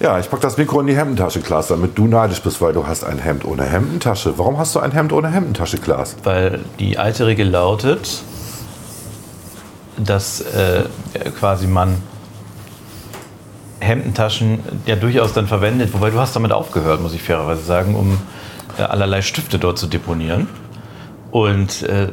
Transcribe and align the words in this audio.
Ja, 0.00 0.18
ich 0.18 0.28
pack 0.28 0.40
das 0.40 0.56
Mikro 0.56 0.80
in 0.80 0.88
die 0.88 0.96
Hemdentasche, 0.96 1.40
Klaas, 1.40 1.68
damit 1.68 1.96
du 1.96 2.06
neidisch 2.06 2.42
bist, 2.42 2.60
weil 2.60 2.72
du 2.72 2.86
hast 2.86 3.04
ein 3.04 3.18
Hemd 3.18 3.44
ohne 3.44 3.64
Hemdentasche. 3.64 4.36
Warum 4.38 4.58
hast 4.58 4.74
du 4.74 4.80
ein 4.80 4.90
Hemd 4.90 5.12
ohne 5.12 5.30
Hemdentasche, 5.30 5.78
Klaas? 5.78 6.16
Weil 6.24 6.60
die 6.80 6.98
alte 6.98 7.26
Regel 7.26 7.48
lautet, 7.48 8.22
dass 9.96 10.40
äh, 10.40 10.84
quasi 11.38 11.68
man 11.68 12.02
Hemdentaschen 13.78 14.60
ja 14.86 14.96
durchaus 14.96 15.32
dann 15.32 15.46
verwendet, 15.46 15.92
wobei 15.92 16.10
du 16.10 16.18
hast 16.18 16.34
damit 16.34 16.52
aufgehört, 16.52 17.00
muss 17.00 17.14
ich 17.14 17.22
fairerweise 17.22 17.62
sagen, 17.62 17.94
um 17.94 18.18
äh, 18.78 18.82
allerlei 18.82 19.22
Stifte 19.22 19.58
dort 19.58 19.78
zu 19.78 19.86
deponieren. 19.86 20.48
Und 21.30 21.82
äh, 21.82 22.08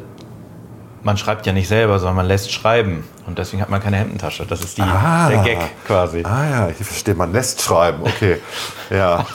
man 1.04 1.18
schreibt 1.18 1.46
ja 1.46 1.54
nicht 1.54 1.68
selber, 1.68 2.00
sondern 2.00 2.16
man 2.18 2.28
lässt 2.28 2.52
schreiben. 2.52 3.04
Und 3.28 3.38
deswegen 3.38 3.62
hat 3.62 3.70
man 3.70 3.82
keine 3.82 3.98
Hemdentasche. 3.98 4.46
Das 4.46 4.62
ist 4.62 4.78
die, 4.78 4.82
Ah. 4.82 5.30
der 5.30 5.44
Gag 5.44 5.60
quasi. 5.88 6.24
Ah 6.24 6.50
ja, 6.50 6.70
ich 6.70 6.86
verstehe, 6.86 7.16
man 7.16 7.32
lässt 7.32 7.62
schreiben, 7.62 8.02
okay. 8.04 8.38
ja, 8.90 9.26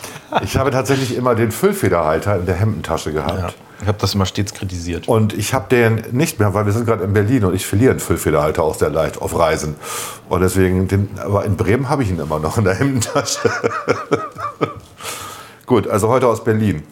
ich 0.42 0.56
habe 0.56 0.70
tatsächlich 0.70 1.16
immer 1.16 1.34
den 1.34 1.50
Füllfederhalter 1.50 2.36
in 2.36 2.46
der 2.46 2.56
Hemdentasche 2.56 3.12
gehabt. 3.12 3.38
Ja. 3.38 3.48
Ich 3.82 3.88
habe 3.88 3.98
das 4.00 4.14
immer 4.14 4.24
stets 4.24 4.54
kritisiert. 4.54 5.06
Und 5.06 5.34
ich 5.34 5.52
habe 5.52 5.68
den 5.68 6.02
nicht 6.12 6.38
mehr, 6.38 6.54
weil 6.54 6.64
wir 6.64 6.72
sind 6.72 6.86
gerade 6.86 7.04
in 7.04 7.12
Berlin 7.12 7.44
und 7.44 7.54
ich 7.54 7.66
verliere 7.66 7.90
einen 7.90 8.00
Füllfederhalter 8.00 8.62
auch 8.62 8.74
sehr 8.74 8.88
leicht 8.88 9.20
auf 9.20 9.38
Reisen. 9.38 9.76
Und 10.30 10.40
deswegen, 10.40 10.88
den, 10.88 11.10
aber 11.22 11.44
in 11.44 11.56
Bremen 11.56 11.90
habe 11.90 12.02
ich 12.02 12.08
ihn 12.08 12.18
immer 12.18 12.38
noch 12.38 12.56
in 12.56 12.64
der 12.64 12.74
Hemdentasche. 12.74 13.50
Gut, 15.66 15.88
also 15.88 16.08
heute 16.08 16.26
aus 16.26 16.42
Berlin. 16.42 16.84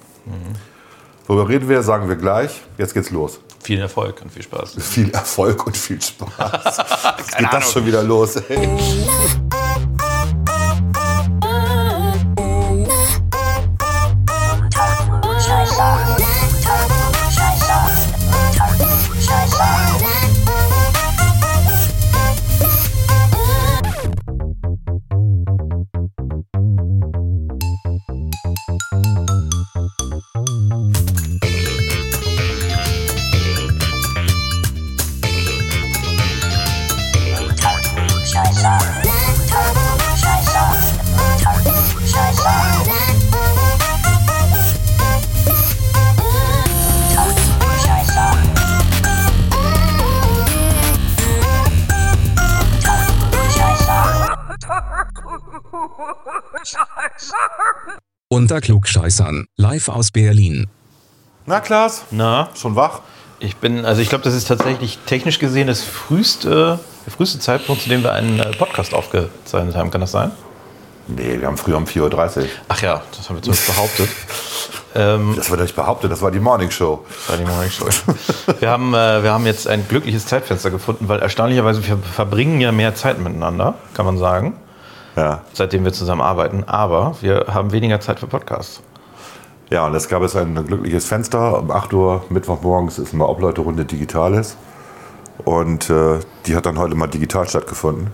Worüber 1.26 1.48
reden 1.48 1.68
wir, 1.68 1.82
sagen 1.82 2.08
wir 2.08 2.16
gleich. 2.16 2.62
Jetzt 2.76 2.92
geht's 2.92 3.10
los. 3.10 3.40
Viel 3.62 3.80
Erfolg 3.80 4.20
und 4.22 4.30
viel 4.30 4.42
Spaß. 4.42 4.74
Viel 4.78 5.10
Erfolg 5.10 5.66
und 5.66 5.76
viel 5.76 6.00
Spaß. 6.00 6.76
Jetzt 7.18 7.38
geht 7.38 7.52
das 7.52 7.72
schon 7.72 7.86
wieder 7.86 8.02
los. 8.02 8.36
Ey. 8.36 8.68
Unter 58.34 58.60
Klugscheißern, 58.60 59.46
live 59.56 59.88
aus 59.88 60.10
Berlin. 60.10 60.66
Na, 61.46 61.60
Klaas, 61.60 62.02
Na, 62.10 62.48
schon 62.60 62.74
wach? 62.74 63.02
ich 63.38 63.54
bin, 63.58 63.84
also 63.84 64.02
ich 64.02 64.08
glaube, 64.08 64.24
das 64.24 64.34
ist 64.34 64.48
tatsächlich 64.48 64.98
technisch 65.06 65.38
gesehen 65.38 65.68
das 65.68 65.82
früheste, 65.84 66.80
der 67.06 67.12
früheste 67.12 67.38
Zeitpunkt, 67.38 67.82
zu 67.82 67.88
dem 67.90 68.02
wir 68.02 68.12
einen 68.12 68.40
äh, 68.40 68.50
Podcast 68.56 68.92
aufgezeichnet 68.92 69.76
haben. 69.76 69.92
Kann 69.92 70.00
das 70.00 70.10
sein? 70.10 70.32
Nee, 71.06 71.38
wir 71.38 71.46
haben 71.46 71.56
früher 71.56 71.76
um 71.76 71.84
4.30 71.84 72.38
Uhr. 72.40 72.48
Ach 72.66 72.82
ja, 72.82 73.02
das 73.16 73.28
haben 73.28 73.36
wir 73.36 73.42
zumindest 73.42 73.66
behauptet. 73.68 74.08
Ähm, 74.96 75.34
Das 75.36 75.50
wird 75.50 75.60
nicht 75.60 75.74
behauptet, 75.74 76.12
das 76.12 76.22
war 76.22 76.30
die 76.30 76.38
Morning 76.38 76.70
Show. 76.70 77.04
das 77.08 77.28
war 77.30 77.36
die 77.36 77.50
Morning 77.50 77.68
Show. 77.68 77.86
Wir 78.60 78.70
haben, 78.70 78.94
äh, 78.94 79.24
wir 79.24 79.32
haben 79.32 79.44
jetzt 79.44 79.66
ein 79.66 79.88
glückliches 79.88 80.24
Zeitfenster 80.26 80.70
gefunden, 80.70 81.08
weil 81.08 81.18
erstaunlicherweise 81.18 81.84
wir 81.84 81.98
verbringen 81.98 82.60
ja 82.60 82.70
mehr 82.70 82.94
Zeit 82.94 83.18
miteinander, 83.18 83.74
kann 83.94 84.06
man 84.06 84.18
sagen, 84.18 84.54
Ja. 85.16 85.42
seitdem 85.52 85.84
wir 85.84 85.92
zusammen 85.92 86.20
arbeiten. 86.20 86.64
Aber 86.64 87.16
wir 87.20 87.46
haben 87.48 87.72
weniger 87.72 88.00
Zeit 88.00 88.20
für 88.20 88.26
Podcasts. 88.26 88.82
Ja, 89.70 89.86
und 89.86 89.94
es 89.94 90.08
gab 90.08 90.22
jetzt 90.22 90.36
ein 90.36 90.54
glückliches 90.66 91.06
Fenster. 91.06 91.58
Um 91.58 91.70
8 91.70 91.92
Uhr 91.94 92.24
Mittwochmorgens 92.28 92.98
ist 92.98 93.14
eine 93.14 93.26
Obleute-Runde 93.26 93.84
Digitales. 93.84 94.56
Und 95.44 95.90
äh, 95.90 96.20
die 96.46 96.54
hat 96.54 96.66
dann 96.66 96.78
heute 96.78 96.94
mal 96.94 97.06
digital 97.06 97.48
stattgefunden. 97.48 98.08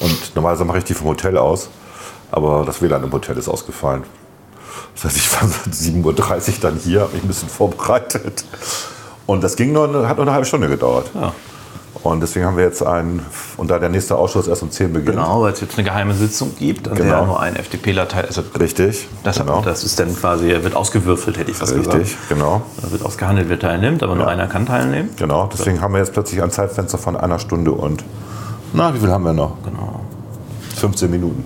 Und 0.00 0.34
normalerweise 0.34 0.64
mache 0.64 0.78
ich 0.78 0.84
die 0.84 0.94
vom 0.94 1.08
Hotel 1.08 1.38
aus. 1.38 1.70
Aber 2.30 2.64
das 2.64 2.82
WLAN 2.82 3.04
im 3.04 3.12
Hotel 3.12 3.36
ist 3.36 3.48
ausgefallen. 3.48 4.04
Das 4.94 5.04
heißt, 5.04 5.16
ich 5.16 5.32
war 5.32 5.48
seit 5.48 5.72
7.30 5.72 6.04
Uhr 6.04 6.54
dann 6.60 6.76
hier, 6.76 7.02
habe 7.02 7.12
mich 7.12 7.22
ein 7.24 7.28
bisschen 7.28 7.48
vorbereitet. 7.48 8.44
Und 9.26 9.44
das 9.44 9.56
ging 9.56 9.72
nur, 9.72 10.08
hat 10.08 10.16
nur 10.16 10.26
eine 10.26 10.32
halbe 10.32 10.46
Stunde 10.46 10.68
gedauert. 10.68 11.10
Ja. 11.14 11.32
Und 12.02 12.20
deswegen 12.20 12.46
haben 12.46 12.56
wir 12.56 12.64
jetzt 12.64 12.82
einen, 12.82 13.24
und 13.58 13.70
da 13.70 13.78
der 13.78 13.88
nächste 13.90 14.16
Ausschuss 14.16 14.48
erst 14.48 14.62
um 14.62 14.70
10 14.70 14.92
beginnt. 14.92 15.16
Genau, 15.16 15.42
weil 15.42 15.52
es 15.52 15.60
jetzt 15.60 15.76
eine 15.78 15.84
geheime 15.86 16.14
Sitzung 16.14 16.52
gibt, 16.58 16.88
an 16.88 16.94
Genau. 16.96 17.10
der 17.10 17.26
nur 17.26 17.40
ein 17.40 17.54
FDPler 17.54 18.08
teil 18.08 18.24
also 18.26 18.42
Richtig. 18.58 19.08
das, 19.22 19.38
genau. 19.38 19.60
das 19.60 19.84
ist 19.84 20.00
dann 20.00 20.14
quasi, 20.16 20.48
wird 20.48 20.74
ausgewürfelt, 20.74 21.38
hätte 21.38 21.50
ich 21.50 21.56
fast 21.56 21.74
Richtig, 21.74 21.92
gesagt. 22.02 22.28
genau. 22.30 22.62
Da 22.80 22.90
wird 22.90 23.04
ausgehandelt, 23.04 23.48
wer 23.50 23.58
teilnimmt, 23.58 24.02
aber 24.02 24.14
nur 24.16 24.26
einer 24.26 24.46
kann 24.48 24.66
teilnehmen. 24.66 25.10
Genau, 25.16 25.48
deswegen 25.52 25.80
haben 25.80 25.92
wir 25.92 26.00
jetzt 26.00 26.12
plötzlich 26.12 26.42
ein 26.42 26.50
Zeitfenster 26.50 26.98
von 26.98 27.16
einer 27.16 27.38
Stunde 27.38 27.72
und, 27.72 28.02
na, 28.72 28.94
wie 28.94 28.98
viel 28.98 29.10
haben 29.10 29.24
wir 29.24 29.34
noch? 29.34 29.62
Genau. 29.64 30.00
15 30.76 31.10
Minuten. 31.10 31.44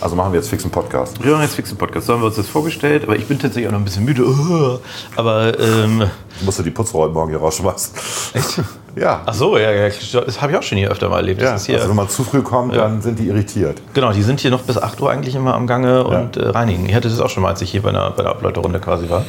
Also 0.00 0.16
machen 0.16 0.32
wir 0.32 0.40
jetzt 0.40 0.50
fix 0.50 0.64
einen 0.64 0.72
Podcast. 0.72 1.22
Wir 1.24 1.30
machen 1.32 1.42
jetzt 1.44 1.54
fix 1.54 1.70
einen 1.70 1.78
Podcast. 1.78 2.06
So 2.08 2.12
haben 2.12 2.20
wir 2.20 2.26
uns 2.26 2.36
das 2.36 2.48
vorgestellt, 2.48 3.04
aber 3.04 3.16
ich 3.16 3.26
bin 3.26 3.38
tatsächlich 3.38 3.68
auch 3.68 3.72
noch 3.72 3.78
ein 3.78 3.84
bisschen 3.86 4.04
müde. 4.04 4.24
Aber, 5.16 5.58
ähm, 5.58 6.02
Ich 6.38 6.44
musste 6.44 6.62
die 6.62 6.72
Putzrolle 6.72 7.10
morgen 7.10 7.30
hier 7.30 7.38
rausschmeißen. 7.38 7.94
Echt? 8.34 8.60
Ja. 8.96 9.22
ach 9.26 9.34
so, 9.34 9.58
ja, 9.58 9.72
ja 9.72 9.88
das 9.88 10.40
habe 10.40 10.52
ich 10.52 10.58
auch 10.58 10.62
schon 10.62 10.78
hier 10.78 10.90
öfter 10.90 11.08
mal 11.08 11.16
erlebt. 11.16 11.42
Das 11.42 11.66
ja. 11.66 11.76
Also 11.76 11.88
wenn 11.88 11.96
man 11.96 12.08
zu 12.08 12.24
früh 12.24 12.42
kommt, 12.42 12.76
dann 12.76 13.02
sind 13.02 13.18
die 13.18 13.28
irritiert. 13.28 13.82
genau, 13.92 14.12
die 14.12 14.22
sind 14.22 14.40
hier 14.40 14.50
noch 14.50 14.62
bis 14.62 14.78
8 14.78 15.00
Uhr 15.00 15.10
eigentlich 15.10 15.34
immer 15.34 15.54
am 15.54 15.66
Gange 15.66 16.04
und 16.04 16.36
äh, 16.36 16.48
reinigen. 16.48 16.88
Ich 16.88 16.94
hatte 16.94 17.08
das 17.08 17.20
auch 17.20 17.30
schon 17.30 17.42
mal, 17.42 17.50
als 17.50 17.60
ich 17.60 17.70
hier 17.70 17.82
bei 17.82 17.88
einer, 17.88 18.10
bei 18.10 18.22
der 18.22 18.32
Ableuterunde 18.32 18.78
quasi 18.78 19.08
war. 19.08 19.24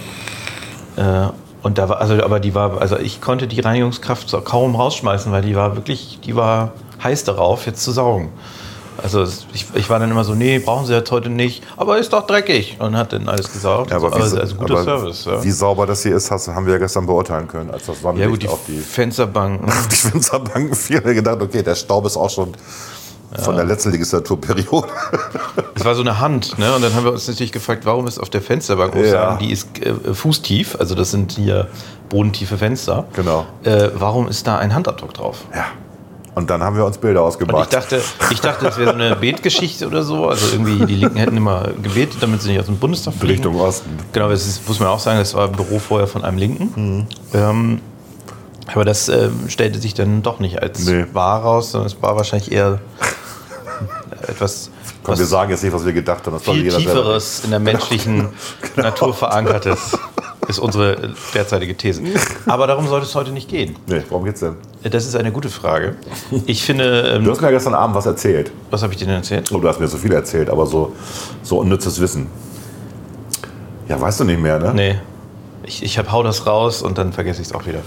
Äh, 0.97 1.31
und 1.63 1.79
da 1.79 1.89
war, 1.89 1.99
also, 1.99 2.23
aber 2.23 2.39
die 2.39 2.53
war, 2.53 2.79
also 2.79 2.97
ich 2.97 3.21
konnte 3.21 3.47
die 3.47 3.59
Reinigungskraft 3.59 4.29
so 4.29 4.39
kaum 4.41 4.75
rausschmeißen, 4.75 5.31
weil 5.31 5.41
die 5.41 5.55
war 5.55 5.75
wirklich, 5.75 6.19
die 6.23 6.35
war 6.35 6.73
heiß 7.03 7.23
darauf, 7.23 7.65
jetzt 7.65 7.83
zu 7.83 7.91
saugen. 7.91 8.29
Also 9.01 9.23
ich, 9.53 9.65
ich 9.73 9.89
war 9.89 9.99
dann 9.99 10.09
immer 10.11 10.23
so, 10.23 10.35
nee, 10.35 10.59
brauchen 10.59 10.85
Sie 10.85 10.93
jetzt 10.93 11.11
heute 11.11 11.29
nicht, 11.29 11.63
aber 11.77 11.97
ist 11.97 12.13
doch 12.13 12.25
dreckig 12.25 12.77
und 12.79 12.95
hat 12.97 13.13
dann 13.13 13.27
alles 13.27 13.51
gesaugt. 13.51 13.91
Ja, 13.91 13.97
aber, 13.97 14.11
wie, 14.11 14.21
also, 14.21 14.39
also 14.39 14.55
guter 14.55 14.83
Service. 14.83 15.25
Ja. 15.25 15.43
wie 15.43 15.51
sauber 15.51 15.85
das 15.85 16.03
hier 16.03 16.15
ist, 16.15 16.31
haben 16.31 16.65
wir 16.65 16.73
ja 16.73 16.79
gestern 16.79 17.05
beurteilen 17.05 17.47
können, 17.47 17.71
als 17.71 17.85
das 17.85 17.97
ja 17.97 18.01
Sonnenlicht 18.03 18.29
gut, 18.31 18.43
die, 18.43 18.47
auf 18.47 18.59
die, 18.67 18.79
Fensterbanken. 18.79 19.67
auf 19.67 19.87
die 19.89 19.95
Fensterbanken 19.95 20.75
fiel. 20.75 21.01
Da 21.01 21.13
gedacht, 21.13 21.41
okay, 21.41 21.61
der 21.61 21.75
Staub 21.75 22.05
ist 22.05 22.17
auch 22.17 22.29
schon 22.29 22.53
von 23.43 23.55
der 23.55 23.65
letzten 23.65 23.91
Legislaturperiode. 23.91 24.87
Es 25.73 25.83
war 25.83 25.93
so 25.93 26.01
eine 26.01 26.19
Hand, 26.19 26.57
ne? 26.57 26.73
Und 26.73 26.81
dann 26.81 26.93
haben 26.93 27.03
wir 27.03 27.11
uns 27.11 27.27
natürlich 27.27 27.51
gefragt, 27.51 27.85
warum 27.85 28.07
ist 28.07 28.17
auf 28.17 28.29
der 28.29 28.41
Fensterbank, 28.41 28.95
Ja. 28.95 29.35
die 29.35 29.51
ist 29.51 29.67
äh, 29.81 30.13
fußtief, 30.13 30.77
also 30.79 30.95
das 30.95 31.11
sind 31.11 31.33
hier 31.33 31.67
bodentiefe 32.07 32.57
Fenster. 32.57 33.05
Genau. 33.13 33.45
Äh, 33.63 33.89
warum 33.95 34.29
ist 34.29 34.47
da 34.47 34.57
ein 34.57 34.73
Handabdruck 34.73 35.13
drauf? 35.13 35.39
ja. 35.53 35.65
Und 36.35 36.49
dann 36.49 36.61
haben 36.61 36.75
wir 36.75 36.85
uns 36.85 36.97
Bilder 36.97 37.21
Und 37.23 37.29
ich 37.29 37.35
ausgebracht. 37.35 37.73
dachte, 37.73 38.01
ich 38.29 38.41
dachte, 38.41 38.65
das 38.65 38.77
wäre 38.77 38.89
so 38.91 38.95
eine 38.95 39.15
Betgeschichte 39.15 39.87
oder 39.87 40.03
so. 40.03 40.27
Also 40.27 40.47
irgendwie, 40.53 40.85
die 40.85 40.95
Linken 40.95 41.17
hätten 41.17 41.37
immer 41.37 41.69
gebetet, 41.81 42.17
damit 42.21 42.41
sie 42.41 42.49
nicht 42.51 42.59
aus 42.59 42.65
dem 42.65 42.77
Bundestag 42.77 43.13
fliegen. 43.13 43.35
Richtung 43.35 43.59
Osten. 43.59 43.97
Genau, 44.11 44.29
das 44.29 44.45
ist, 44.45 44.67
muss 44.67 44.79
man 44.79 44.89
auch 44.89 44.99
sagen, 44.99 45.17
das 45.19 45.33
war 45.33 45.45
ein 45.47 45.53
Büro 45.53 45.79
vorher 45.79 46.07
von 46.07 46.23
einem 46.25 46.37
Linken. 46.37 46.71
Mhm. 46.75 47.07
Ähm, 47.33 47.81
aber 48.73 48.83
das 48.83 49.07
ähm, 49.09 49.47
stellte 49.47 49.79
sich 49.79 49.93
dann 49.93 50.23
doch 50.23 50.39
nicht 50.39 50.61
als 50.61 50.85
Nee. 50.85 51.05
wahr 51.13 51.41
raus, 51.41 51.71
sondern 51.71 51.87
es 51.87 52.01
war 52.01 52.15
wahrscheinlich 52.17 52.51
eher 52.51 52.79
etwas 54.27 54.69
Komm, 55.03 55.13
was 55.13 55.19
wir 55.19 55.25
sagen 55.27 55.51
jetzt 55.51 55.63
nicht, 55.63 55.71
was 55.73 55.85
wir 55.85 55.93
gedacht 55.93 56.25
haben. 56.25 56.33
Das 56.33 56.43
viel 56.43 56.55
jeder 56.63 56.77
selber 56.77 56.91
Tieferes 56.93 57.41
in 57.43 57.51
der 57.51 57.59
menschlichen 57.59 58.29
Natur 58.75 59.13
verankertes, 59.13 59.97
ist 60.47 60.59
unsere 60.59 61.13
derzeitige 61.33 61.75
These. 61.75 62.01
Aber 62.45 62.67
darum 62.67 62.87
sollte 62.87 63.05
es 63.05 63.15
heute 63.15 63.31
nicht 63.31 63.49
gehen. 63.49 63.75
Nee, 63.87 64.01
worum 64.09 64.25
geht's 64.25 64.39
denn? 64.41 64.55
Das 64.83 65.05
ist 65.05 65.15
eine 65.15 65.31
gute 65.31 65.49
Frage. 65.49 65.95
Ich 66.45 66.63
finde, 66.63 67.01
Du 67.03 67.09
ähm, 67.25 67.29
hast 67.31 67.41
mir 67.41 67.49
gestern 67.49 67.73
Abend 67.73 67.95
was 67.95 68.05
erzählt. 68.05 68.51
was 68.69 68.83
habe 68.83 68.93
ich 68.93 68.99
dir 68.99 69.05
denn 69.05 69.15
erzählt? 69.15 69.51
Oh, 69.51 69.57
du 69.59 69.67
hast 69.67 69.79
mir 69.79 69.87
so 69.87 69.97
viel 69.97 70.11
erzählt, 70.13 70.49
aber 70.49 70.65
so, 70.67 70.93
so 71.43 71.57
unnützes 71.59 71.99
Wissen. 71.99 72.27
Ja, 73.87 73.99
weißt 73.99 74.19
du 74.19 74.23
nicht 74.23 74.39
mehr, 74.39 74.59
ne? 74.59 74.73
Nee, 74.73 74.95
ich, 75.63 75.83
ich 75.83 75.97
hab, 75.97 76.11
hau 76.11 76.23
das 76.23 76.45
raus 76.47 76.81
und 76.81 76.97
dann 76.97 77.13
vergesse 77.13 77.41
ich 77.41 77.47
es 77.47 77.53
auch 77.53 77.65
wieder. 77.65 77.79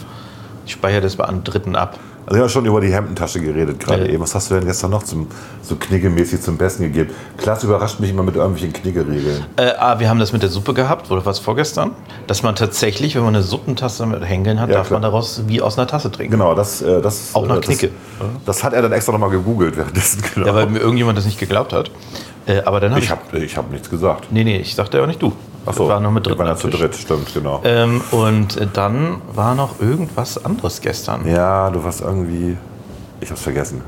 Ich 0.66 0.72
speichere 0.72 1.00
das 1.00 1.16
bei 1.16 1.25
einem 1.25 1.44
Dritten 1.44 1.76
ab. 1.76 1.99
Also 2.28 2.36
wir 2.36 2.42
haben 2.42 2.50
schon 2.50 2.66
über 2.66 2.82
die 2.82 2.92
Hemdentasche 2.92 3.40
geredet 3.40 3.80
gerade 3.80 4.04
Ja. 4.04 4.10
eben. 4.12 4.22
Was 4.22 4.34
hast 4.34 4.50
du 4.50 4.54
denn 4.56 4.66
gestern 4.66 4.90
noch 4.90 5.02
zum, 5.02 5.28
so 5.62 5.76
kniggemäßig 5.76 6.42
zum 6.42 6.58
Besten 6.58 6.82
gegeben? 6.82 7.08
Klaas 7.38 7.64
überrascht 7.64 8.00
mich 8.00 8.10
immer 8.10 8.22
mit 8.22 8.36
irgendwelchen 8.36 8.75
Kniggeregeln. 8.75 9.46
Äh, 9.56 9.70
ah, 9.78 9.98
wir 9.98 10.10
haben 10.10 10.19
das 10.19 10.34
mit 10.34 10.42
der 10.42 10.50
Suppe 10.50 10.75
gehabt, 10.75 11.10
oder 11.10 11.25
was 11.25 11.38
vorgestern? 11.38 11.92
Dass 12.26 12.42
man 12.42 12.54
tatsächlich, 12.54 13.14
wenn 13.16 13.22
man 13.22 13.34
eine 13.34 13.42
Suppentasse 13.42 14.04
mit 14.04 14.22
Henkeln 14.22 14.60
hat, 14.60 14.69
Ja, 14.69 14.76
darf 14.76 14.88
klar. 14.88 15.00
man 15.00 15.10
daraus 15.10 15.44
wie 15.46 15.62
aus 15.62 15.78
einer 15.78 15.86
Tasse 15.86 16.10
trinken. 16.10 16.32
Genau, 16.32 16.54
das, 16.54 16.82
äh, 16.82 17.00
das 17.00 17.34
Auch 17.34 17.46
nach 17.46 17.56
äh, 17.56 17.60
Knicke. 17.60 17.90
Das, 18.19 18.28
das 18.44 18.64
hat 18.64 18.75
er 18.75 18.82
dann 18.82 18.92
extra 18.92 19.12
nochmal 19.12 19.30
gegoogelt 19.30 19.78
währenddessen. 19.78 20.22
Genau. 20.34 20.48
Ja, 20.48 20.54
weil 20.54 20.66
mir 20.66 20.80
irgendjemand 20.80 21.16
das 21.16 21.25
nicht 21.25 21.40
geglaubt 21.40 21.72
hat. 21.72 21.90
Äh, 22.44 22.60
aber 22.64 22.80
dann 22.80 22.90
habe 22.90 23.00
ich. 23.00 23.06
Ich 23.06 23.10
habe 23.10 23.38
ich 23.38 23.56
hab 23.56 23.70
nichts 23.70 23.88
gesagt. 23.88 24.28
Nee, 24.30 24.44
nee, 24.44 24.58
ich 24.58 24.75
sagte 24.75 24.98
ja 24.98 25.02
auch 25.04 25.06
nicht 25.08 25.22
du. 25.22 25.32
Achso, 25.69 25.85
Wir 25.85 25.88
waren 25.94 26.03
noch 26.03 26.11
mit 26.11 26.25
wir 26.25 26.31
dritten 26.31 26.38
waren 26.38 26.49
ja 26.49 26.56
zu 26.56 26.69
dritt, 26.69 26.94
stimmt, 26.97 27.32
genau. 27.35 27.61
Ähm, 27.65 28.00
und 28.11 28.56
äh, 28.56 28.67
dann 28.73 29.20
war 29.35 29.55
noch 29.55 29.81
irgendwas 29.81 30.44
anderes 30.44 30.81
gestern. 30.81 31.26
Ja, 31.26 31.70
du 31.70 31.82
warst 31.85 32.00
irgendwie. 32.00 32.56
Ich 33.20 33.31
hab's 33.31 33.43
vergessen. 33.43 33.82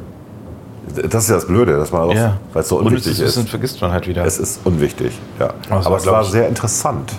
Das 1.09 1.25
ist 1.25 1.29
ja 1.31 1.37
das 1.37 1.47
Blöde, 1.47 1.77
dass 1.77 1.93
man 1.93 2.03
auch, 2.03 2.15
weil 2.53 2.63
es 2.63 2.69
so 2.69 2.79
unwichtig 2.79 3.19
Wissen 3.21 3.45
ist. 3.45 3.51
vergisst 3.51 3.81
man 3.81 3.93
halt 3.93 4.09
wieder. 4.09 4.25
Es 4.25 4.39
ist 4.39 4.61
unwichtig, 4.65 5.13
ja. 5.39 5.55
Aber 5.69 5.81
es 5.81 5.87
Aber 5.87 5.91
war, 5.95 6.01
es 6.01 6.07
war 6.07 6.25
sehr 6.25 6.49
interessant. 6.49 7.13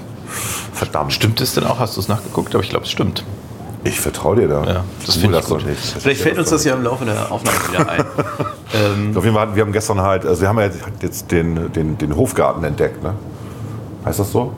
Verdammt. 0.73 1.13
Stimmt 1.13 1.39
es 1.41 1.53
denn 1.53 1.63
auch? 1.65 1.79
Hast 1.79 1.95
du 1.95 2.01
es 2.01 2.07
nachgeguckt? 2.07 2.53
Aber 2.53 2.63
ich 2.63 2.69
glaube, 2.69 2.85
es 2.85 2.91
stimmt. 2.91 3.23
Ich 3.83 3.99
vertraue 3.99 4.35
dir 4.35 4.47
da. 4.47 4.63
Ja, 4.63 4.83
das 5.05 5.15
finde 5.15 5.37
ich 5.37 5.41
das 5.45 5.49
gut. 5.51 5.65
nicht. 5.65 5.79
Vielleicht 5.99 6.21
fällt 6.21 6.37
uns 6.37 6.49
das 6.49 6.63
ja 6.65 6.73
im 6.75 6.83
Laufe 6.83 7.03
der 7.05 7.31
Aufnahme 7.31 7.57
wieder 7.69 7.89
ein. 7.89 8.03
ähm, 8.73 9.17
Auf 9.17 9.23
jeden 9.23 9.35
Fall, 9.35 9.47
hatten- 9.47 9.55
wir 9.55 9.63
haben 9.63 9.71
gestern 9.71 10.01
halt, 10.01 10.25
also 10.25 10.41
wir 10.41 10.49
haben 10.49 10.59
ja 10.59 10.69
jetzt 11.01 11.31
den, 11.31 11.71
den, 11.73 11.97
den 11.97 12.15
Hofgarten 12.15 12.63
entdeckt, 12.63 13.01
ne? 13.03 13.13
Heißt 14.05 14.19
das 14.19 14.31
so? 14.31 14.53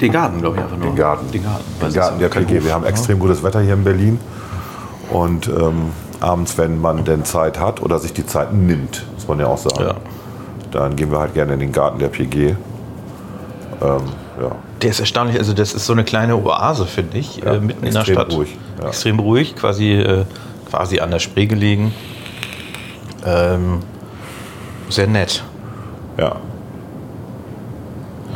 den 0.00 0.10
Garten, 0.10 0.40
glaube 0.40 0.56
ich, 0.56 0.62
einfach 0.62 0.76
nur. 0.76 0.86
Den 0.88 0.96
Garten. 0.96 1.30
Den 1.30 1.44
Garten. 1.44 1.64
Den 1.80 1.92
Garten 1.92 2.18
der. 2.18 2.28
Hof, 2.30 2.64
Wir 2.64 2.74
haben 2.74 2.84
extrem 2.84 3.18
gutes 3.20 3.42
Wetter 3.44 3.60
hier 3.60 3.74
in 3.74 3.84
Berlin. 3.84 4.18
Und 5.10 5.46
ähm, 5.48 5.90
abends, 6.20 6.58
wenn 6.58 6.80
man 6.80 7.04
denn 7.04 7.24
Zeit 7.24 7.60
hat 7.60 7.80
oder 7.80 8.00
sich 8.00 8.12
die 8.12 8.26
Zeit 8.26 8.52
nimmt, 8.52 9.04
muss 9.14 9.28
man 9.28 9.38
ja 9.38 9.46
auch 9.46 9.56
sagen, 9.58 9.84
Ja. 9.84 9.94
dann 10.72 10.96
gehen 10.96 11.12
wir 11.12 11.20
halt 11.20 11.34
gerne 11.34 11.54
in 11.54 11.60
den 11.60 11.70
Garten 11.72 12.00
der 12.00 12.08
PG. 12.08 12.36
Ähm, 12.36 12.56
ja. 13.80 13.96
Der 14.82 14.90
ist 14.90 14.98
erstaunlich, 15.00 15.38
also 15.38 15.52
das 15.52 15.72
ist 15.74 15.86
so 15.86 15.92
eine 15.92 16.02
kleine 16.04 16.36
Oase, 16.36 16.86
finde 16.86 17.18
ich, 17.18 17.36
Ja, 17.36 17.54
äh, 17.54 17.60
mitten 17.60 17.86
in 17.86 17.92
der 17.92 18.00
extrem 18.00 18.14
Stadt. 18.16 18.32
ruhig, 18.32 18.56
ja. 18.82 18.88
Extrem 18.88 19.18
ruhig, 19.20 19.54
quasi, 19.54 19.92
äh, 19.92 20.24
quasi 20.68 20.98
an 20.98 21.12
der 21.12 21.20
Spree 21.20 21.46
gelegen. 21.46 21.94
Ähm, 23.24 23.78
sehr 24.88 25.06
nett. 25.06 25.44
ja. 26.18 26.34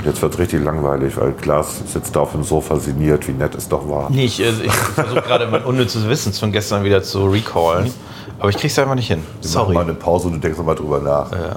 Jetzt 0.08 0.22
wird 0.22 0.32
es 0.32 0.38
richtig 0.38 0.64
langweilig, 0.64 1.19
weil 1.19 1.32
Klaas 1.32 1.82
sitzt 1.84 2.16
da 2.16 2.20
auf 2.20 2.32
dem 2.32 2.43
Sofa 2.43 2.76
sinniert, 2.76 3.28
wie 3.28 3.32
nett 3.32 3.55
es 3.55 3.69
doch 3.69 3.87
war. 3.90 4.08
Nee, 4.10 4.25
ich, 4.25 4.43
also 4.43 4.62
ich 4.62 4.72
versuche 4.72 5.20
gerade 5.20 5.46
mein 5.49 5.62
unnützes 5.64 6.08
Wissen 6.08 6.32
von 6.32 6.50
gestern 6.50 6.82
wieder 6.82 7.02
zu 7.02 7.26
recallen, 7.26 7.93
aber 8.38 8.49
ich 8.49 8.56
krieg's 8.56 8.78
einfach 8.78 8.94
nicht 8.94 9.08
hin. 9.08 9.19
Wir 9.19 9.50
machen 9.50 9.52
Sorry. 9.52 9.75
mal 9.75 9.82
eine 9.82 9.93
Pause 9.93 10.28
und 10.28 10.34
du 10.37 10.40
denkst 10.40 10.56
nochmal 10.56 10.76
drüber 10.76 11.00
nach. 11.00 11.31
Ja. 11.31 11.56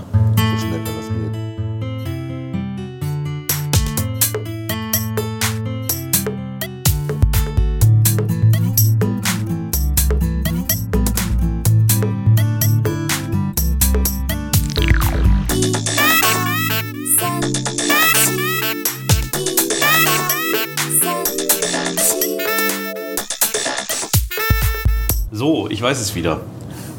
Es 26.12 26.16
wieder. 26.16 26.42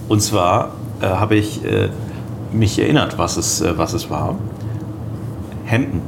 Und 0.08 0.20
zwar 0.20 0.70
äh, 1.00 1.06
habe 1.06 1.36
ich 1.36 1.64
äh, 1.64 1.88
mich 2.52 2.78
erinnert, 2.78 3.18
was 3.18 3.36
es, 3.36 3.60
äh, 3.60 3.76
was 3.78 3.92
es 3.92 4.10
war. 4.10 4.34
Hemden. 5.64 6.02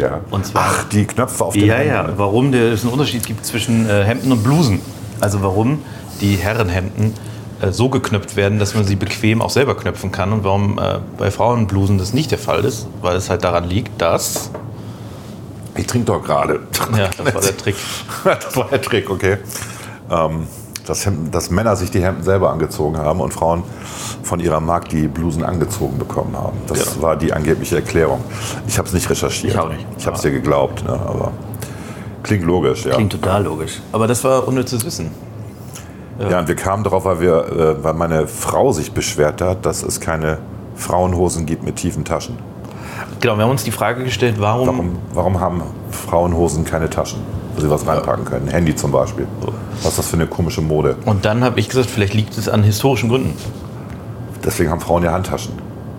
Ja. 0.00 0.20
Und 0.30 0.46
zwar- 0.46 0.62
Ach, 0.66 0.84
die 0.88 1.04
Knöpfe 1.04 1.44
auf 1.44 1.54
den 1.54 1.66
Ja, 1.66 1.74
Hemden. 1.74 1.88
ja, 1.90 2.08
warum 2.16 2.50
der, 2.52 2.72
es 2.72 2.82
einen 2.82 2.92
Unterschied 2.92 3.26
gibt 3.26 3.44
zwischen 3.46 3.88
äh, 3.88 4.04
Hemden 4.04 4.32
und 4.32 4.42
Blusen. 4.42 4.80
Also 5.20 5.42
warum 5.42 5.80
die 6.20 6.36
Herrenhemden 6.36 7.12
äh, 7.60 7.70
so 7.70 7.88
geknöpft 7.88 8.36
werden, 8.36 8.58
dass 8.58 8.74
man 8.74 8.84
sie 8.84 8.96
bequem 8.96 9.40
auch 9.42 9.50
selber 9.50 9.76
knöpfen 9.76 10.10
kann 10.10 10.32
und 10.32 10.42
warum 10.44 10.80
bei 11.18 11.30
Frauenblusen 11.30 11.98
das 11.98 12.12
nicht 12.12 12.30
der 12.30 12.38
Fall 12.38 12.64
ist, 12.64 12.88
weil 13.00 13.16
es 13.16 13.30
halt 13.30 13.44
daran 13.44 13.64
liegt, 13.68 14.00
dass... 14.00 14.50
Ich 15.76 15.86
trinke 15.88 16.06
doch 16.06 16.22
gerade. 16.22 16.60
Ja, 16.96 17.08
das 17.16 17.34
war 17.34 17.40
der 17.40 17.56
Trick. 17.56 17.74
das 18.24 18.56
war 18.56 18.68
der 18.68 18.80
Trick, 18.80 19.10
okay. 19.10 19.38
Ähm, 20.10 20.46
dass, 20.86 21.08
dass 21.30 21.50
Männer 21.50 21.76
sich 21.76 21.90
die 21.90 22.02
Hemden 22.02 22.22
selber 22.22 22.50
angezogen 22.50 22.96
haben 22.98 23.20
und 23.20 23.32
Frauen 23.32 23.62
von 24.22 24.40
ihrer 24.40 24.60
Magd 24.60 24.92
die 24.92 25.08
Blusen 25.08 25.42
angezogen 25.44 25.98
bekommen 25.98 26.36
haben. 26.36 26.58
Das 26.66 26.96
Ja. 26.96 27.02
war 27.02 27.16
die 27.16 27.32
angebliche 27.32 27.76
Erklärung. 27.76 28.20
Ich 28.66 28.78
habe 28.78 28.86
es 28.88 28.94
nicht 28.94 29.08
recherchiert. 29.08 29.54
Ich 29.54 29.58
auch 29.58 29.68
nicht. 29.68 29.86
Ich 29.98 30.06
habe 30.06 30.16
es 30.16 30.22
dir 30.22 30.30
geglaubt, 30.30 30.84
ne? 30.84 30.92
aber 30.92 31.32
klingt 32.22 32.44
logisch, 32.44 32.84
ja. 32.84 32.94
Klingt 32.94 33.12
total 33.12 33.44
logisch. 33.44 33.80
Aber 33.92 34.06
das 34.06 34.22
war 34.24 34.46
unnützes 34.46 34.84
Wissen. 34.84 35.10
Ja, 36.18 36.38
und 36.38 36.46
wir 36.48 36.54
kamen 36.54 36.84
darauf, 36.84 37.04
weil, 37.06 37.20
wir, 37.20 37.34
äh, 37.78 37.82
weil 37.84 37.94
meine 37.94 38.28
Frau 38.28 38.70
sich 38.70 38.92
beschwert 38.92 39.40
hat, 39.40 39.66
dass 39.66 39.82
es 39.82 40.00
keine 40.00 40.38
Frauenhosen 40.76 41.44
gibt 41.44 41.64
mit 41.64 41.76
tiefen 41.76 42.04
Taschen. 42.04 42.38
Genau, 43.20 43.36
wir 43.36 43.42
haben 43.44 43.50
uns 43.50 43.64
die 43.64 43.72
Frage 43.72 44.04
gestellt, 44.04 44.36
warum... 44.38 44.66
Warum, 44.68 44.98
warum 45.12 45.40
haben 45.40 45.62
Frauenhosen 45.90 46.64
keine 46.64 46.88
Taschen, 46.88 47.20
wo 47.54 47.60
sie 47.60 47.70
was 47.70 47.86
reinpacken 47.86 48.24
können? 48.24 48.48
Handy 48.48 48.74
zum 48.74 48.90
Beispiel. 48.92 49.26
Was 49.82 49.90
ist 49.92 49.98
das 49.98 50.08
für 50.08 50.16
eine 50.16 50.26
komische 50.26 50.60
Mode? 50.60 50.96
Und 51.04 51.24
dann 51.24 51.44
habe 51.44 51.60
ich 51.60 51.68
gesagt, 51.68 51.90
vielleicht 51.90 52.14
liegt 52.14 52.36
es 52.36 52.48
an 52.48 52.62
historischen 52.62 53.08
Gründen. 53.08 53.34
Deswegen 54.44 54.70
haben 54.70 54.80
Frauen 54.80 55.02
ja 55.04 55.12
Handtaschen. 55.12 55.52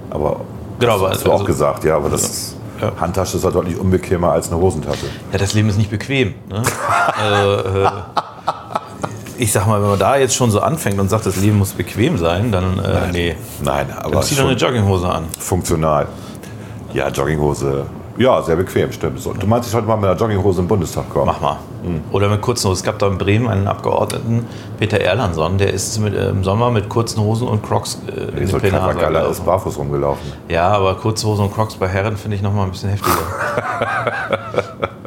Aber 0.10 0.42
Genau, 0.80 1.00
das 1.00 1.12
hast 1.18 1.26
du 1.26 1.32
also- 1.32 1.44
auch 1.44 1.48
gesagt, 1.48 1.84
ja, 1.84 1.96
aber 1.96 2.10
das 2.10 2.22
ist, 2.24 2.56
Ja. 2.82 2.92
Handtasche 3.00 3.38
ist 3.38 3.46
halt 3.46 3.56
deutlich 3.56 3.80
unbequemer 3.80 4.32
als 4.34 4.52
eine 4.52 4.60
Hosentasche. 4.62 5.06
Ja, 5.32 5.38
das 5.38 5.54
Leben 5.54 5.70
ist 5.70 5.78
nicht 5.78 5.90
bequem. 5.90 6.34
Ne? 6.50 6.62
äh, 7.24 7.84
äh, 7.84 7.90
ich 9.38 9.52
sag 9.52 9.66
mal, 9.68 9.82
wenn 9.82 9.90
man 9.90 10.00
da 10.00 10.18
jetzt 10.18 10.36
schon 10.36 10.52
so 10.52 10.60
anfängt 10.62 11.00
und 11.00 11.10
sagt, 11.10 11.26
das 11.26 11.38
Leben 11.38 11.58
muss 11.58 11.72
bequem 11.72 12.18
sein, 12.18 12.52
dann 12.52 12.80
äh, 12.80 13.12
nee. 13.12 13.36
Nein, 13.64 13.88
Dann 13.90 13.98
aber 14.00 14.22
zieh 14.22 14.36
doch 14.36 14.44
eine 14.46 14.54
Jogginghose 14.58 15.08
an. 15.10 15.26
funktional. 15.40 16.08
Ja, 16.94 17.10
Jogginghose. 17.10 17.86
Ja, 18.18 18.42
sehr 18.42 18.56
bequem, 18.56 18.92
stimmt. 18.92 19.20
So, 19.20 19.34
Du 19.34 19.46
meinst, 19.46 19.68
ich 19.68 19.72
sollte 19.72 19.88
mal 19.88 19.98
mit 19.98 20.10
einer 20.10 20.18
Jogginghose 20.18 20.62
im 20.62 20.68
Bundestag 20.68 21.10
kommen? 21.10 21.26
Mach 21.28 21.42
mal. 21.42 21.58
Oder 22.12 22.30
mit 22.30 22.42
kurzen 22.42 22.70
Hosen. 22.70 22.80
Es 22.80 22.84
gab 22.84 22.98
da 22.98 23.08
in 23.08 23.18
Bremen 23.18 23.48
einen 23.48 23.68
Abgeordneten, 23.68 24.48
Peter 24.80 25.00
Erlandson, 25.00 25.58
der 25.58 25.72
ist 25.74 26.00
mit, 26.00 26.16
äh, 26.16 26.30
im 26.30 26.44
Sommer 26.44 26.72
mit 26.72 26.90
kurzen 26.90 27.22
Hosen 27.22 27.48
und 27.48 27.62
Crocs 27.62 28.00
äh, 28.08 28.40
in 28.40 28.48
den 28.48 28.58
Plenarsaal 28.58 28.96
Geiler 28.96 29.30
ist 29.30 29.46
barfuß 29.46 29.78
rumgelaufen. 29.78 30.32
Ja, 30.50 30.70
aber 30.70 30.96
kurze 30.96 31.28
Hosen 31.28 31.46
und 31.46 31.54
Crocs 31.54 31.76
bei 31.76 31.88
Herren 31.88 32.18
finde 32.18 32.38
ich 32.38 32.42
noch 32.42 32.54
mal 32.54 32.64
ein 32.64 32.72
bisschen 32.72 32.90
heftiger. 32.90 33.18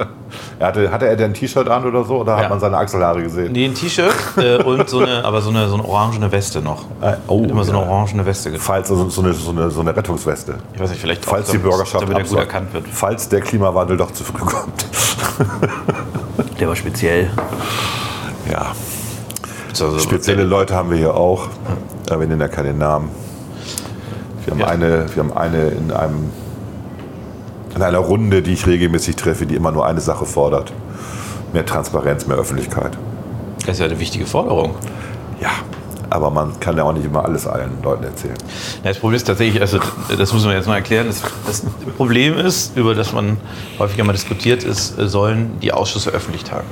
Er 0.60 0.66
hatte, 0.66 0.90
hatte 0.90 1.06
er 1.06 1.14
denn 1.16 1.30
ein 1.30 1.34
T-Shirt 1.34 1.68
an 1.68 1.84
oder 1.86 2.04
so? 2.04 2.16
Oder 2.18 2.32
Ja. 2.36 2.42
hat 2.42 2.50
man 2.50 2.58
seine 2.58 2.76
Achselhaare 2.78 3.22
gesehen? 3.22 3.52
Nee, 3.52 3.66
ein 3.66 3.74
T-Shirt 3.74 4.12
äh, 4.38 4.56
und 4.62 4.88
so 4.88 4.98
eine, 5.00 5.24
aber 5.24 5.40
so 5.40 5.50
eine, 5.50 5.68
so 5.68 5.74
eine 5.74 5.84
orangene 5.84 6.32
Weste 6.32 6.60
noch. 6.60 6.82
Äh, 7.00 7.14
oh, 7.28 7.42
Hat 7.44 7.50
immer 7.50 7.62
so 7.64 7.72
eine 7.72 7.80
ja. 7.82 7.88
orangene 7.88 8.26
Weste 8.26 8.50
getragen. 8.50 8.64
Falls, 8.66 8.90
also 8.90 9.08
so, 9.08 9.22
eine, 9.22 9.32
so, 9.34 9.50
eine, 9.52 9.70
so 9.70 9.80
eine 9.80 9.94
Rettungsweste. 9.96 10.56
Ich 10.74 10.80
weiß 10.80 10.90
nicht, 10.90 11.00
vielleicht 11.00 11.24
auch, 11.26 11.30
Falls 11.30 11.46
die 11.46 11.58
damit- 11.58 11.70
Bürgerschaft 11.70 12.02
damit 12.02 12.18
er 12.18 12.24
gut 12.24 12.38
erkannt 12.38 12.72
wird. 12.72 12.86
Falls 12.90 13.28
der 13.28 13.40
Klimawandel 13.40 13.96
doch 13.96 14.10
zu 14.10 14.24
früh 14.24 14.38
kommt. 14.38 14.84
Der 16.58 16.66
war 16.68 16.74
speziell. 16.76 17.30
Ja, 18.50 18.72
Also, 19.70 19.98
spezielle 20.00 20.42
Leute 20.42 20.74
haben 20.74 20.90
wir 20.90 20.98
hier 20.98 21.14
auch. 21.14 21.46
Aber 22.10 22.20
wir 22.20 22.26
nennen 22.26 22.40
ja 22.40 22.48
keine 22.48 22.72
Namen. 22.74 23.10
Wir 24.44 24.52
haben, 24.54 24.60
Ja. 24.60 24.66
eine, 24.66 25.06
wir 25.14 25.22
haben 25.22 25.36
eine 25.36 25.68
in 25.68 25.92
einem 25.92 26.30
in 27.74 27.82
einer 27.82 27.98
Runde, 27.98 28.42
die 28.42 28.52
ich 28.52 28.66
regelmäßig 28.66 29.16
treffe, 29.16 29.46
die 29.46 29.54
immer 29.54 29.72
nur 29.72 29.86
eine 29.86 30.00
Sache 30.00 30.24
fordert. 30.24 30.72
Mehr 31.52 31.64
Transparenz, 31.66 32.26
mehr 32.26 32.36
Öffentlichkeit. 32.36 32.96
Das 33.60 33.70
ist 33.76 33.80
ja 33.80 33.86
eine 33.86 33.98
wichtige 34.00 34.26
Forderung. 34.26 34.74
Ja, 35.40 35.50
aber 36.10 36.30
man 36.30 36.58
kann 36.58 36.76
ja 36.76 36.84
auch 36.84 36.92
nicht 36.92 37.04
immer 37.04 37.24
alles 37.24 37.46
allen 37.46 37.82
Leuten 37.82 38.04
erzählen. 38.04 38.34
Ja, 38.82 38.90
das 38.90 38.98
Problem 38.98 39.16
ist 39.16 39.24
tatsächlich, 39.26 39.60
also 39.60 39.78
das 40.16 40.32
muss 40.32 40.44
man 40.44 40.54
jetzt 40.54 40.66
mal 40.66 40.76
erklären, 40.76 41.06
das, 41.06 41.22
das 41.46 41.62
Problem 41.96 42.36
ist, 42.38 42.76
über 42.76 42.94
das 42.94 43.12
man 43.12 43.36
häufiger 43.78 44.04
mal 44.04 44.12
diskutiert, 44.12 44.64
ist, 44.64 44.94
sollen 44.96 45.58
die 45.60 45.72
Ausschüsse 45.72 46.10
öffentlich 46.10 46.44
tagen, 46.44 46.66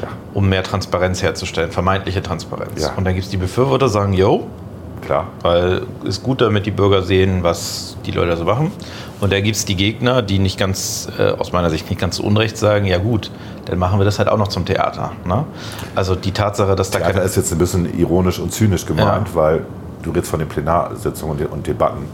Ja. 0.00 0.08
um 0.34 0.48
mehr 0.48 0.62
Transparenz 0.62 1.22
herzustellen, 1.22 1.72
vermeintliche 1.72 2.22
Transparenz. 2.22 2.80
Ja. 2.80 2.92
Und 2.96 3.04
dann 3.04 3.14
gibt 3.14 3.24
es 3.24 3.30
die 3.30 3.36
Befürworter, 3.38 3.88
sagen, 3.88 4.12
yo, 4.12 4.46
Klar. 5.06 5.28
weil 5.42 5.82
ist 6.04 6.22
gut, 6.22 6.40
damit 6.40 6.66
die 6.66 6.70
Bürger 6.70 7.02
sehen, 7.02 7.42
was 7.42 7.96
die 8.04 8.10
Leute 8.10 8.36
so 8.36 8.44
machen. 8.44 8.70
Und 9.20 9.32
da 9.32 9.40
gibt 9.40 9.56
es 9.56 9.64
die 9.64 9.76
Gegner, 9.76 10.20
die 10.20 10.38
nicht 10.38 10.58
ganz, 10.58 11.08
äh, 11.18 11.30
aus 11.30 11.52
meiner 11.52 11.70
Sicht 11.70 11.88
nicht 11.88 11.98
ganz 12.00 12.16
zu 12.16 12.24
Unrecht 12.24 12.58
sagen, 12.58 12.84
ja 12.86 12.98
gut, 12.98 13.30
dann 13.64 13.78
machen 13.78 13.98
wir 13.98 14.04
das 14.04 14.18
halt 14.18 14.28
auch 14.28 14.36
noch 14.36 14.48
zum 14.48 14.64
Theater. 14.66 15.12
Ne? 15.24 15.44
Also 15.94 16.14
die 16.14 16.32
Tatsache, 16.32 16.76
dass 16.76 16.90
da 16.90 16.98
Theater 16.98 17.22
ist 17.22 17.36
jetzt 17.36 17.50
ein 17.52 17.58
bisschen 17.58 17.98
ironisch 17.98 18.38
und 18.38 18.52
zynisch 18.52 18.84
gemeint, 18.84 19.34
weil 19.34 19.64
du 20.02 20.10
redest 20.10 20.30
von 20.30 20.38
den 20.40 20.48
Plenarsitzungen 20.48 21.32
und, 21.32 21.40
De- 21.40 21.48
und 21.48 21.66
Debatten. 21.66 22.04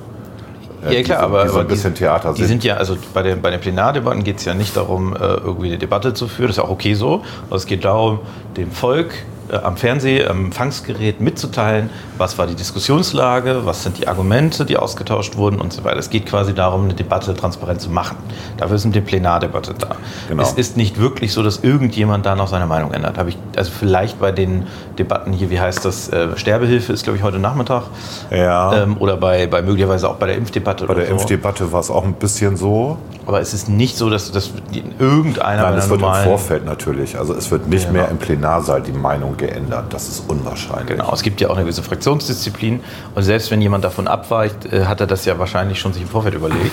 äh, 0.84 0.86
Ja, 0.86 0.98
die 0.98 1.02
klar, 1.02 1.18
so, 1.20 1.24
aber, 1.26 1.42
die 1.44 1.48
so 1.50 1.58
ein 1.58 1.66
bisschen 1.66 1.94
Theater 1.94 2.32
Die 2.34 2.44
sind 2.44 2.62
ja, 2.62 2.76
also 2.76 2.96
bei 3.12 3.22
den, 3.22 3.42
bei 3.42 3.50
den 3.50 3.60
Plenardebatten 3.60 4.22
geht 4.22 4.38
es 4.38 4.44
ja 4.44 4.54
nicht 4.54 4.76
darum, 4.76 5.14
äh, 5.14 5.18
irgendwie 5.18 5.66
eine 5.68 5.78
Debatte 5.78 6.14
zu 6.14 6.28
führen, 6.28 6.48
das 6.48 6.56
ist 6.56 6.62
ja 6.62 6.68
auch 6.68 6.70
okay 6.72 6.94
so. 6.94 7.22
Aber 7.48 7.56
es 7.56 7.66
geht 7.66 7.84
darum, 7.84 8.20
dem 8.56 8.70
Volk 8.70 9.12
äh, 9.52 9.56
am 9.56 9.76
Fernseh, 9.76 10.26
am 10.26 10.46
Empfangsgerät 10.46 11.20
mitzuteilen, 11.20 11.90
was 12.18 12.38
war 12.38 12.46
die 12.46 12.54
Diskussionslage, 12.54 13.64
was 13.64 13.82
sind 13.82 13.98
die 13.98 14.08
Argumente, 14.08 14.64
die 14.64 14.76
ausgetauscht 14.76 15.36
wurden 15.36 15.60
und 15.60 15.72
so 15.72 15.84
weiter. 15.84 15.98
Es 15.98 16.10
geht 16.10 16.26
quasi 16.26 16.54
darum, 16.54 16.84
eine 16.84 16.94
Debatte 16.94 17.34
transparent 17.34 17.80
zu 17.80 17.90
machen. 17.90 18.16
Dafür 18.56 18.76
ist 18.76 18.84
eine 18.86 19.00
Plenardebatte 19.00 19.74
da. 19.78 19.96
Genau. 20.28 20.42
Es 20.42 20.52
ist 20.52 20.76
nicht 20.76 20.98
wirklich 20.98 21.32
so, 21.32 21.42
dass 21.42 21.58
irgendjemand 21.58 22.26
da 22.26 22.34
noch 22.34 22.48
seine 22.48 22.66
Meinung 22.66 22.92
ändert. 22.92 23.18
Habe 23.18 23.30
ich 23.30 23.38
also 23.56 23.70
vielleicht 23.78 24.18
bei 24.20 24.32
den 24.32 24.66
Debatten 24.98 25.32
hier, 25.32 25.50
wie 25.50 25.60
heißt 25.60 25.84
das, 25.84 26.08
äh, 26.08 26.28
Sterbehilfe 26.36 26.92
ist 26.92 27.04
glaube 27.04 27.18
ich 27.18 27.22
heute 27.22 27.38
Nachmittag 27.38 27.84
Ja. 28.30 28.82
ähm, 28.84 28.96
oder 28.98 29.16
bei, 29.16 29.46
bei 29.46 29.62
möglicherweise 29.62 30.08
auch 30.08 30.16
bei 30.16 30.26
der 30.26 30.36
Impfdebatte. 30.36 30.86
Bei 30.86 30.94
der 30.94 31.06
so. 31.06 31.12
Impfdebatte 31.12 31.72
war 31.72 31.80
es 31.80 31.90
auch 31.90 32.04
ein 32.04 32.14
bisschen 32.14 32.56
so. 32.56 32.98
Aber 33.26 33.40
es 33.40 33.54
ist 33.54 33.68
nicht 33.68 33.96
so, 33.96 34.10
dass, 34.10 34.32
dass 34.32 34.50
irgendeiner 34.98 35.62
Nein, 35.62 35.78
es 35.78 35.88
wird 35.88 36.02
im 36.02 36.12
Vorfeld 36.12 36.64
natürlich. 36.64 37.16
Also 37.16 37.34
es 37.34 37.50
wird 37.50 37.68
nicht 37.68 37.86
Genau. 37.86 38.00
mehr 38.00 38.08
im 38.10 38.18
Plenarsaal 38.18 38.82
die 38.82 38.92
Meinung 38.92 39.36
geändert. 39.42 39.92
Das 39.92 40.08
ist 40.08 40.24
unwahrscheinlich. 40.28 40.96
Genau, 40.96 41.12
es 41.12 41.22
gibt 41.22 41.40
ja 41.40 41.48
auch 41.50 41.54
eine 41.56 41.64
gewisse 41.64 41.82
Fraktionsdisziplin 41.82 42.80
und 43.14 43.22
selbst 43.22 43.50
wenn 43.50 43.60
jemand 43.60 43.84
davon 43.84 44.08
abweicht, 44.08 44.72
äh, 44.72 44.86
hat 44.86 45.00
er 45.00 45.06
das 45.06 45.24
ja 45.26 45.38
wahrscheinlich 45.38 45.78
schon 45.78 45.92
sich 45.92 46.02
im 46.02 46.08
Vorfeld 46.08 46.34
überlegt. 46.34 46.72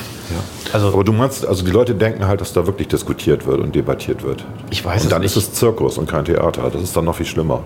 Also 0.71 0.89
Aber 0.93 1.03
du 1.03 1.11
meinst, 1.11 1.45
also 1.45 1.65
die 1.65 1.71
Leute 1.71 1.95
denken 1.95 2.27
halt, 2.27 2.39
dass 2.41 2.53
da 2.53 2.65
wirklich 2.65 2.87
diskutiert 2.87 3.45
wird 3.45 3.59
und 3.59 3.75
debattiert 3.75 4.23
wird. 4.23 4.45
Ich 4.69 4.85
weiß 4.85 5.01
und 5.01 5.07
es 5.07 5.09
dann 5.09 5.21
nicht. 5.21 5.35
ist 5.35 5.43
es 5.49 5.53
Zirkus 5.53 5.97
und 5.97 6.09
kein 6.09 6.23
Theater. 6.25 6.69
Das 6.71 6.81
ist 6.81 6.95
dann 6.95 7.05
noch 7.05 7.15
viel 7.15 7.25
schlimmer, 7.25 7.61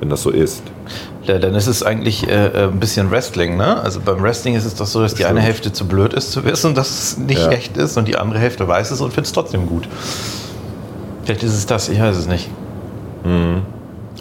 wenn 0.00 0.10
das 0.10 0.22
so 0.22 0.30
ist. 0.30 0.62
Ja, 1.22 1.38
dann 1.38 1.54
ist 1.54 1.66
es 1.68 1.82
eigentlich 1.82 2.28
äh, 2.28 2.46
äh, 2.48 2.64
ein 2.64 2.78
bisschen 2.80 3.10
Wrestling, 3.10 3.56
ne? 3.56 3.80
Also 3.80 4.00
beim 4.04 4.22
Wrestling 4.22 4.54
ist 4.56 4.66
es 4.66 4.74
doch 4.74 4.86
so, 4.86 5.00
dass 5.00 5.12
die 5.14 5.22
Stimmt. 5.22 5.30
eine 5.38 5.40
Hälfte 5.40 5.72
zu 5.72 5.86
blöd 5.86 6.12
ist 6.12 6.32
zu 6.32 6.44
wissen, 6.44 6.74
dass 6.74 6.90
es 6.90 7.16
nicht 7.16 7.40
Ja. 7.40 7.50
echt 7.50 7.76
ist 7.78 7.96
und 7.96 8.06
die 8.08 8.16
andere 8.16 8.38
Hälfte 8.40 8.68
weiß 8.68 8.90
es 8.90 9.00
und 9.00 9.08
findet 9.12 9.26
es 9.26 9.32
trotzdem 9.32 9.66
gut. 9.66 9.88
Vielleicht 11.24 11.42
ist 11.42 11.54
es 11.54 11.64
das, 11.64 11.88
ich 11.88 11.98
weiß 12.00 12.16
es 12.16 12.26
nicht. 12.26 12.50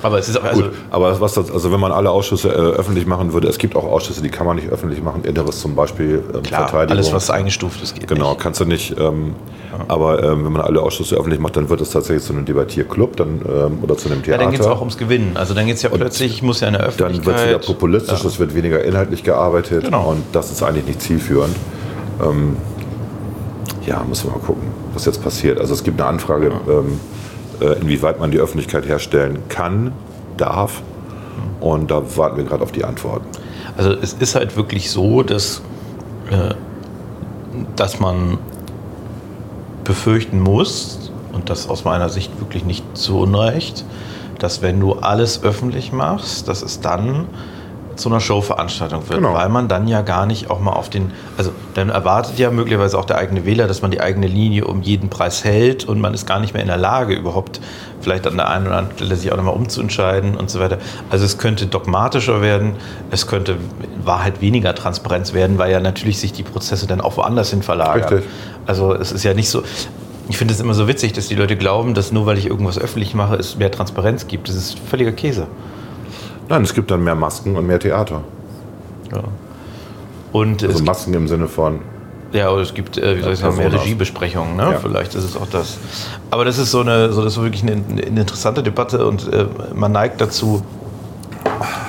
Aber 0.03 0.19
es 0.19 0.29
ist 0.29 0.38
auch, 0.39 0.43
also. 0.43 0.63
Gut, 0.63 0.72
aber 0.91 1.19
was 1.19 1.33
das, 1.33 1.50
also 1.51 1.72
wenn 1.72 1.79
man 1.79 1.91
alle 1.91 2.12
Ausschüsse 2.12 2.50
äh, 2.50 2.51
öffentlich 2.51 3.07
machen 3.07 3.33
würde, 3.33 3.48
es 3.48 3.57
gibt 3.57 3.75
auch 3.75 3.86
Ausschüsse, 3.86 4.22
die 4.22 4.29
kann 4.29 4.45
man 4.45 4.57
nicht 4.57 4.69
öffentlich 4.69 5.01
machen. 5.01 5.24
Inneres 5.24 5.60
zum 5.62 5.74
Beispiel, 5.75 6.24
ähm, 6.33 6.43
klar, 6.43 6.67
Verteidigung. 6.67 6.98
alles 6.98 7.12
was 7.13 7.29
eingestuft 7.29 7.81
ist, 7.81 7.95
geht 7.95 8.07
Genau, 8.07 8.31
nicht. 8.31 8.41
kannst 8.41 8.60
du 8.60 8.65
nicht. 8.65 8.95
Ähm, 9.00 9.33
Aber 9.88 10.22
ähm, 10.22 10.45
wenn 10.45 10.51
man 10.51 10.62
alle 10.62 10.81
Ausschüsse 10.81 11.15
öffentlich 11.15 11.39
macht, 11.39 11.55
dann 11.57 11.67
wird 11.69 11.81
es 11.81 11.89
tatsächlich 11.89 12.24
zu 12.24 12.33
einem 12.33 12.45
Debattierclub 12.45 13.15
dann, 13.17 13.41
ähm, 13.48 13.79
oder 13.81 13.98
zu 13.98 14.07
einem 14.07 14.19
Ja, 14.19 14.25
Theater. 14.25 14.43
dann 14.43 14.51
geht 14.51 14.60
es 14.60 14.67
auch 14.67 14.79
ums 14.81 14.98
Gewinnen. 15.00 15.31
Also 15.36 15.55
dann 15.55 15.65
geht 15.65 15.77
es 15.77 15.81
ja 15.81 15.89
plötzlich, 15.89 16.31
ich 16.33 16.43
muss 16.43 16.60
ja 16.60 16.67
in 16.67 16.74
der 16.74 16.81
dann 16.83 16.89
Öffentlichkeit... 16.89 17.25
wird 17.25 17.38
es 17.39 17.48
wieder 17.48 17.60
populistisch, 17.74 18.24
es 18.24 18.39
wird 18.39 18.53
weniger 18.53 18.83
inhaltlich 18.83 19.24
gearbeitet 19.24 19.86
Genau. 19.86 20.12
und 20.12 20.24
das 20.31 20.51
ist 20.51 20.62
eigentlich 20.62 20.86
nicht 20.86 21.01
zielführend. 21.01 21.55
Ähm, 22.24 22.55
ja, 23.88 24.03
müssen 24.07 24.27
wir 24.29 24.33
mal 24.38 24.45
gucken, 24.45 24.67
was 24.93 25.05
jetzt 25.05 25.24
passiert. 25.24 25.60
Also 25.60 25.74
es 25.74 25.83
gibt 25.83 26.00
eine 26.00 26.07
Anfrage, 26.10 26.51
ähm, 26.67 27.00
äh, 27.42 27.42
inwieweit 27.60 28.19
man 28.19 28.31
die 28.31 28.39
Öffentlichkeit 28.39 28.88
herstellen 28.88 29.39
kann, 29.50 29.91
darf. 30.38 30.81
Und 31.60 31.91
da 31.91 32.03
warten 32.17 32.38
wir 32.38 32.43
gerade 32.43 32.63
auf 32.63 32.72
die 32.72 32.83
Antworten. 32.83 33.25
Also 33.77 33.91
es 33.91 34.13
ist 34.13 34.36
halt 34.36 34.55
wirklich 34.55 34.91
so, 34.91 35.24
dass, 35.24 35.62
äh, 36.29 36.53
dass 37.75 38.00
man 38.00 38.38
befürchten 39.83 40.39
muss, 40.39 41.12
und 41.33 41.50
das 41.50 41.67
aus 41.67 41.83
meiner 41.83 42.10
Sicht 42.10 42.39
wirklich 42.39 42.63
nicht 42.63 42.86
zu 42.95 43.19
Unrecht, 43.19 43.83
dass 44.39 44.62
wenn 44.62 44.79
du 44.79 44.93
alles 44.93 45.43
öffentlich 45.43 45.91
machst, 45.91 46.48
dass 46.48 46.62
es 46.62 46.79
dann 46.79 47.25
zu 47.95 48.09
einer 48.09 48.19
Showveranstaltung 48.19 49.07
wird, 49.09 49.19
Genau. 49.19 49.33
weil 49.33 49.50
man 49.50 49.67
dann 49.67 49.88
ja 49.88 50.01
gar 50.01 50.25
nicht 50.25 50.50
auch 50.50 50.59
mal 50.59 50.71
auf 50.73 50.89
den, 50.89 51.12
also 51.38 51.51
dann 51.73 51.89
erwartet 51.89 52.38
ja 52.39 52.51
möglicherweise 52.51 52.97
auch 52.97 53.05
der 53.05 53.17
eigene 53.17 53.45
Wähler, 53.45 53.67
dass 53.67 53.81
man 53.81 53.91
die 53.91 54.01
eigene 54.01 54.27
Linie 54.27 54.65
um 54.65 54.81
jeden 54.81 55.09
Preis 55.09 55.43
hält 55.43 55.85
und 55.85 56.00
man 56.01 56.13
ist 56.13 56.25
gar 56.27 56.39
nicht 56.39 56.53
mehr 56.53 56.62
in 56.63 56.67
der 56.67 56.77
Lage, 56.77 57.13
überhaupt 57.13 57.59
vielleicht 58.01 58.27
an 58.27 58.35
der 58.35 58.50
einen 58.50 58.67
oder 58.67 58.77
anderen 58.77 58.97
Stelle 58.97 59.15
sich 59.15 59.31
auch 59.31 59.38
nochmal 59.38 59.53
umzuentscheiden 59.55 60.35
und 60.35 60.50
so 60.50 60.59
weiter. 60.59 60.77
Also 61.09 61.25
es 61.25 61.38
könnte 61.38 61.67
dogmatischer 61.67 62.41
werden, 62.41 62.73
es 63.12 63.27
könnte 63.27 63.53
in 63.53 64.05
Wahrheit 64.05 64.41
weniger 64.41 64.75
Transparenz 64.75 65.33
werden, 65.33 65.57
weil 65.57 65.71
ja 65.71 65.79
natürlich 65.79 66.19
sich 66.19 66.33
die 66.33 66.43
Prozesse 66.43 66.88
dann 66.88 67.01
auch 67.01 67.17
woanders 67.17 67.50
hin 67.51 67.63
verlagern. 67.63 68.09
Richtig. 68.13 68.29
Also 68.65 68.93
es 68.93 69.12
ist 69.12 69.23
ja 69.23 69.33
nicht 69.33 69.50
so. 69.50 69.63
Ich 70.29 70.38
finde 70.38 70.53
es 70.53 70.62
immer 70.62 70.73
so 70.73 70.88
witzig, 70.88 71.12
dass 71.13 71.27
die 71.27 71.35
Leute 71.35 71.57
glauben, 71.57 71.93
dass 71.93 72.13
nur 72.13 72.25
weil 72.25 72.38
ich 72.38 72.47
irgendwas 72.47 72.79
öffentlich 72.79 73.13
mache, 73.13 73.35
es 73.35 73.57
mehr 73.57 73.69
Transparenz 73.71 74.27
gibt. 74.27 74.47
Das 74.47 74.55
ist 74.55 74.79
völliger 74.79 75.12
Käse. 75.12 75.47
Nein, 76.50 76.63
es 76.63 76.73
gibt 76.73 76.91
dann 76.91 77.03
mehr 77.03 77.15
Masken 77.15 77.55
und 77.55 77.65
mehr 77.65 77.79
Theater. 77.79 78.21
Ja. 79.12 79.23
Und 80.31 80.63
Also 80.63 80.75
es, 80.75 80.83
Masken 80.83 81.13
im 81.13 81.27
Sinne 81.27 81.47
von, 81.47 81.79
ja, 82.33 82.50
oder 82.50 82.63
es 82.63 82.73
gibt, 82.73 82.97
äh, 82.97 83.17
wie 83.17 83.21
soll 83.21 83.33
ich 83.33 83.39
sagen, 83.39 83.57
mehr. 83.57 83.71
Regiebesprechungen. 83.71 84.55
Ne? 84.55 84.63
Ja. 84.63 84.79
Vielleicht 84.79 85.13
ist 85.13 85.23
es 85.23 85.38
auch 85.38 85.47
das. 85.51 85.77
Aber 86.31 86.43
das 86.45 86.57
ist 86.57 86.71
so 86.71 86.81
eine, 86.81 87.13
so 87.13 87.23
das 87.23 87.33
ist 87.38 87.41
wirklich 87.41 87.62
eine, 87.62 87.73
eine 87.73 88.01
interessante 88.01 88.63
Debatte 88.63 89.05
und 89.05 89.31
äh, 89.31 89.45
man 89.75 89.91
neigt 89.91 90.19
dazu, 90.19 90.63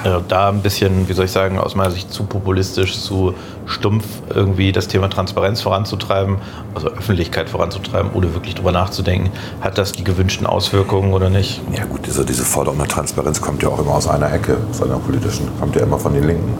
äh, 0.05 0.21
da 0.29 0.49
ein 0.51 0.61
bisschen, 0.61 1.09
wie 1.09 1.13
soll 1.15 1.25
ich 1.25 1.33
sagen, 1.33 1.59
aus 1.59 1.75
meiner 1.75 1.91
Sicht 1.91 2.13
zu 2.13 2.25
populistisch, 2.25 3.01
zu 3.01 3.35
stumpf 3.67 4.05
irgendwie 4.35 4.71
das 4.73 4.87
Thema 4.89 5.09
Transparenz 5.09 5.63
voranzutreiben, 5.63 6.37
also 6.75 6.89
Öffentlichkeit 6.89 7.49
voranzutreiben, 7.49 8.11
ohne 8.15 8.35
wirklich 8.35 8.55
drüber 8.55 8.73
nachzudenken, 8.73 9.31
hat 9.61 9.79
das 9.79 9.93
die 9.93 10.05
gewünschten 10.05 10.47
Auswirkungen 10.47 11.13
oder 11.15 11.31
nicht? 11.31 11.63
ja 11.73 11.85
gut, 11.85 12.07
diese, 12.07 12.25
diese 12.25 12.45
Forderung 12.45 12.79
nach 12.79 12.87
Transparenz 12.89 13.41
kommt 13.41 13.63
ja 13.63 13.69
auch 13.71 13.79
immer 13.79 13.93
aus 13.95 14.07
einer 14.07 14.33
Ecke, 14.33 14.57
aus 14.71 14.83
einer 14.83 14.97
politischen, 14.99 15.49
kommt 15.59 15.75
ja 15.77 15.83
immer 15.83 15.99
von 15.99 16.13
den 16.15 16.25
Linken. 16.27 16.55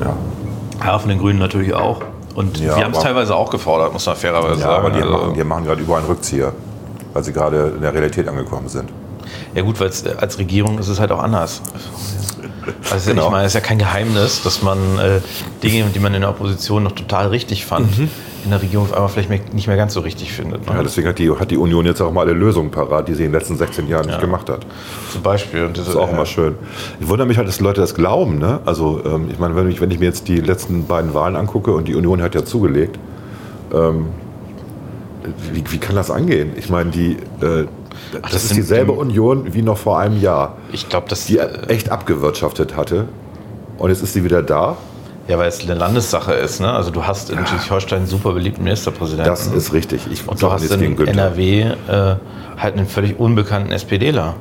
Ja, 0.00 0.16
Ja, 0.84 0.98
von 0.98 1.08
den 1.08 1.18
Grünen 1.18 1.38
natürlich 1.38 1.74
auch. 1.74 2.00
Und 2.34 2.58
Ja, 2.58 2.76
wir 2.76 2.84
haben 2.84 2.92
es 2.92 3.00
teilweise 3.00 3.34
auch 3.34 3.50
gefordert, 3.50 3.92
muss 3.92 4.04
man 4.06 4.14
fairerweise 4.16 4.60
ja 4.60 4.66
sagen. 4.66 4.84
aber 4.86 4.90
die 4.90 5.00
Also- 5.02 5.12
machen, 5.12 5.34
die 5.34 5.44
machen 5.44 5.64
gerade 5.64 5.80
überall 5.82 6.00
einen 6.00 6.08
Rückzieher, 6.08 6.52
weil 7.14 7.24
sie 7.24 7.32
gerade 7.32 7.72
in 7.76 7.80
der 7.82 7.94
Realität 7.94 8.28
angekommen 8.28 8.68
sind. 8.68 8.90
Ja 9.54 9.62
gut, 9.62 9.78
weil 9.80 9.90
als 10.18 10.38
Regierung 10.38 10.78
ist 10.78 10.88
es 10.88 11.00
halt 11.00 11.12
auch 11.12 11.22
anders. 11.22 11.62
Also 12.90 13.10
Genau. 13.10 13.26
ich 13.26 13.30
meine, 13.30 13.44
es 13.44 13.50
ist 13.50 13.54
ja 13.54 13.60
kein 13.60 13.78
Geheimnis, 13.78 14.42
dass 14.42 14.62
man 14.62 14.78
äh, 14.98 15.20
Dinge, 15.62 15.84
die 15.94 15.98
man 16.00 16.14
in 16.14 16.20
der 16.22 16.30
Opposition 16.30 16.82
noch 16.82 16.92
total 16.92 17.28
richtig 17.28 17.64
fand, 17.64 17.88
in 17.98 18.50
der 18.50 18.60
Regierung 18.60 18.86
auf 18.86 18.92
einmal 18.94 19.08
vielleicht 19.08 19.28
mehr, 19.28 19.40
nicht 19.52 19.66
mehr 19.68 19.76
ganz 19.76 19.94
so 19.94 20.00
richtig 20.00 20.32
findet. 20.32 20.66
Ne? 20.68 20.74
Ja, 20.76 20.82
deswegen 20.82 21.06
hat 21.08 21.18
die, 21.18 21.30
hat 21.30 21.50
die 21.50 21.56
Union 21.56 21.86
jetzt 21.86 22.00
auch 22.00 22.12
mal 22.12 22.22
alle 22.22 22.32
Lösungen 22.32 22.70
parat, 22.70 23.08
die 23.08 23.14
sie 23.14 23.24
in 23.24 23.30
den 23.32 23.38
letzten 23.40 23.56
16 23.56 23.88
Jahren 23.88 24.06
nicht 24.06 24.16
Ja. 24.16 24.20
gemacht 24.20 24.48
hat. 24.48 24.66
Zum 25.12 25.22
Beispiel. 25.22 25.64
Und 25.64 25.78
das 25.78 25.86
Das 25.86 25.94
ist 25.94 26.00
auch 26.00 26.10
immer 26.12 26.26
schön. 26.26 26.54
Ich 27.00 27.08
wundere 27.08 27.26
mich 27.28 27.38
halt, 27.38 27.46
dass 27.48 27.60
Leute 27.60 27.80
das 27.80 27.94
glauben. 27.94 28.38
Ne? 28.38 28.60
Also 28.64 29.00
ähm, 29.04 29.28
ich 29.30 29.38
meine, 29.38 29.54
wenn 29.56 29.68
ich, 29.70 29.80
wenn 29.80 29.90
ich 29.90 29.98
mir 30.00 30.06
jetzt 30.06 30.26
die 30.28 30.40
letzten 30.40 30.86
beiden 30.86 31.14
Wahlen 31.14 31.36
angucke 31.36 31.72
und 31.72 31.86
die 31.88 31.94
Union 31.94 32.20
hat 32.22 32.34
ja 32.34 32.44
zugelegt, 32.44 32.98
ähm, 33.72 34.06
wie, 35.52 35.64
wie 35.70 35.78
kann 35.78 35.96
das 35.96 36.10
angehen? 36.10 36.52
Ich 36.56 36.68
meine, 36.70 36.90
die, 36.90 37.16
äh, 37.40 37.66
das, 38.12 38.32
das 38.32 38.44
ist 38.44 38.56
dieselbe 38.56 38.92
die- 38.92 38.98
Union 38.98 39.54
wie 39.54 39.62
noch 39.62 39.78
vor 39.78 39.98
einem 39.98 40.20
Jahr, 40.20 40.56
Ich 40.72 40.88
glaube, 40.88 41.08
dass 41.08 41.26
die 41.26 41.38
äh, 41.38 41.66
echt 41.68 41.90
abgewirtschaftet 41.90 42.76
hatte. 42.76 43.06
Und 43.78 43.90
jetzt 43.90 44.02
ist 44.02 44.12
sie 44.14 44.24
wieder 44.24 44.42
da. 44.42 44.76
ja, 45.28 45.38
weil 45.38 45.48
es 45.48 45.60
eine 45.60 45.74
Landessache 45.74 46.32
ist. 46.32 46.60
Ne? 46.60 46.72
Also 46.72 46.90
du 46.90 47.04
hast 47.06 47.30
in 47.30 47.38
Schleswig-Holstein 47.46 47.98
einen 47.98 48.06
super 48.06 48.32
beliebten 48.32 48.64
Ministerpräsidenten. 48.64 49.30
Das 49.30 49.46
ist 49.46 49.72
richtig. 49.72 50.02
Ich 50.10 50.26
und 50.26 50.40
du 50.40 50.50
hast 50.50 50.70
in. 50.70 50.96
NRW 51.06 51.60
äh, 51.60 51.74
halt 52.56 52.76
einen 52.76 52.86
völlig 52.86 53.18
unbekannten 53.18 53.70
SPDler. 53.72 54.34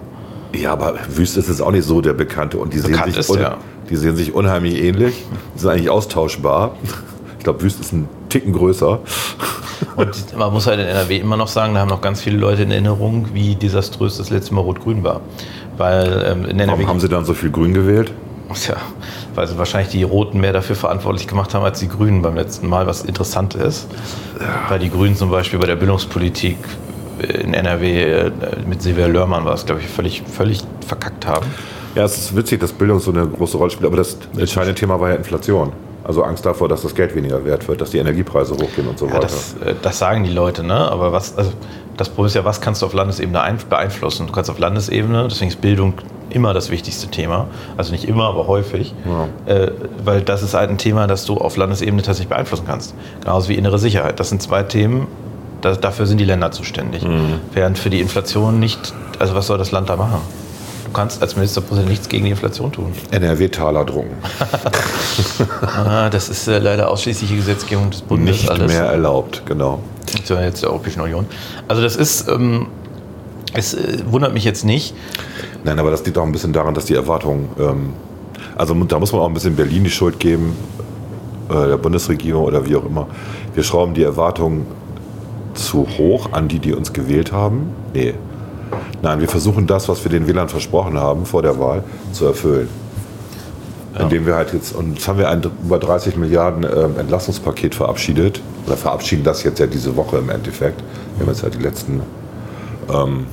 Ja, 0.54 0.72
aber 0.72 0.96
Wüst 1.10 1.36
ist 1.36 1.50
jetzt 1.50 1.62
auch 1.62 1.72
nicht 1.72 1.86
so 1.86 2.00
der 2.00 2.14
Bekannte. 2.14 2.58
Und 2.60 2.74
die, 2.74 2.80
sehen 2.80 2.98
sich, 3.06 3.18
ist 3.18 3.30
er. 3.36 3.58
die 3.90 3.98
sehen 3.98 4.16
sich 4.16 4.34
unheimlich 4.34 4.82
ähnlich. 4.82 5.26
Die 5.56 5.60
sind 5.60 5.70
eigentlich 5.70 5.90
austauschbar. 5.90 6.76
Ich 7.40 7.44
glaube, 7.44 7.62
Wüst 7.62 7.80
ist 7.82 7.92
ein 7.92 8.08
Ticken 8.36 8.52
größer. 8.52 9.00
Und 9.96 10.38
man 10.38 10.52
muss 10.52 10.68
halt 10.68 10.82
in 10.82 10.88
NRW 10.88 11.20
immer 11.20 11.38
noch 11.38 11.48
sagen, 11.48 11.74
da 11.74 11.80
haben 11.80 11.88
noch 11.88 12.02
ganz 12.02 12.22
viele 12.22 12.36
Leute 12.36 12.64
in 12.64 12.72
Erinnerung, 12.72 13.30
wie 13.34 13.56
desaströs 13.56 14.18
das 14.18 14.30
letzte 14.30 14.54
Mal 14.54 14.60
Rot-Grün 14.60 15.06
war. 15.06 15.22
Weil 15.78 16.26
ähm, 16.30 16.44
in 16.44 16.60
NRW. 16.60 16.80
Warum 16.80 16.88
haben 16.88 17.00
sie 17.00 17.08
dann 17.08 17.24
so 17.24 17.34
viel 17.34 17.50
Grün 17.50 17.74
gewählt? 17.74 18.12
Tja, 18.54 18.76
weil 19.36 19.48
sie 19.48 19.58
wahrscheinlich 19.58 19.90
die 19.90 20.04
Roten 20.04 20.42
mehr 20.42 20.52
dafür 20.52 20.76
verantwortlich 20.76 21.28
gemacht 21.28 21.54
haben 21.54 21.64
als 21.64 21.80
die 21.80 21.88
Grünen 21.88 22.22
beim 22.22 22.36
letzten 22.36 22.68
Mal, 22.68 22.88
was 22.88 23.04
interessant 23.04 23.56
ist. 23.56 23.88
Weil 24.68 24.80
die 24.80 24.90
Grünen 24.90 25.16
zum 25.16 25.32
Beispiel 25.32 25.58
bei 25.58 25.66
der 25.66 25.78
Bildungspolitik 25.78 26.58
in 27.20 27.54
NRW 27.54 28.04
äh, 28.04 28.32
mit 28.68 28.82
Silvia 28.82 29.08
Lörmann 29.08 29.46
war 29.46 29.54
es, 29.54 29.66
glaube 29.66 29.80
ich, 29.80 29.88
völlig, 29.88 30.24
völlig 30.24 30.62
verkackt 30.86 31.26
haben. 31.26 31.46
Ja, 31.96 32.04
es 32.04 32.18
ist 32.18 32.36
witzig, 32.36 32.60
dass 32.60 32.74
Bildung 32.74 33.00
so 33.00 33.12
eine 33.12 33.26
große 33.26 33.56
Rolle 33.56 33.72
spielt, 33.72 33.88
aber 33.88 33.96
das 33.96 34.18
entscheidende 34.38 34.76
Thema 34.76 35.00
war 35.00 35.12
ja 35.12 35.16
Inflation. 35.16 35.72
Also 36.08 36.24
Angst 36.24 36.46
davor, 36.46 36.70
dass 36.70 36.84
das 36.84 36.94
Geld 36.96 37.16
weniger 37.16 37.44
wert 37.46 37.68
wird, 37.68 37.82
dass 37.82 37.90
die 37.90 37.98
Energiepreise 37.98 38.54
hochgehen 38.54 38.88
und 38.88 38.98
so 39.00 39.08
Ja, 39.08 39.14
weiter. 39.14 39.22
das, 39.24 39.56
äh, 39.66 39.74
das 39.82 39.98
sagen 39.98 40.24
die 40.24 40.32
Leute, 40.32 40.64
ne? 40.64 40.76
Aber 40.92 41.12
was, 41.12 41.36
also 41.38 41.52
das 41.98 42.10
Problem 42.10 42.28
ist 42.28 42.36
ja, 42.36 42.46
was 42.46 42.62
kannst 42.62 42.82
du 42.84 42.86
auf 42.86 42.94
Landesebene 42.94 43.42
ein- 43.42 43.58
beeinflussen? 43.70 44.28
Du 44.28 44.34
kannst 44.34 44.50
auf 44.52 44.60
Landesebene, 44.60 45.28
deswegen 45.30 45.50
ist 45.50 45.62
Bildung 45.62 45.94
immer 46.30 46.54
das 46.54 46.70
wichtigste 46.70 47.08
Thema. 47.08 47.48
Also 47.78 47.92
nicht 47.92 48.04
immer, 48.08 48.26
aber 48.26 48.46
häufig. 48.48 48.94
Äh, 49.48 49.72
weil 50.04 50.22
das 50.22 50.44
ist 50.44 50.54
halt 50.54 50.70
ein 50.70 50.78
Thema, 50.78 51.08
das 51.08 51.26
du 51.26 51.38
auf 51.38 51.58
Landesebene 51.58 52.02
tatsächlich 52.04 52.30
beeinflussen 52.30 52.66
kannst. 52.68 52.94
Genauso 53.22 53.50
wie 53.50 53.56
innere 53.56 53.80
Sicherheit. 53.80 54.20
Das 54.20 54.30
sind 54.30 54.42
zwei 54.44 54.62
Themen, 54.64 55.08
da, 55.62 55.74
dafür 55.76 56.06
sind 56.06 56.20
die 56.20 56.26
Länder 56.26 56.52
zuständig. 56.52 57.04
Während 57.54 57.80
für 57.80 57.90
die 57.90 58.00
Inflation 58.02 58.60
nicht, 58.60 58.94
also 59.18 59.34
was 59.34 59.48
soll 59.48 59.58
das 59.58 59.72
Land 59.72 59.90
da 59.90 59.96
machen? 59.96 60.22
Du 60.96 61.02
kannst 61.02 61.22
als 61.22 61.36
Ministerpräsident 61.36 61.90
nichts 61.90 62.08
gegen 62.08 62.24
die 62.24 62.32
Inflation 62.32 62.72
tun. 62.72 62.94
NRW-Taler 63.12 63.84
drucken. 63.84 64.16
Ah, 65.62 66.10
das 66.10 66.30
ist 66.30 66.48
äh, 66.48 66.60
leider 66.60 66.90
ausschließliche 66.90 67.36
Gesetzgebung 67.36 67.90
des 67.90 68.02
Bundes. 68.02 68.38
Nicht 68.38 68.50
alles. 68.50 68.72
mehr 68.72 68.86
erlaubt, 68.86 69.44
genau. 69.46 69.80
Zur 70.24 70.42
jetzt 70.42 70.64
der 70.64 70.70
Europäischen 70.70 71.02
Union. 71.02 71.26
Also 71.68 71.82
das 71.82 71.98
ist, 71.98 72.30
ähm, 72.30 72.68
Es 73.54 73.74
äh, 73.74 74.00
wundert 74.08 74.34
mich 74.34 74.46
jetzt 74.46 74.64
nicht. 74.64 74.94
Nein, 75.66 75.80
aber 75.80 75.92
das 75.92 76.06
liegt 76.06 76.18
auch 76.18 76.24
ein 76.24 76.32
bisschen 76.32 76.54
daran, 76.54 76.74
dass 76.74 76.86
die 76.86 76.96
Erwartungen, 76.96 77.50
ähm, 77.60 77.94
also 78.56 78.74
da 78.74 78.98
muss 78.98 79.12
man 79.12 79.22
auch 79.22 79.28
ein 79.28 79.34
bisschen 79.34 79.58
Berlin 79.58 79.84
die 79.84 79.90
Schuld 79.90 80.18
geben, 80.20 80.56
äh, 81.50 81.68
der 81.68 81.78
Bundesregierung 81.78 82.46
oder 82.46 82.66
wie 82.66 82.76
auch 82.78 82.86
immer. 82.86 83.08
Wir 83.54 83.64
schrauben 83.64 83.94
die 83.94 84.04
Erwartungen 84.04 84.66
zu 85.56 85.88
hoch 85.98 86.32
an 86.32 86.48
die, 86.48 86.60
die 86.60 86.74
uns 86.74 86.94
gewählt 86.94 87.34
haben. 87.34 87.72
Nee. 87.94 88.14
Nein, 89.02 89.20
wir 89.20 89.28
versuchen 89.28 89.68
das, 89.68 89.88
was 89.90 90.04
wir 90.04 90.12
den 90.12 90.28
Wählern 90.28 90.50
versprochen 90.50 90.98
haben 90.98 91.26
vor 91.26 91.42
der 91.42 91.60
Wahl, 91.60 91.84
zu 92.12 92.26
erfüllen. 92.26 92.70
Indem 93.98 94.26
wir 94.26 94.36
halt 94.36 94.52
jetzt, 94.54 94.76
und 94.76 94.96
jetzt 94.96 95.08
haben 95.08 95.20
wir 95.20 95.30
ein 95.30 95.42
über 95.64 95.80
30 95.80 96.18
Milliarden 96.18 96.64
ähm, 96.64 97.00
Entlastungspaket 97.00 97.76
verabschiedet, 97.76 98.42
oder 98.66 98.76
verabschieden 98.76 99.24
das 99.24 99.44
jetzt 99.44 99.60
ja 99.60 99.68
diese 99.68 99.96
Woche 99.96 100.18
im 100.18 100.30
Endeffekt. 100.30 100.84
Wir 101.16 101.26
haben 101.26 101.34
jetzt 101.34 101.44
ja 101.44 101.50
die 101.50 101.60
letzten 101.60 102.02
ähm, 102.94 103.26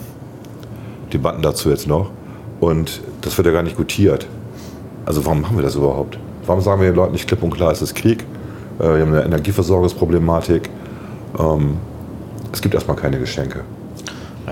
Debatten 1.12 1.42
dazu 1.42 1.70
jetzt 1.70 1.86
noch. 1.86 2.10
Und 2.60 3.00
das 3.22 3.36
wird 3.36 3.46
ja 3.46 3.52
gar 3.52 3.62
nicht 3.62 3.76
gutiert. 3.76 4.28
Also 5.04 5.24
warum 5.24 5.40
machen 5.40 5.56
wir 5.56 5.64
das 5.64 5.74
überhaupt? 5.74 6.18
Warum 6.46 6.60
sagen 6.60 6.80
wir 6.80 6.88
den 6.88 6.96
Leuten 6.96 7.12
nicht 7.12 7.26
klipp 7.26 7.42
und 7.42 7.50
klar, 7.50 7.72
es 7.72 7.82
ist 7.82 7.94
Krieg, 7.94 8.24
äh, 8.78 8.82
wir 8.82 9.00
haben 9.00 9.12
eine 9.12 9.24
Energieversorgungsproblematik, 9.24 10.70
ähm, 11.38 11.76
es 12.52 12.60
gibt 12.60 12.74
erstmal 12.74 12.96
keine 12.96 13.18
Geschenke. 13.18 13.62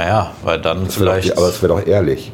Naja, 0.00 0.30
weil 0.44 0.58
dann 0.60 0.84
Das 0.86 0.98
wär 0.98 1.06
doch- 1.06 1.12
vielleicht. 1.14 1.36
aber 1.36 1.48
es 1.48 1.62
wäre 1.62 1.74
doch 1.74 1.86
ehrlich. 1.86 2.32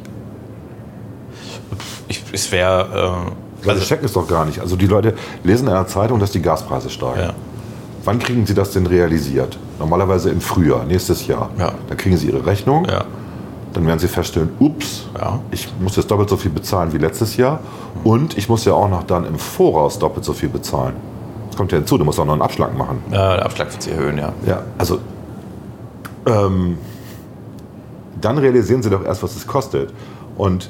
ich, 2.07 2.23
es 2.31 2.51
wäre. 2.51 2.87
Ähm, 3.27 3.31
Also, 3.69 3.81
checken 3.83 4.05
es 4.05 4.13
doch 4.13 4.25
gar 4.27 4.45
nicht. 4.45 4.61
Also 4.61 4.77
die 4.77 4.87
Leute 4.87 5.13
lesen 5.43 5.67
in 5.67 5.73
einer 5.73 5.87
Zeitung, 5.87 6.19
dass 6.19 6.31
die 6.31 6.41
Gaspreise 6.41 6.89
steigen. 6.89 7.19
Ja. 7.19 7.33
Wann 8.05 8.19
kriegen 8.19 8.45
sie 8.45 8.53
das 8.53 8.71
denn 8.71 8.85
realisiert? 8.85 9.57
Normalerweise 9.79 10.29
im 10.29 10.39
Frühjahr, 10.39 10.85
nächstes 10.85 11.27
Jahr. 11.27 11.49
Ja. 11.59 11.73
Dann 11.89 11.97
kriegen 11.97 12.15
sie 12.15 12.27
ihre 12.27 12.45
Rechnung. 12.45 12.85
ja. 12.85 13.03
Dann 13.73 13.85
werden 13.85 13.99
sie 13.99 14.07
feststellen, 14.07 14.49
ups, 14.59 15.07
Ja. 15.19 15.39
ich 15.51 15.67
muss 15.81 15.97
jetzt 15.97 16.09
doppelt 16.09 16.29
so 16.29 16.37
viel 16.37 16.49
bezahlen 16.51 16.93
wie 16.93 16.97
letztes 16.99 17.35
Jahr. 17.35 17.59
Und 18.05 18.37
ich 18.37 18.47
muss 18.47 18.63
ja 18.63 18.71
auch 18.73 18.89
noch 18.89 19.03
dann 19.03 19.25
im 19.25 19.37
Voraus 19.37 19.99
doppelt 19.99 20.23
so 20.23 20.31
viel 20.33 20.49
bezahlen. 20.49 20.93
Das 21.49 21.57
kommt 21.57 21.71
ja 21.73 21.77
hinzu, 21.79 21.97
du 21.97 22.05
musst 22.05 22.17
auch 22.19 22.25
noch 22.25 22.33
einen 22.33 22.41
Abschlag 22.41 22.75
machen. 22.77 23.03
Ja, 23.11 23.35
der 23.35 23.45
Abschlag 23.45 23.69
wird 23.71 23.83
sich 23.83 23.91
erhöhen, 23.93 24.17
ja. 24.17 24.31
Ja, 24.47 24.61
also 24.77 24.99
ähm, 26.25 26.77
dann 28.21 28.37
realisieren 28.37 28.81
sie 28.83 28.89
doch 28.89 29.03
erst, 29.03 29.23
was 29.23 29.35
es 29.35 29.45
kostet. 29.47 29.91
Und 30.37 30.69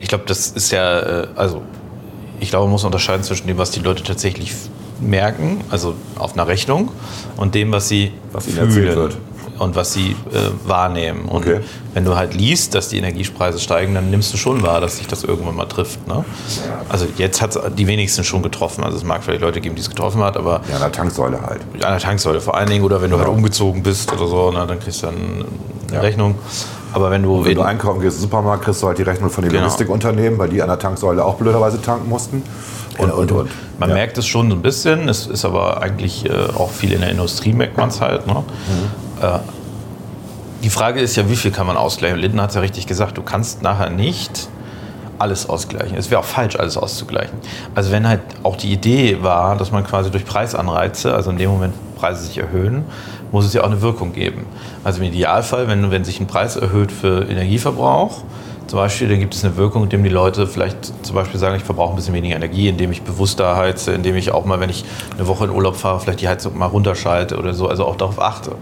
Ich 0.00 0.08
glaube, 0.08 0.24
das 0.26 0.48
ist 0.48 0.70
ja, 0.70 1.00
äh, 1.00 1.26
also 1.36 1.60
ich 2.40 2.50
glaube, 2.50 2.64
man 2.66 2.72
muss 2.72 2.84
unterscheiden 2.84 3.22
zwischen 3.24 3.46
dem, 3.48 3.58
was 3.58 3.70
die 3.72 3.80
Leute 3.80 4.02
tatsächlich 4.04 4.54
merken, 5.00 5.60
also 5.70 5.94
auf 6.16 6.32
einer 6.34 6.46
Rechnung, 6.46 6.90
und 7.36 7.54
dem, 7.54 7.72
was 7.72 7.88
sie 7.88 8.12
Was 8.32 8.46
wird. 8.54 9.16
und 9.58 9.74
was 9.76 9.92
sie 9.92 10.12
äh, 10.32 10.50
wahrnehmen. 10.68 11.26
Und 11.26 11.38
Okay. 11.46 11.60
wenn 11.94 12.04
du 12.04 12.16
halt 12.16 12.32
liest, 12.34 12.74
dass 12.74 12.88
die 12.88 12.98
Energiepreise 12.98 13.58
steigen, 13.58 13.94
dann 13.94 14.08
nimmst 14.10 14.32
du 14.32 14.36
schon 14.38 14.62
wahr, 14.62 14.80
dass 14.80 14.96
sich 14.98 15.06
das 15.08 15.24
irgendwann 15.24 15.56
mal 15.56 15.66
trifft. 15.66 16.06
Ne? 16.08 16.24
Also 16.88 17.06
jetzt 17.16 17.42
hat 17.42 17.54
es 17.56 17.60
die 17.76 17.86
wenigsten 17.88 18.22
schon 18.24 18.42
getroffen. 18.42 18.84
Also 18.84 18.96
es 18.96 19.04
mag 19.04 19.22
vielleicht 19.24 19.42
Leute 19.42 19.60
geben, 19.60 19.74
die 19.74 19.82
es 19.82 19.88
getroffen 19.90 20.22
hat, 20.22 20.36
aber 20.36 20.62
ja, 20.68 20.76
an 20.76 20.80
der 20.82 20.92
Tanksäule 20.92 21.40
halt. 21.42 21.60
an 21.74 21.80
der 21.80 21.98
Tanksäule 21.98 22.40
vor 22.40 22.56
allen 22.56 22.68
Dingen 22.70 22.84
oder 22.84 23.02
wenn 23.02 23.10
du 23.10 23.16
Ja. 23.16 23.24
halt 23.24 23.32
umgezogen 23.34 23.82
bist 23.82 24.12
oder 24.12 24.26
so, 24.28 24.50
na, 24.54 24.64
dann 24.64 24.78
kriegst 24.80 25.02
du 25.02 25.06
dann 25.06 25.44
Ja. 25.92 26.00
Rechnung. 26.00 26.34
Aber 26.92 27.10
wenn 27.10 27.22
du, 27.22 27.44
Wenn 27.44 27.54
du 27.54 27.60
in- 27.60 27.66
einkaufen 27.66 28.00
gehst 28.00 28.16
im 28.16 28.22
Supermarkt, 28.22 28.64
kriegst 28.64 28.82
du 28.82 28.86
halt 28.86 28.98
die 28.98 29.02
Rechnung 29.02 29.30
von 29.30 29.42
den 29.42 29.50
Genau. 29.50 29.64
Logistikunternehmen, 29.64 30.38
weil 30.38 30.48
die 30.48 30.62
an 30.62 30.68
der 30.68 30.78
Tanksäule 30.78 31.24
auch 31.24 31.34
blöderweise 31.36 31.80
tanken 31.82 32.08
mussten. 32.08 32.42
Und, 32.98 33.12
und, 33.12 33.30
und. 33.30 33.50
Man 33.78 33.90
Ja. 33.90 33.94
merkt 33.94 34.18
es 34.18 34.26
schon 34.26 34.50
so 34.50 34.56
ein 34.56 34.62
bisschen, 34.62 35.08
es 35.08 35.26
ist 35.26 35.44
aber 35.44 35.82
eigentlich 35.82 36.24
äh, 36.28 36.32
auch 36.56 36.70
viel 36.70 36.92
in 36.92 37.00
der 37.00 37.10
Industrie 37.10 37.52
merkt 37.52 37.76
man 37.76 37.90
es 37.90 38.00
halt. 38.00 38.26
Ne? 38.26 38.34
Mhm. 38.34 39.24
Äh, 39.24 39.38
die 40.64 40.70
Frage 40.70 41.00
ist 41.00 41.14
ja, 41.14 41.28
wie 41.30 41.36
viel 41.36 41.52
kann 41.52 41.66
man 41.66 41.76
ausgleichen? 41.76 42.18
Linden 42.18 42.40
hat 42.40 42.48
es 42.50 42.56
ja 42.56 42.60
richtig 42.62 42.86
gesagt, 42.86 43.16
du 43.16 43.22
kannst 43.22 43.62
nachher 43.62 43.90
nicht 43.90 44.48
alles 45.20 45.48
ausgleichen. 45.48 45.96
Es 45.96 46.10
wäre 46.10 46.20
auch 46.20 46.24
falsch, 46.24 46.56
alles 46.56 46.76
auszugleichen. 46.76 47.38
Also 47.74 47.92
wenn 47.92 48.08
halt 48.08 48.20
auch 48.42 48.56
die 48.56 48.72
Idee 48.72 49.18
war, 49.22 49.56
dass 49.56 49.70
man 49.70 49.84
quasi 49.84 50.10
durch 50.10 50.24
Preisanreize, 50.24 51.14
also 51.14 51.30
in 51.30 51.38
dem 51.38 51.50
Moment 51.50 51.74
Preise 51.98 52.24
sich 52.24 52.38
erhöhen, 52.38 52.84
muss 53.32 53.44
es 53.44 53.52
ja 53.52 53.62
auch 53.62 53.66
eine 53.66 53.82
Wirkung 53.82 54.12
geben. 54.12 54.46
Also 54.84 55.00
im 55.00 55.08
Idealfall, 55.08 55.68
wenn, 55.68 55.90
wenn 55.90 56.04
sich 56.04 56.20
ein 56.20 56.26
Preis 56.26 56.56
erhöht 56.56 56.92
für 56.92 57.28
Energieverbrauch, 57.28 58.22
zum 58.68 58.78
Beispiel, 58.78 59.08
dann 59.08 59.18
gibt 59.18 59.34
es 59.34 59.42
eine 59.44 59.56
Wirkung, 59.56 59.84
indem 59.84 60.04
die 60.04 60.10
Leute 60.10 60.46
vielleicht 60.46 61.04
zum 61.04 61.14
Beispiel 61.14 61.40
sagen, 61.40 61.56
ich 61.56 61.64
verbrauche 61.64 61.94
ein 61.94 61.96
bisschen 61.96 62.12
weniger 62.12 62.36
Energie, 62.36 62.68
indem 62.68 62.92
ich 62.92 63.00
bewusster 63.00 63.56
heize, 63.56 63.92
indem 63.92 64.14
ich 64.14 64.30
auch 64.30 64.44
mal, 64.44 64.60
wenn 64.60 64.68
ich 64.68 64.84
eine 65.16 65.26
Woche 65.26 65.44
in 65.44 65.50
Urlaub 65.50 65.76
fahre, 65.76 66.00
vielleicht 66.00 66.20
die 66.20 66.28
Heizung 66.28 66.58
mal 66.58 66.66
runterschalte 66.66 67.38
oder 67.38 67.54
so, 67.54 67.66
also 67.66 67.86
auch 67.86 67.96
darauf 67.96 68.20
achte. 68.20 68.52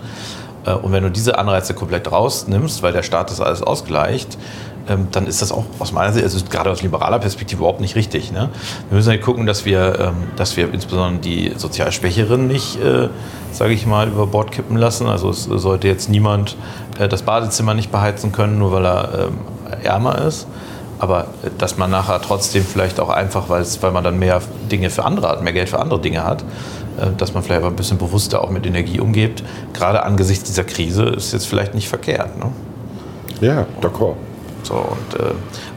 Äh, 0.64 0.74
Und 0.74 0.92
wenn 0.92 1.02
du 1.02 1.10
diese 1.10 1.38
Anreize 1.38 1.74
komplett 1.74 2.10
rausnimmst, 2.12 2.82
weil 2.84 2.92
der 2.92 3.02
Staat 3.02 3.30
das 3.30 3.40
alles 3.40 3.62
ausgleicht, 3.62 4.38
ähm, 4.88 5.08
dann 5.10 5.26
ist 5.26 5.42
das 5.42 5.52
auch 5.52 5.64
aus 5.78 5.92
meiner 5.92 6.12
Sicht, 6.12 6.24
also 6.24 6.44
gerade 6.48 6.70
aus 6.70 6.82
liberaler 6.82 7.18
Perspektive 7.18 7.60
überhaupt 7.60 7.80
nicht 7.80 7.96
richtig. 7.96 8.32
Ne? 8.32 8.50
Wir 8.88 8.96
müssen 8.96 9.10
halt 9.10 9.22
gucken, 9.22 9.46
dass 9.46 9.64
wir, 9.64 9.98
ähm, 10.00 10.14
dass 10.36 10.56
wir 10.56 10.72
insbesondere 10.72 11.20
die 11.20 11.52
sozial 11.56 11.92
Schwächeren 11.92 12.46
nicht, 12.46 12.80
äh, 12.82 13.08
sage 13.52 13.72
ich 13.72 13.86
mal, 13.86 14.08
über 14.08 14.26
Bord 14.26 14.52
kippen 14.52 14.76
lassen. 14.76 15.06
Also 15.06 15.30
es 15.30 15.44
sollte 15.44 15.88
jetzt 15.88 16.08
niemand 16.08 16.56
äh, 16.98 17.08
das 17.08 17.22
Badezimmer 17.22 17.74
nicht 17.74 17.90
beheizen 17.90 18.32
können, 18.32 18.58
nur 18.58 18.72
weil 18.72 18.86
er 18.86 19.28
ähm, 19.28 19.38
ärmer 19.82 20.18
ist. 20.18 20.46
Aber 20.98 21.22
äh, 21.42 21.50
dass 21.58 21.76
man 21.76 21.90
nachher 21.90 22.20
trotzdem 22.20 22.64
vielleicht 22.64 23.00
auch 23.00 23.10
einfach, 23.10 23.48
weil 23.48 23.92
man 23.92 24.04
dann 24.04 24.18
mehr 24.18 24.40
Dinge 24.70 24.90
für 24.90 25.04
andere 25.04 25.28
hat, 25.28 25.42
mehr 25.42 25.52
Geld 25.52 25.68
für 25.68 25.80
andere 25.80 26.00
Dinge 26.00 26.24
hat, 26.24 26.42
äh, 26.42 27.06
dass 27.16 27.34
man 27.34 27.42
vielleicht 27.42 27.62
aber 27.62 27.70
ein 27.70 27.76
bisschen 27.76 27.98
bewusster 27.98 28.42
auch 28.42 28.50
mit 28.50 28.66
Energie 28.66 29.00
umgeht. 29.00 29.42
Gerade 29.72 30.04
angesichts 30.04 30.44
dieser 30.44 30.64
Krise 30.64 31.04
ist 31.04 31.32
jetzt 31.32 31.46
vielleicht 31.46 31.74
nicht 31.74 31.88
verkehrt. 31.88 32.38
Ne? 32.38 32.52
Ja, 33.40 33.66
d'accord. 33.82 34.14
So, 34.66 34.74
und, 34.74 35.20
äh, 35.20 35.30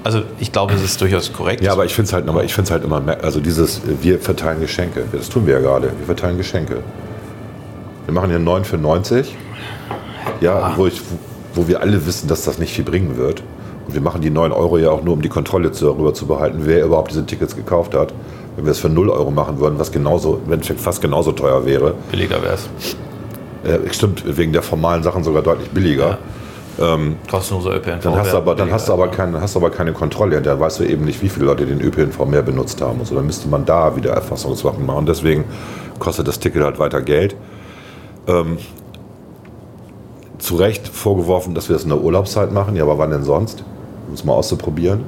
also 0.03 0.21
ich 0.39 0.51
glaube, 0.51 0.73
es 0.73 0.81
ist 0.83 0.99
durchaus 0.99 1.31
korrekt. 1.31 1.61
Ja, 1.63 1.73
aber 1.73 1.85
ich 1.85 1.93
finde 1.93 2.07
es 2.07 2.13
halt, 2.13 2.27
aber 2.27 2.43
ich 2.43 2.53
find's 2.53 2.71
halt 2.71 2.83
immer, 2.83 2.99
mer- 2.99 3.23
also 3.23 3.39
dieses, 3.39 3.77
äh, 3.79 3.81
wir 4.01 4.19
verteilen 4.19 4.59
Geschenke, 4.61 5.03
das 5.11 5.29
tun 5.29 5.45
wir 5.45 5.53
ja 5.55 5.59
gerade, 5.59 5.91
wir 5.97 6.05
verteilen 6.07 6.37
Geschenke. 6.37 6.77
Wir 8.05 8.13
machen 8.15 8.29
hier 8.31 8.39
9 8.39 8.65
für 8.65 8.77
90, 8.79 9.35
ja, 10.41 10.73
wo, 10.75 10.87
ich, 10.87 11.01
wo 11.53 11.67
wir 11.67 11.81
alle 11.81 12.03
wissen, 12.07 12.27
dass 12.27 12.43
das 12.43 12.57
nicht 12.57 12.73
viel 12.73 12.83
bringen 12.85 13.17
wird. 13.17 13.43
Und 13.87 13.93
wir 13.93 14.01
machen 14.01 14.21
die 14.21 14.31
9 14.31 14.51
Euro 14.51 14.77
ja 14.79 14.89
auch 14.89 15.03
nur, 15.03 15.13
um 15.13 15.21
die 15.21 15.29
Kontrolle 15.29 15.69
darüber 15.71 16.13
zu 16.13 16.25
behalten, 16.25 16.61
wer 16.63 16.85
überhaupt 16.85 17.11
diese 17.11 17.25
Tickets 17.25 17.55
gekauft 17.55 17.93
hat. 17.93 18.13
Wenn 18.55 18.65
wir 18.65 18.71
es 18.71 18.79
für 18.79 18.89
0 18.89 19.09
Euro 19.09 19.29
machen 19.31 19.59
würden, 19.59 19.77
was 19.77 19.91
genauso, 19.91 20.41
wenn 20.47 20.59
es 20.61 20.67
fast 20.77 21.01
genauso 21.01 21.31
teuer 21.31 21.65
wäre, 21.65 21.93
billiger 22.11 22.41
wäre 22.41 22.55
es. 22.55 22.67
äh, 23.69 23.93
stimmt, 23.93 24.23
wegen 24.37 24.51
der 24.53 24.63
formalen 24.63 25.03
Sachen 25.03 25.23
sogar 25.23 25.41
deutlich 25.43 25.69
billiger. 25.69 26.17
Kostenloser 27.29 27.75
ÖPNV. 27.75 28.03
Dann 28.03 28.15
hast 28.15 28.33
du 28.33 28.37
aber, 28.37 28.55
dann 28.55 28.71
hast 28.71 28.87
du 28.87 28.93
aber, 28.93 29.07
keine, 29.09 29.41
hast 29.41 29.55
du 29.55 29.59
aber 29.59 29.69
keine 29.69 29.93
Kontrolle. 29.93 30.41
Da 30.41 30.59
weißt 30.59 30.79
du 30.79 30.83
eben 30.83 31.05
nicht, 31.05 31.21
wie 31.21 31.29
viele 31.29 31.45
Leute 31.45 31.65
den 31.65 31.81
ÖPNV 31.81 32.25
mehr 32.25 32.41
benutzt 32.41 32.81
haben. 32.81 32.99
Und 32.99 33.05
so. 33.05 33.15
Dann 33.15 33.25
müsste 33.25 33.49
man 33.49 33.65
da 33.65 33.95
wieder 33.95 34.11
Erfassungssachen 34.11 34.85
machen. 34.85 35.05
Deswegen 35.05 35.45
kostet 35.99 36.27
das 36.27 36.39
Ticket 36.39 36.63
halt 36.63 36.79
weiter 36.79 37.01
Geld. 37.01 37.35
Ähm, 38.27 38.57
zu 40.37 40.55
Recht 40.55 40.87
vorgeworfen, 40.87 41.53
dass 41.53 41.67
wir 41.69 41.73
das 41.73 41.83
in 41.83 41.89
der 41.89 42.01
Urlaubszeit 42.01 42.51
machen. 42.53 42.75
Ja, 42.75 42.83
aber 42.83 42.97
wann 42.97 43.11
denn 43.11 43.23
sonst? 43.23 43.63
Um 44.07 44.13
es 44.13 44.23
mal 44.23 44.33
auszuprobieren. 44.33 45.03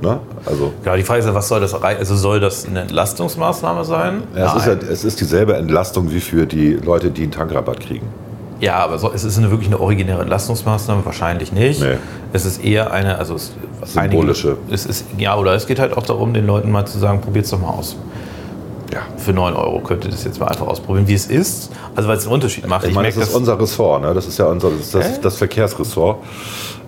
Ne? 0.00 0.20
Also, 0.44 0.72
Genau, 0.82 0.96
die 0.96 1.02
Frage 1.02 1.20
ist 1.20 1.26
ja, 1.26 1.34
was 1.34 1.48
soll 1.48 1.60
das? 1.60 1.74
Also 1.74 2.16
soll 2.16 2.40
das 2.40 2.66
eine 2.66 2.82
Entlastungsmaßnahme 2.82 3.84
sein? 3.84 4.22
ja, 4.36 4.46
es, 4.46 4.62
ist 4.62 4.66
ja, 4.66 4.72
es 4.90 5.04
ist 5.04 5.20
dieselbe 5.20 5.54
Entlastung 5.54 6.10
wie 6.10 6.20
für 6.20 6.46
die 6.46 6.72
Leute, 6.72 7.10
die 7.10 7.22
einen 7.22 7.32
Tankrabatt 7.32 7.80
kriegen. 7.80 8.06
Ja, 8.60 8.76
aber 8.76 8.98
so, 8.98 9.12
es 9.12 9.24
ist 9.24 9.36
eine, 9.38 9.50
wirklich 9.50 9.68
eine 9.68 9.80
originäre 9.80 10.20
Entlastungsmaßnahme? 10.22 11.04
Wahrscheinlich 11.04 11.52
nicht. 11.52 11.80
Nee. 11.80 11.96
Es 12.32 12.44
ist 12.44 12.64
eher 12.64 12.92
eine, 12.92 13.18
also 13.18 13.34
es, 13.34 13.52
Symbolische. 13.84 14.56
Einige, 14.56 14.74
es 14.74 14.86
ist, 14.86 15.06
ja, 15.18 15.36
oder 15.36 15.54
es 15.54 15.66
geht 15.66 15.78
halt 15.78 15.96
auch 15.96 16.04
darum, 16.04 16.32
den 16.34 16.46
Leuten 16.46 16.70
mal 16.70 16.86
zu 16.86 16.98
sagen, 16.98 17.20
probiert 17.20 17.44
es 17.44 17.50
doch 17.50 17.60
mal 17.60 17.70
aus. 17.70 17.96
Ja. 18.92 19.00
Für 19.16 19.32
9 19.32 19.54
Euro 19.54 19.80
könnt 19.80 20.04
ihr 20.04 20.10
das 20.10 20.24
jetzt 20.24 20.38
mal 20.38 20.46
einfach 20.46 20.66
ausprobieren, 20.66 21.08
wie 21.08 21.14
es 21.14 21.26
ist. 21.26 21.72
Also 21.96 22.08
weil 22.08 22.16
es 22.16 22.24
einen 22.24 22.34
Unterschied 22.34 22.66
macht. 22.66 22.86
Ich 22.86 22.94
meine, 22.94 23.08
das 23.08 23.16
merke 23.16 23.30
ist 23.30 23.36
unser 23.36 23.58
Ressort, 23.60 24.02
ne? 24.02 24.14
das 24.14 24.26
ist 24.26 24.38
ja 24.38 24.46
unser, 24.46 24.70
das, 24.70 24.90
das, 24.92 25.20
das 25.20 25.36
Verkehrsressort, 25.36 26.18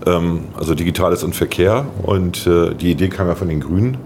ähm, 0.06 0.44
also 0.56 0.74
Digitales 0.74 1.24
und 1.24 1.34
Verkehr. 1.34 1.84
Und 2.02 2.46
äh, 2.46 2.74
die 2.74 2.92
Idee 2.92 3.08
kam 3.08 3.26
ja 3.26 3.34
von 3.34 3.48
den 3.48 3.60
Grünen. 3.60 3.96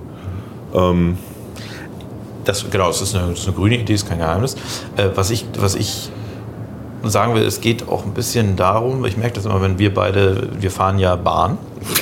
Das, 2.45 2.65
genau, 2.71 2.87
das 2.87 3.03
ist, 3.03 3.15
eine, 3.15 3.31
das 3.31 3.41
ist 3.41 3.47
eine 3.49 3.57
grüne 3.57 3.77
Idee, 3.79 3.95
ist 3.95 4.09
kein 4.09 4.19
Geheimnis. 4.19 4.55
Äh, 4.97 5.09
was, 5.15 5.31
ich, 5.31 5.47
was 5.59 5.75
ich 5.75 6.11
sagen 7.05 7.35
will, 7.35 7.45
es 7.45 7.61
geht 7.61 7.89
auch 7.89 8.05
ein 8.05 8.13
bisschen 8.13 8.57
darum, 8.57 9.05
ich 9.05 9.17
merke 9.17 9.35
das 9.35 9.47
immer, 9.47 9.63
wenn 9.63 9.79
wir 9.79 9.95
beide, 9.95 10.49
wir 10.61 10.71
fahren 10.71 10.99
ja 10.99 11.17
Bahn 11.17 11.59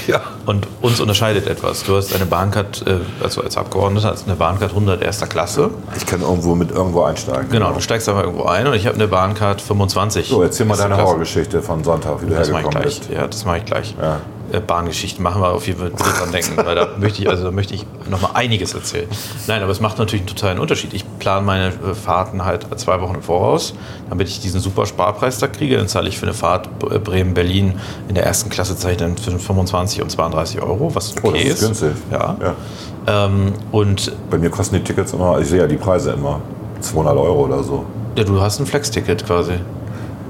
Ja. 0.07 0.21
und 0.47 0.67
uns 0.81 1.01
unterscheidet 1.01 1.47
etwas. 1.47 1.85
Du 1.85 1.97
hast 1.97 2.14
eine 2.14 2.27
Bahncard, 2.27 2.85
äh, 2.87 2.99
also 3.23 3.43
als 3.43 3.57
Abgeordneter 3.57 4.11
hast 4.11 4.23
du 4.27 4.31
eine 4.31 4.37
Bahncard 4.37 4.71
100 4.71 5.03
erster 5.03 5.27
Klasse. 5.27 5.71
Ich 5.97 6.07
kann 6.07 6.23
irgendwo 6.23 6.55
mit 6.55 6.71
irgendwo 6.71 7.03
einsteigen. 7.03 7.51
Genau, 7.51 7.73
du 7.73 7.81
steigst 7.81 8.09
einfach 8.09 8.23
irgendwo 8.25 8.45
ein 8.45 8.67
und 8.67 8.75
ich 8.75 8.87
habe 8.87 8.97
eine 8.97 9.09
Bahncard 9.09 9.61
25. 9.61 10.29
So, 10.29 10.43
erzähl 10.43 10.67
mal 10.67 10.77
deine 10.77 10.95
Klasse. 10.95 11.03
Horrorgeschichte 11.05 11.62
von 11.62 11.85
Sonntag, 11.85 12.23
wie 12.23 12.27
du 12.27 12.35
Das 12.35 12.51
mache 12.51 12.62
ich 12.62 12.67
hergekommen 12.67 12.83
gleich. 12.83 12.99
bist. 13.01 13.11
Ja, 13.11 13.27
das 13.27 13.45
mache 13.45 13.59
ich 13.59 13.64
gleich. 13.67 13.95
Ja. 14.01 14.21
äh, 14.53 14.61
Bahngeschichten 14.61 15.23
machen 15.23 15.43
wir 15.43 15.51
auf 15.51 15.67
jeden 15.67 15.79
Fall 15.79 15.91
dran 15.91 16.33
denken, 16.33 16.57
weil 16.57 16.75
da 16.75 16.88
möchte 16.99 17.23
ich, 17.23 17.29
also 17.29 17.45
da 17.45 17.51
möchte 17.51 17.75
ich 17.75 17.85
noch 18.09 18.21
mal 18.23 18.31
einiges 18.35 18.73
erzählen. 18.75 19.09
Nein, 19.47 19.62
aber 19.62 19.71
es 19.73 19.81
macht 19.81 19.99
natürlich 19.99 20.23
einen 20.23 20.29
totalen 20.35 20.59
Unterschied. 20.59 20.95
Ich 20.95 21.05
plane 21.19 21.45
meine 21.45 21.67
äh, 21.69 21.95
Fahrten 21.95 22.45
halt 22.47 22.67
zwei 22.81 23.01
Wochen 23.03 23.17
im 23.17 23.23
Voraus, 23.23 23.75
damit 24.09 24.29
ich 24.29 24.41
diesen 24.41 24.61
super 24.61 24.87
Sparpreis 24.87 25.38
da 25.38 25.47
kriege. 25.49 25.77
Dann 25.77 25.88
zahle 25.88 26.09
ich 26.09 26.19
für 26.19 26.25
eine 26.27 26.35
Fahrt 26.35 26.79
Bremen-Berlin 26.79 27.79
in 28.09 28.14
der 28.14 28.25
ersten 28.25 28.49
Klasse 28.49 28.77
zahle 28.77 28.93
ich 28.95 28.99
dann 28.99 29.17
zwischen 29.19 29.38
25 29.38 29.67
und 29.74 30.11
32 30.11 30.61
Euro, 30.62 30.90
was 30.94 31.12
okay 31.16 31.20
Oh, 31.24 31.31
das 31.33 31.42
ist 31.42 31.61
günstig. 31.61 31.90
Ja. 32.11 32.37
Ja. 32.40 33.24
Ähm, 33.26 33.52
und 33.72 34.12
Bei 34.31 34.38
mir 34.38 34.50
kosten 34.50 34.76
die 34.76 34.83
Tickets 34.85 35.12
immer, 35.12 35.38
ich 35.40 35.48
sehe 35.48 35.61
ja 35.61 35.66
die 35.66 35.76
Preise 35.76 36.12
immer, 36.12 36.40
200 36.81 37.16
Euro 37.16 37.44
oder 37.46 37.62
so. 37.62 37.85
ja, 38.16 38.24
du 38.24 38.40
hast 38.40 38.61
ein 38.61 38.66
Flex-Ticket 38.66 39.26
quasi. 39.26 39.52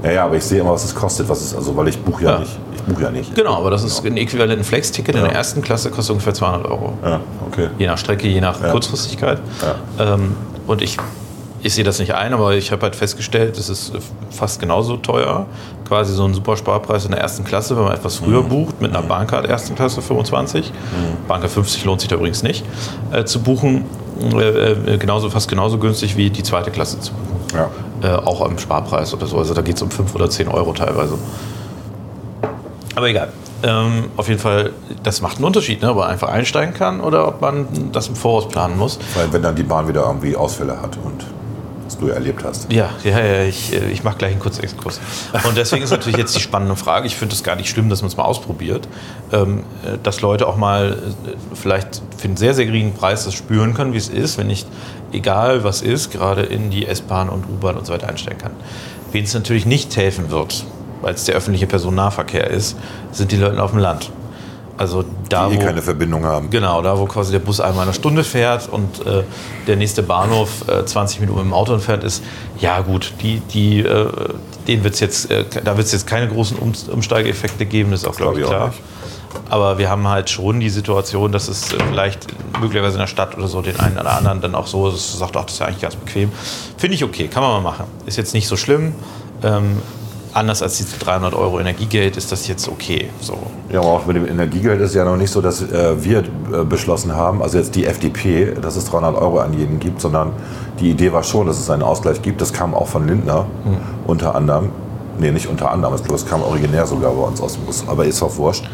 Ja, 0.04 0.10
ja, 0.12 0.24
aber 0.26 0.36
ich 0.36 0.44
sehe 0.44 0.60
immer, 0.60 0.72
was 0.72 0.84
es 0.84 0.94
kostet, 0.94 1.28
was 1.28 1.40
es, 1.40 1.56
also 1.56 1.76
weil 1.76 1.88
ich 1.88 1.98
buche 1.98 2.22
ja, 2.24 2.30
Ja. 2.32 2.38
nicht. 2.38 2.58
Ich 2.76 2.82
buche 2.82 3.02
ja 3.02 3.10
nicht. 3.10 3.34
Genau, 3.34 3.56
aber 3.56 3.70
das 3.70 3.82
ist 3.82 4.04
ein 4.06 4.16
äquivalent. 4.16 4.60
Ein 4.60 4.64
Flex-Ticket 4.64 5.14
in 5.16 5.20
Ja. 5.22 5.26
der 5.26 5.36
ersten 5.36 5.60
Klasse 5.60 5.90
kostet 5.90 6.12
ungefähr 6.12 6.34
200 6.34 6.70
Euro. 6.70 6.92
Ja, 7.04 7.20
okay. 7.50 7.68
Je 7.78 7.86
nach 7.88 7.98
Strecke, 7.98 8.28
je 8.28 8.40
nach. 8.40 8.60
Kurzfristigkeit. 8.70 9.38
Ähm, 9.98 10.36
und 10.68 10.82
ich, 10.82 10.96
ich 11.62 11.74
sehe 11.74 11.84
das 11.84 11.98
nicht 11.98 12.14
ein, 12.14 12.32
aber 12.32 12.54
ich 12.54 12.70
habe 12.72 12.82
halt 12.82 12.94
festgestellt, 12.96 13.58
es 13.58 13.68
ist 13.68 13.92
fast 14.30 14.60
genauso 14.60 14.96
teuer. 14.96 15.46
Quasi 15.86 16.12
so 16.12 16.24
ein 16.24 16.34
super 16.34 16.56
Sparpreis 16.56 17.04
in 17.06 17.10
der 17.12 17.20
ersten 17.20 17.44
Klasse, 17.44 17.76
wenn 17.76 17.84
man 17.84 17.94
etwas 17.94 18.16
früher 18.16 18.42
Mhm. 18.42 18.48
bucht, 18.48 18.80
mit 18.80 18.94
einer 18.94 19.02
Bahncard 19.06 19.46
ersten 19.46 19.74
Klasse 19.74 20.02
25. 20.02 20.72
Bahncard 21.26 21.50
50 21.50 21.84
lohnt 21.84 22.00
sich 22.00 22.08
da 22.08 22.16
übrigens 22.16 22.42
nicht, 22.42 22.64
äh, 23.12 23.24
zu 23.24 23.40
buchen. 23.40 23.84
Äh, 24.34 24.72
äh, 24.94 24.98
genauso, 24.98 25.30
fast 25.30 25.48
genauso 25.48 25.78
günstig 25.78 26.16
wie 26.16 26.28
die 26.30 26.42
zweite 26.42 26.70
Klasse 26.70 27.00
zu 27.00 27.12
buchen. 27.12 27.58
Ja. 28.02 28.08
Äh, 28.08 28.16
auch 28.16 28.40
am 28.42 28.58
Sparpreis 28.58 29.14
oder 29.14 29.26
so. 29.26 29.38
Also 29.38 29.54
da 29.54 29.62
geht 29.62 29.76
es 29.76 29.82
um 29.82 29.90
5 29.90 30.14
oder 30.14 30.28
10 30.28 30.48
Euro 30.48 30.72
teilweise. 30.72 31.18
Aber 32.94 33.08
egal. 33.08 33.32
Ähm, 33.62 34.10
auf 34.16 34.28
jeden 34.28 34.40
Fall, 34.40 34.70
das 35.02 35.20
macht 35.20 35.36
einen 35.36 35.44
Unterschied, 35.44 35.82
ne? 35.82 35.90
ob 35.90 35.96
man 35.96 36.08
einfach 36.08 36.28
einsteigen 36.28 36.74
kann 36.74 37.00
oder 37.00 37.26
ob 37.26 37.40
man 37.40 37.66
das 37.92 38.06
im 38.08 38.14
Voraus 38.14 38.48
planen 38.48 38.76
muss. 38.78 38.98
Weil 39.16 39.32
wenn 39.32 39.42
dann 39.42 39.56
die 39.56 39.64
Bahn 39.64 39.88
wieder 39.88 40.04
irgendwie 40.06 40.36
Ausfälle 40.36 40.80
hat 40.80 40.96
und 41.04 41.24
du 41.98 42.08
erlebt 42.08 42.44
hast. 42.44 42.72
Ja, 42.72 42.90
ja, 43.04 43.20
ja 43.20 43.42
ich, 43.44 43.72
äh, 43.72 43.90
ich 43.90 44.04
mache 44.04 44.18
gleich 44.18 44.32
einen 44.32 44.40
kurzen 44.40 44.62
Exkurs. 44.62 45.00
Und 45.46 45.56
deswegen 45.56 45.82
ist 45.82 45.90
natürlich 45.90 46.18
jetzt 46.18 46.34
die 46.36 46.40
spannende 46.40 46.76
Frage, 46.76 47.06
ich 47.06 47.16
finde 47.16 47.34
es 47.34 47.42
gar 47.42 47.56
nicht 47.56 47.68
schlimm, 47.68 47.88
dass 47.88 48.02
man 48.02 48.08
es 48.08 48.16
mal 48.16 48.24
ausprobiert, 48.24 48.88
ähm, 49.32 49.64
äh, 49.84 49.98
dass 50.02 50.20
Leute 50.20 50.46
auch 50.46 50.56
mal 50.56 50.92
äh, 50.92 51.30
vielleicht 51.54 52.02
für 52.16 52.24
einen 52.24 52.36
sehr, 52.36 52.54
sehr 52.54 52.66
geringen 52.66 52.94
Preis 52.94 53.24
das 53.24 53.34
spüren 53.34 53.74
können, 53.74 53.92
wie 53.92 53.98
es 53.98 54.08
ist, 54.08 54.38
wenn 54.38 54.50
ich, 54.50 54.66
egal 55.12 55.64
was 55.64 55.82
ist, 55.82 56.10
gerade 56.10 56.42
in 56.42 56.70
die 56.70 56.86
S-Bahn 56.86 57.28
und 57.28 57.44
U-Bahn 57.48 57.76
und 57.76 57.86
so 57.86 57.92
weiter 57.92 58.08
einsteigen 58.08 58.40
kann. 58.40 58.52
Wen 59.12 59.24
es 59.24 59.34
natürlich 59.34 59.66
nicht 59.66 59.96
helfen 59.96 60.30
wird, 60.30 60.64
weil 61.00 61.14
es 61.14 61.24
der 61.24 61.34
öffentliche 61.34 61.66
Personennahverkehr 61.66 62.48
ist, 62.48 62.76
sind 63.12 63.32
die 63.32 63.36
Leute 63.36 63.62
auf 63.62 63.70
dem 63.70 63.80
Land. 63.80 64.10
Also 64.78 65.04
da, 65.28 65.48
Die 65.48 65.56
eh 65.56 65.58
wo, 65.58 65.64
keine 65.64 65.82
Verbindung 65.82 66.24
haben. 66.24 66.50
Genau, 66.50 66.80
da 66.82 66.96
wo 66.96 67.04
quasi 67.06 67.32
der 67.32 67.40
Bus 67.40 67.60
einmal 67.60 67.82
eine 67.82 67.92
Stunde 67.92 68.22
fährt 68.22 68.68
und 68.68 69.04
äh, 69.04 69.24
der 69.66 69.74
nächste 69.74 70.04
Bahnhof 70.04 70.68
äh, 70.68 70.84
20 70.84 71.20
Minuten 71.20 71.38
mit 71.40 71.46
dem 71.48 71.52
Auto 71.52 71.74
entfernt 71.74 72.04
ist, 72.04 72.22
ja 72.60 72.80
gut, 72.80 73.12
die, 73.20 73.40
die, 73.40 73.80
äh, 73.80 74.08
denen 74.68 74.84
wird's 74.84 75.00
jetzt, 75.00 75.32
äh, 75.32 75.44
da 75.64 75.76
wird 75.76 75.86
es 75.86 75.92
jetzt 75.92 76.06
keine 76.06 76.28
großen 76.28 76.56
um 76.58 76.72
Umsteigeeffekte 76.92 77.66
geben, 77.66 77.90
das 77.90 78.02
ist 78.02 78.08
auch, 78.08 78.16
glaube 78.16 78.40
ich, 78.40 78.46
glaub 78.46 78.56
klar. 78.56 78.72
Aber 79.50 79.78
wir 79.78 79.90
haben 79.90 80.06
halt 80.06 80.30
schon 80.30 80.60
die 80.60 80.70
Situation, 80.70 81.32
dass 81.32 81.48
es 81.48 81.72
äh, 81.72 81.78
vielleicht 81.88 82.26
möglicherweise 82.60 82.94
in 82.94 83.00
der 83.00 83.08
Stadt 83.08 83.36
oder 83.36 83.48
so 83.48 83.60
den 83.62 83.80
einen 83.80 83.98
oder 83.98 84.12
anderen 84.12 84.40
dann 84.40 84.54
auch 84.54 84.68
so 84.68 84.90
sagt, 84.90 85.36
ach, 85.36 85.44
das 85.44 85.54
ist 85.54 85.58
ja 85.58 85.66
eigentlich 85.66 85.82
ganz 85.82 85.96
bequem. 85.96 86.30
Finde 86.76 86.94
ich 86.94 87.04
okay, 87.04 87.26
kann 87.26 87.42
man 87.42 87.50
mal 87.50 87.70
machen. 87.70 87.86
Ist 88.06 88.16
jetzt 88.16 88.32
nicht 88.32 88.46
so 88.46 88.56
schlimm. 88.56 88.94
Ähm, 89.42 89.82
anders 90.34 90.62
als 90.62 90.76
diese 90.76 90.98
300 90.98 91.34
Euro 91.34 91.60
Energiegeld 91.60 92.16
ist 92.16 92.32
das 92.32 92.48
jetzt 92.48 92.68
okay. 92.68 93.10
So. 93.20 93.38
Ja, 93.72 93.80
aber 93.80 93.88
auch 93.88 94.06
mit 94.06 94.16
dem 94.16 94.26
Energiegeld 94.26 94.80
ist 94.80 94.94
ja 94.94 95.04
noch 95.04 95.16
nicht 95.16 95.30
so, 95.30 95.40
dass 95.40 95.62
äh, 95.62 96.02
wir 96.02 96.18
äh, 96.20 96.64
beschlossen 96.64 97.14
haben, 97.14 97.42
also 97.42 97.58
jetzt 97.58 97.74
die 97.74 97.86
FDP, 97.86 98.54
dass 98.60 98.76
es 98.76 98.84
300 98.86 99.16
Euro 99.16 99.40
an 99.40 99.52
jeden 99.52 99.78
gibt, 99.80 100.00
sondern 100.00 100.32
die 100.80 100.90
Idee 100.90 101.12
war 101.12 101.22
schon, 101.22 101.46
dass 101.46 101.58
es 101.58 101.70
einen 101.70 101.82
Ausgleich 101.82 102.22
gibt. 102.22 102.40
Das 102.40 102.52
kam 102.52 102.74
auch 102.74 102.86
von 102.86 103.06
Lindner 103.06 103.46
unter 104.06 104.34
anderem. 104.34 104.70
Nee, 105.18 105.32
nicht 105.32 105.48
unter 105.48 105.72
anderem, 105.72 105.94
ich 105.96 106.02
glaube, 106.02 106.14
es 106.16 106.26
kam 106.26 106.42
originär 106.42 106.86
sogar 106.86 107.12
bei 107.12 107.22
uns 107.22 107.40
aus 107.40 107.54
dem 107.54 107.64
Bus, 107.64 107.84
aber 107.88 108.04
ist 108.04 108.22
auch 108.22 108.36
wurscht. 108.36 108.64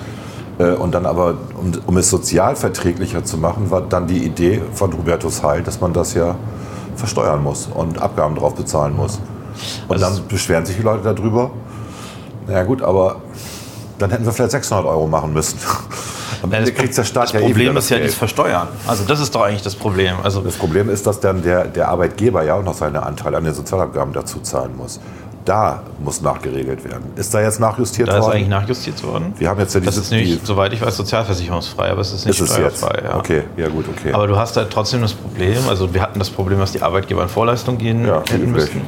Äh, 0.58 0.72
Und 0.72 0.94
dann 0.94 1.06
aber, 1.06 1.34
um, 1.60 1.72
um 1.86 1.96
es 1.96 2.10
sozialverträglicher 2.10 3.24
zu 3.24 3.38
machen, 3.38 3.70
war 3.70 3.80
dann 3.80 4.06
die 4.06 4.24
Idee 4.24 4.60
von 4.74 4.92
Hubertus 4.92 5.42
Heil, 5.42 5.62
dass 5.62 5.80
man 5.80 5.92
das 5.92 6.14
ja 6.14 6.36
versteuern 6.96 7.42
muss 7.42 7.68
und 7.72 8.00
Abgaben 8.00 8.34
drauf 8.36 8.54
bezahlen 8.54 8.94
muss. 8.94 9.18
Und 9.88 10.02
Also- 10.02 10.18
dann 10.18 10.28
beschweren 10.28 10.64
sich 10.66 10.76
die 10.76 10.82
Leute 10.82 11.14
darüber. 11.14 11.50
Na 12.46 12.54
ja, 12.54 12.62
gut, 12.64 12.82
aber 12.82 13.16
dann 13.98 14.10
hätten 14.10 14.24
wir 14.24 14.32
vielleicht 14.32 14.50
600 14.52 14.84
Euro 14.86 15.06
machen 15.06 15.32
müssen. 15.32 15.58
Am 16.42 16.52
Ende 16.52 16.72
kriegt 16.72 16.94
der 16.96 17.04
Staat 17.04 17.24
das 17.28 17.32
ja 17.32 17.40
eh 17.40 17.42
Problem 17.44 17.70
wieder 17.70 17.78
ist 17.78 17.88
ja 17.88 17.96
Geld. 17.96 18.10
das 18.10 18.16
Versteuern. 18.16 18.68
Also 18.86 19.04
das 19.04 19.20
ist 19.20 19.34
doch 19.34 19.42
eigentlich 19.42 19.62
das 19.62 19.74
Problem. 19.74 20.16
Also 20.22 20.42
Das 20.42 20.56
Problem 20.56 20.90
ist, 20.90 21.06
dass 21.06 21.18
dann 21.20 21.42
der, 21.42 21.64
der 21.64 21.88
Arbeitgeber 21.88 22.42
ja 22.44 22.54
auch 22.56 22.62
noch 22.62 22.74
seine 22.74 23.02
Anteile 23.02 23.38
an 23.38 23.44
den 23.44 23.54
Sozialabgaben 23.54 24.12
dazu 24.12 24.40
zahlen 24.40 24.76
muss. 24.76 25.00
Da 25.46 25.82
muss 26.02 26.20
nachgeregelt 26.20 26.84
werden. 26.84 27.04
Ist 27.16 27.32
da 27.32 27.40
jetzt 27.40 27.60
nachjustiert 27.60 28.08
da 28.08 28.16
ist 28.18 28.22
worden? 28.24 28.34
eigentlich 28.36 28.48
nachjustiert 28.48 29.02
worden. 29.04 29.32
Wir 29.38 29.48
haben 29.48 29.60
jetzt 29.60 29.74
ja 29.74 29.80
Das 29.80 29.94
dieses 29.94 30.04
ist 30.06 30.10
nämlich, 30.10 30.40
die- 30.40 30.46
soweit 30.46 30.72
ich 30.74 30.82
weiß, 30.82 30.96
sozialversicherungsfrei, 30.96 31.90
aber 31.90 32.00
es 32.02 32.12
ist 32.12 32.26
nicht 32.26 32.38
ist 32.40 32.52
steuerfrei. 32.52 33.02
Ja. 33.04 33.16
Okay, 33.16 33.44
ja 33.56 33.68
gut, 33.68 33.86
okay. 33.88 34.12
Aber 34.12 34.26
du 34.26 34.36
hast 34.36 34.56
halt 34.56 34.70
trotzdem 34.70 35.00
das 35.02 35.12
Problem, 35.14 35.56
also 35.68 35.92
wir 35.94 36.02
hatten 36.02 36.18
das 36.18 36.28
Problem, 36.30 36.58
dass 36.58 36.72
die 36.72 36.82
Arbeitgeber 36.82 37.22
in 37.22 37.28
Vorleistung 37.30 37.78
gehen 37.78 38.06
Ja, 38.06 38.20
hätten 38.20 38.36
üblich. 38.50 38.52
müssen. 38.74 38.82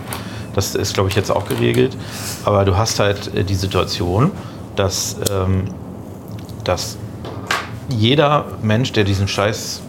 Das 0.57 0.75
ist, 0.75 0.95
glaube 0.95 1.11
ich, 1.11 1.15
jetzt 1.15 1.31
auch 1.31 1.47
geregelt. 1.47 1.97
Aber 2.45 2.65
du 2.65 2.77
hast 2.77 2.99
halt 2.99 3.33
äh, 3.35 3.45
die 3.45 3.55
Situation, 3.55 4.33
dass, 4.75 5.17
ähm, 5.31 5.65
dass 6.65 6.97
jeder 7.89 8.47
Mensch, 8.63 8.93
der 8.93 9.05
diesen 9.05 9.29
scheiß 9.29 9.83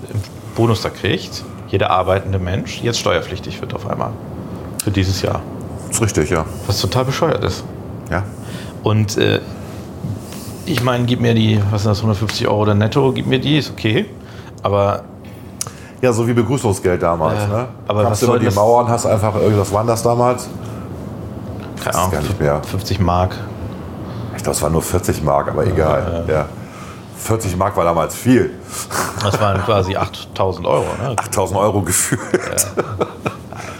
Bonus 0.56 0.82
da 0.82 0.90
kriegt, 0.90 1.44
jeder 1.70 1.90
arbeitende 1.90 2.38
Mensch, 2.38 2.82
jetzt 2.82 3.00
steuerpflichtig 3.00 3.62
wird 3.62 3.74
auf 3.74 3.90
einmal. 3.90 4.12
Für 4.84 4.92
dieses 4.92 5.22
Jahr. 5.22 5.42
ist 5.90 6.02
richtig, 6.02 6.30
ja. 6.30 6.46
Was 6.68 6.82
total 6.82 7.06
bescheuert 7.06 7.44
ist. 7.44 7.64
ja. 8.12 8.24
Und 8.84 9.18
äh, 9.18 9.40
ich 10.66 10.84
meine, 10.84 11.06
gib 11.06 11.22
mir 11.22 11.34
die, 11.34 11.62
was 11.72 11.84
sind 11.84 11.92
das, 11.92 12.00
150 12.00 12.48
Euro 12.48 12.64
oder 12.64 12.76
netto, 12.76 13.14
gib 13.14 13.26
mir 13.26 13.40
die, 13.40 13.58
ist 13.58 13.72
okay. 13.72 14.06
Aber 14.64 15.06
Ja, 16.02 16.14
so 16.14 16.28
wie 16.28 16.34
Begrüßungsgeld 16.34 17.02
damals. 17.02 17.44
Äh, 17.44 17.48
ne? 17.48 17.68
aber 17.88 18.04
Kamst 18.04 18.12
was 18.12 18.20
du 18.22 18.26
über 18.28 18.40
die 18.40 18.46
das- 18.46 18.56
Mauer 18.56 18.82
und 18.82 18.90
hast 18.90 19.06
einfach 19.06 19.36
irgendwas, 19.36 19.72
wann 19.74 19.88
das 19.88 20.04
damals? 20.04 20.48
keine 21.80 21.90
ist 21.90 21.96
Ahnung, 21.96 22.12
gar 22.12 22.22
nicht 22.22 22.40
mehr. 22.40 22.62
50 22.64 23.00
Mark. 23.00 23.36
Ich 24.36 24.44
glaube, 24.44 24.56
es 24.56 24.62
waren 24.62 24.72
nur 24.74 24.82
40 24.82 25.24
Mark, 25.24 25.48
aber 25.50 25.66
egal. 25.66 26.26
Ja. 26.28 26.46
40 27.18 27.58
Mark 27.58 27.76
war 27.76 27.84
damals 27.86 28.16
viel. 28.16 28.52
Das 29.24 29.40
waren 29.42 29.60
quasi 29.64 29.96
8000 29.96 30.68
Euro. 30.68 30.86
Ne? 31.02 31.16
8000 31.18 31.60
Euro 31.60 31.82
gefühlt. 31.82 32.22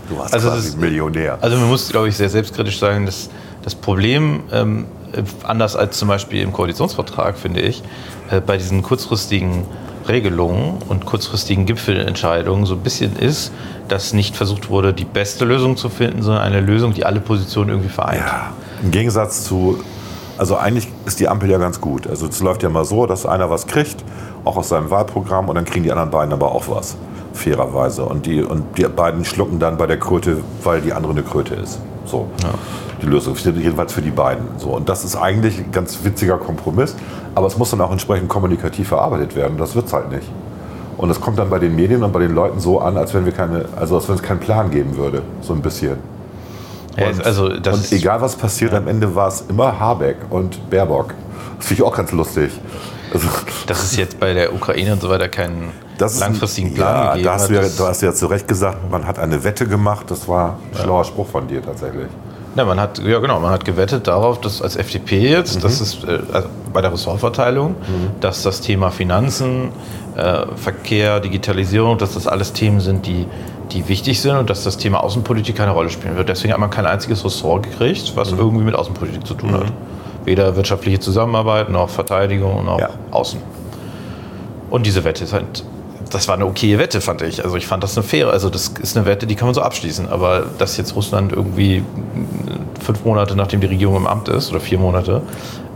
Du 0.10 0.18
warst 0.18 0.34
Also 0.34 0.50
quasi 0.50 0.70
das- 0.72 0.78
Millionär. 0.78 1.38
Also 1.42 1.58
man 1.58 1.68
muss, 1.70 1.90
glaube 1.90 2.08
ich, 2.08 2.18
sehr 2.18 2.30
selbstkritisch 2.30 2.80
sagen, 2.80 3.06
dass 3.06 3.30
das 3.64 3.76
Problem, 3.76 4.42
ähm, 4.52 4.86
äh, 5.14 5.22
anders 5.46 5.76
als 5.76 5.98
zum 5.98 6.08
Beispiel 6.08 6.42
im 6.42 6.54
Koalitionsvertrag, 6.54 7.38
finde 7.38 7.60
ich, 7.62 7.84
äh, 8.32 8.40
bei 8.42 8.58
diesen 8.58 8.82
kurzfristigen 8.82 9.66
Regelungen 10.08 10.78
und 10.88 11.06
kurzfristigen 11.06 11.66
Gipfelentscheidungen 11.66 12.66
so 12.66 12.76
ein 12.76 12.82
bisschen 12.82 13.16
ist, 13.16 13.52
dass 13.88 14.14
nicht 14.14 14.36
versucht 14.36 14.70
wurde, 14.70 14.94
die 14.94 15.06
beste 15.06 15.46
Lösung 15.46 15.78
zu 15.78 15.90
finden, 15.90 16.22
sondern 16.22 16.44
eine 16.44 16.62
Lösung, 16.62 16.94
die 16.94 17.06
alle 17.06 17.20
Positionen 17.20 17.70
irgendwie 17.70 17.90
vereint. 17.90 18.24
Ja, 18.26 18.54
im 18.84 18.92
Gegensatz 18.92 19.44
zu, 19.44 19.80
also 20.38 20.58
eigentlich 20.58 20.88
ist 21.06 21.20
die 21.20 21.28
Ampel 21.28 21.50
ja 21.50 21.58
ganz 21.58 21.82
gut. 21.82 22.08
Also 22.08 22.28
es 22.28 22.42
läuft 22.42 22.64
ja 22.64 22.70
mal 22.70 22.86
so, 22.86 23.06
dass 23.06 23.26
einer 23.26 23.50
was 23.50 23.68
kriegt, 23.68 24.04
auch 24.44 24.58
aus 24.58 24.70
seinem 24.70 24.90
Wahlprogramm, 24.90 25.50
und 25.50 25.56
dann 25.56 25.66
kriegen 25.66 25.84
die 25.84 25.92
anderen 25.92 26.12
beiden 26.12 26.34
aber 26.34 26.54
auch 26.54 26.70
was, 26.70 26.98
fairerweise. 27.34 28.04
Und 28.04 28.26
die, 28.26 28.42
und 28.42 28.78
die 28.78 28.84
beiden 28.84 29.26
schlucken 29.26 29.60
dann 29.60 29.78
bei 29.78 29.88
der 29.88 30.00
Kröte, 30.00 30.38
weil 30.64 30.82
die 30.82 30.94
andere 30.94 31.14
eine 31.14 31.24
Kröte 31.24 31.56
ist. 31.56 31.80
So, 32.08 32.28
die 33.02 33.06
Lösung, 33.06 33.36
jedenfalls 33.36 33.94
für 33.94 34.02
die 34.02 34.12
beiden. 34.12 34.46
So, 34.58 34.70
und 34.70 34.90
das 34.90 35.04
ist 35.04 35.16
eigentlich 35.16 35.60
ein 35.60 35.72
ganz 35.72 36.00
witziger 36.04 36.38
Kompromiss, 36.38 36.96
aber 37.36 37.48
es 37.48 37.58
muss 37.58 37.70
dann 37.72 37.82
auch 37.82 37.92
entsprechend 37.92 38.30
kommunikativ 38.30 38.88
verarbeitet 38.88 39.36
werden. 39.36 39.58
Das 39.58 39.76
wird 39.76 39.88
es 39.88 39.94
halt 39.94 40.12
nicht. 40.12 40.28
Und 40.98 41.10
das 41.10 41.22
kommt 41.22 41.38
dann 41.38 41.50
bei 41.50 41.60
den 41.60 41.76
Medien 41.76 42.02
und 42.04 42.12
bei 42.12 42.20
den 42.20 42.34
Leuten 42.34 42.60
so 42.60 42.80
an, 42.80 42.98
als 42.98 43.14
wenn 43.14 43.26
wir 43.26 43.32
keine, 43.32 43.66
also 43.76 43.98
als 43.98 44.08
wenn 44.10 44.16
es 44.16 44.24
keinen 44.24 44.40
Plan 44.40 44.72
geben 44.72 44.98
würde, 44.98 45.22
so 45.42 45.54
ein 45.54 45.62
bisschen. 45.62 45.98
Ja, 46.98 47.10
Und, 47.10 47.24
also 47.24 47.46
und 47.46 47.92
egal 47.92 48.22
was 48.22 48.36
passiert, 48.36 48.74
am 48.74 48.88
Ende 48.88 49.14
war 49.14 49.28
es 49.28 49.44
immer 49.48 49.80
Habeck 49.80 50.18
und 50.32 50.70
Baerbock. 50.72 51.14
Das 51.58 51.68
finde 51.68 51.84
ich 51.84 51.88
auch 51.88 51.96
ganz 51.96 52.12
lustig. 52.12 52.52
Also, 53.14 53.28
Dass 53.68 53.84
es 53.84 53.96
jetzt 53.96 54.20
bei 54.20 54.34
der 54.34 54.54
Ukraine 54.54 54.94
und 54.94 55.02
so 55.02 55.10
weiter 55.10 55.30
keinen 55.30 55.72
das 55.98 56.20
langfristigen 56.20 56.74
Plan 56.74 56.96
ja, 56.96 57.10
gegeben 57.12 57.26
da 57.26 57.34
hast 57.34 57.44
hat. 57.44 57.50
du, 57.50 57.54
ja, 57.56 57.62
du 57.78 57.86
hast 57.86 58.02
ja 58.02 58.14
zu 58.14 58.28
Recht 58.28 58.48
gesagt, 58.48 58.90
man 58.92 59.06
hat 59.08 59.20
eine 59.20 59.44
Wette 59.44 59.68
gemacht. 59.68 60.06
Das 60.10 60.28
war 60.28 60.58
ein 60.72 60.78
schlauer 60.82 61.04
Spruch 61.04 61.28
von 61.28 61.48
dir 61.48 61.62
tatsächlich. 61.62 62.08
Ja, 62.56 62.66
man 62.66 62.80
hat, 62.80 62.98
ja 63.00 63.20
genau, 63.20 63.40
man 63.40 63.52
hat 63.52 63.66
gewettet 63.66 64.08
darauf, 64.08 64.42
dass 64.42 64.64
als 64.64 64.76
FDP 64.78 65.30
jetzt, 65.30 65.64
das 65.64 65.80
ist 65.80 66.04
äh, 66.06 66.20
also 66.34 66.50
bei 66.74 66.82
der 66.82 66.92
Ressortverteilung, 66.92 67.76
dass 68.20 68.42
das 68.42 68.62
Thema 68.62 68.90
Finanzen, 68.90 69.70
äh, 70.16 70.48
Verkehr, 70.56 71.20
Digitalisierung, 71.20 72.00
dass 72.00 72.16
das 72.16 72.26
alles 72.26 72.54
Themen 72.54 72.80
sind, 72.80 73.06
die, 73.06 73.28
die 73.72 73.88
wichtig 73.88 74.20
sind 74.22 74.38
und 74.38 74.50
dass 74.50 74.64
das 74.64 74.78
Thema 74.78 75.04
Außenpolitik 75.04 75.56
keine 75.56 75.72
Rolle 75.72 75.92
spielen 75.92 76.16
wird. 76.18 76.30
Deswegen 76.30 76.52
hat 76.52 76.60
man 76.60 76.72
kein 76.72 76.88
einziges 76.88 77.24
Ressort 77.24 77.62
gekriegt, 77.64 78.14
was 78.16 78.32
irgendwie 78.32 78.64
mit 78.64 78.74
Außenpolitik 78.74 79.28
zu 79.28 79.36
tun 79.36 79.54
hat. 79.54 79.66
Weder 80.26 80.56
wirtschaftliche 80.56 81.00
Zusammenarbeit 81.00 81.70
noch 81.70 81.90
Verteidigung 81.90 82.66
noch 82.66 82.80
Ja. 82.80 82.90
Außen. 83.12 83.40
Und 84.72 84.86
diese 84.86 85.04
Wette 85.04 85.24
ist 85.26 85.34
halt, 85.34 85.64
das 86.10 86.28
war 86.28 86.36
eine 86.36 86.46
okaye 86.46 86.78
Wette, 86.78 87.02
fand 87.02 87.22
ich. 87.22 87.44
Also 87.44 87.56
ich 87.56 87.68
fand 87.68 87.84
das 87.84 87.98
eine 87.98 88.04
faire, 88.04 88.32
also 88.32 88.50
das 88.50 88.70
ist 88.82 88.98
eine 88.98 89.06
Wette, 89.06 89.28
die 89.28 89.36
kann 89.36 89.48
man 89.48 89.56
so 89.56 89.62
abschließen. 89.62 90.10
Aber 90.10 90.46
dass 90.58 90.78
jetzt 90.78 90.96
Russland 90.96 91.32
irgendwie 91.34 91.82
mm, 91.82 92.82
fünf 92.84 93.04
Monate 93.06 93.36
nachdem 93.36 93.62
die 93.62 93.68
Regierung 93.68 93.98
im 93.98 94.08
Amt 94.08 94.30
ist, 94.30 94.52
oder 94.52 94.60
vier 94.60 94.80
Monate, 94.80 95.22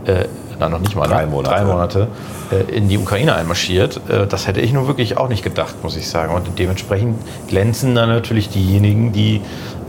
äh, 0.06 0.24
nein, 0.58 0.70
noch 0.70 0.80
nicht 0.80 0.96
mal, 0.96 1.08
Drei 1.08 1.24
ne? 1.24 1.30
Monate. 1.30 1.54
drei 1.54 1.64
Monate 1.64 2.08
äh, 2.50 2.76
in 2.76 2.88
die 2.88 2.98
Ukraine 2.98 3.34
einmarschiert, 3.34 4.00
äh, 4.08 4.26
das 4.26 4.46
hätte 4.46 4.60
ich 4.60 4.72
nun 4.72 4.86
wirklich 4.86 5.18
auch 5.18 5.28
nicht 5.28 5.42
gedacht, 5.42 5.82
muss 5.82 5.96
ich 5.96 6.08
sagen. 6.08 6.34
Und 6.34 6.58
dementsprechend 6.58 7.18
glänzen 7.48 7.94
dann 7.94 8.08
natürlich 8.08 8.48
diejenigen, 8.48 9.12
die 9.12 9.40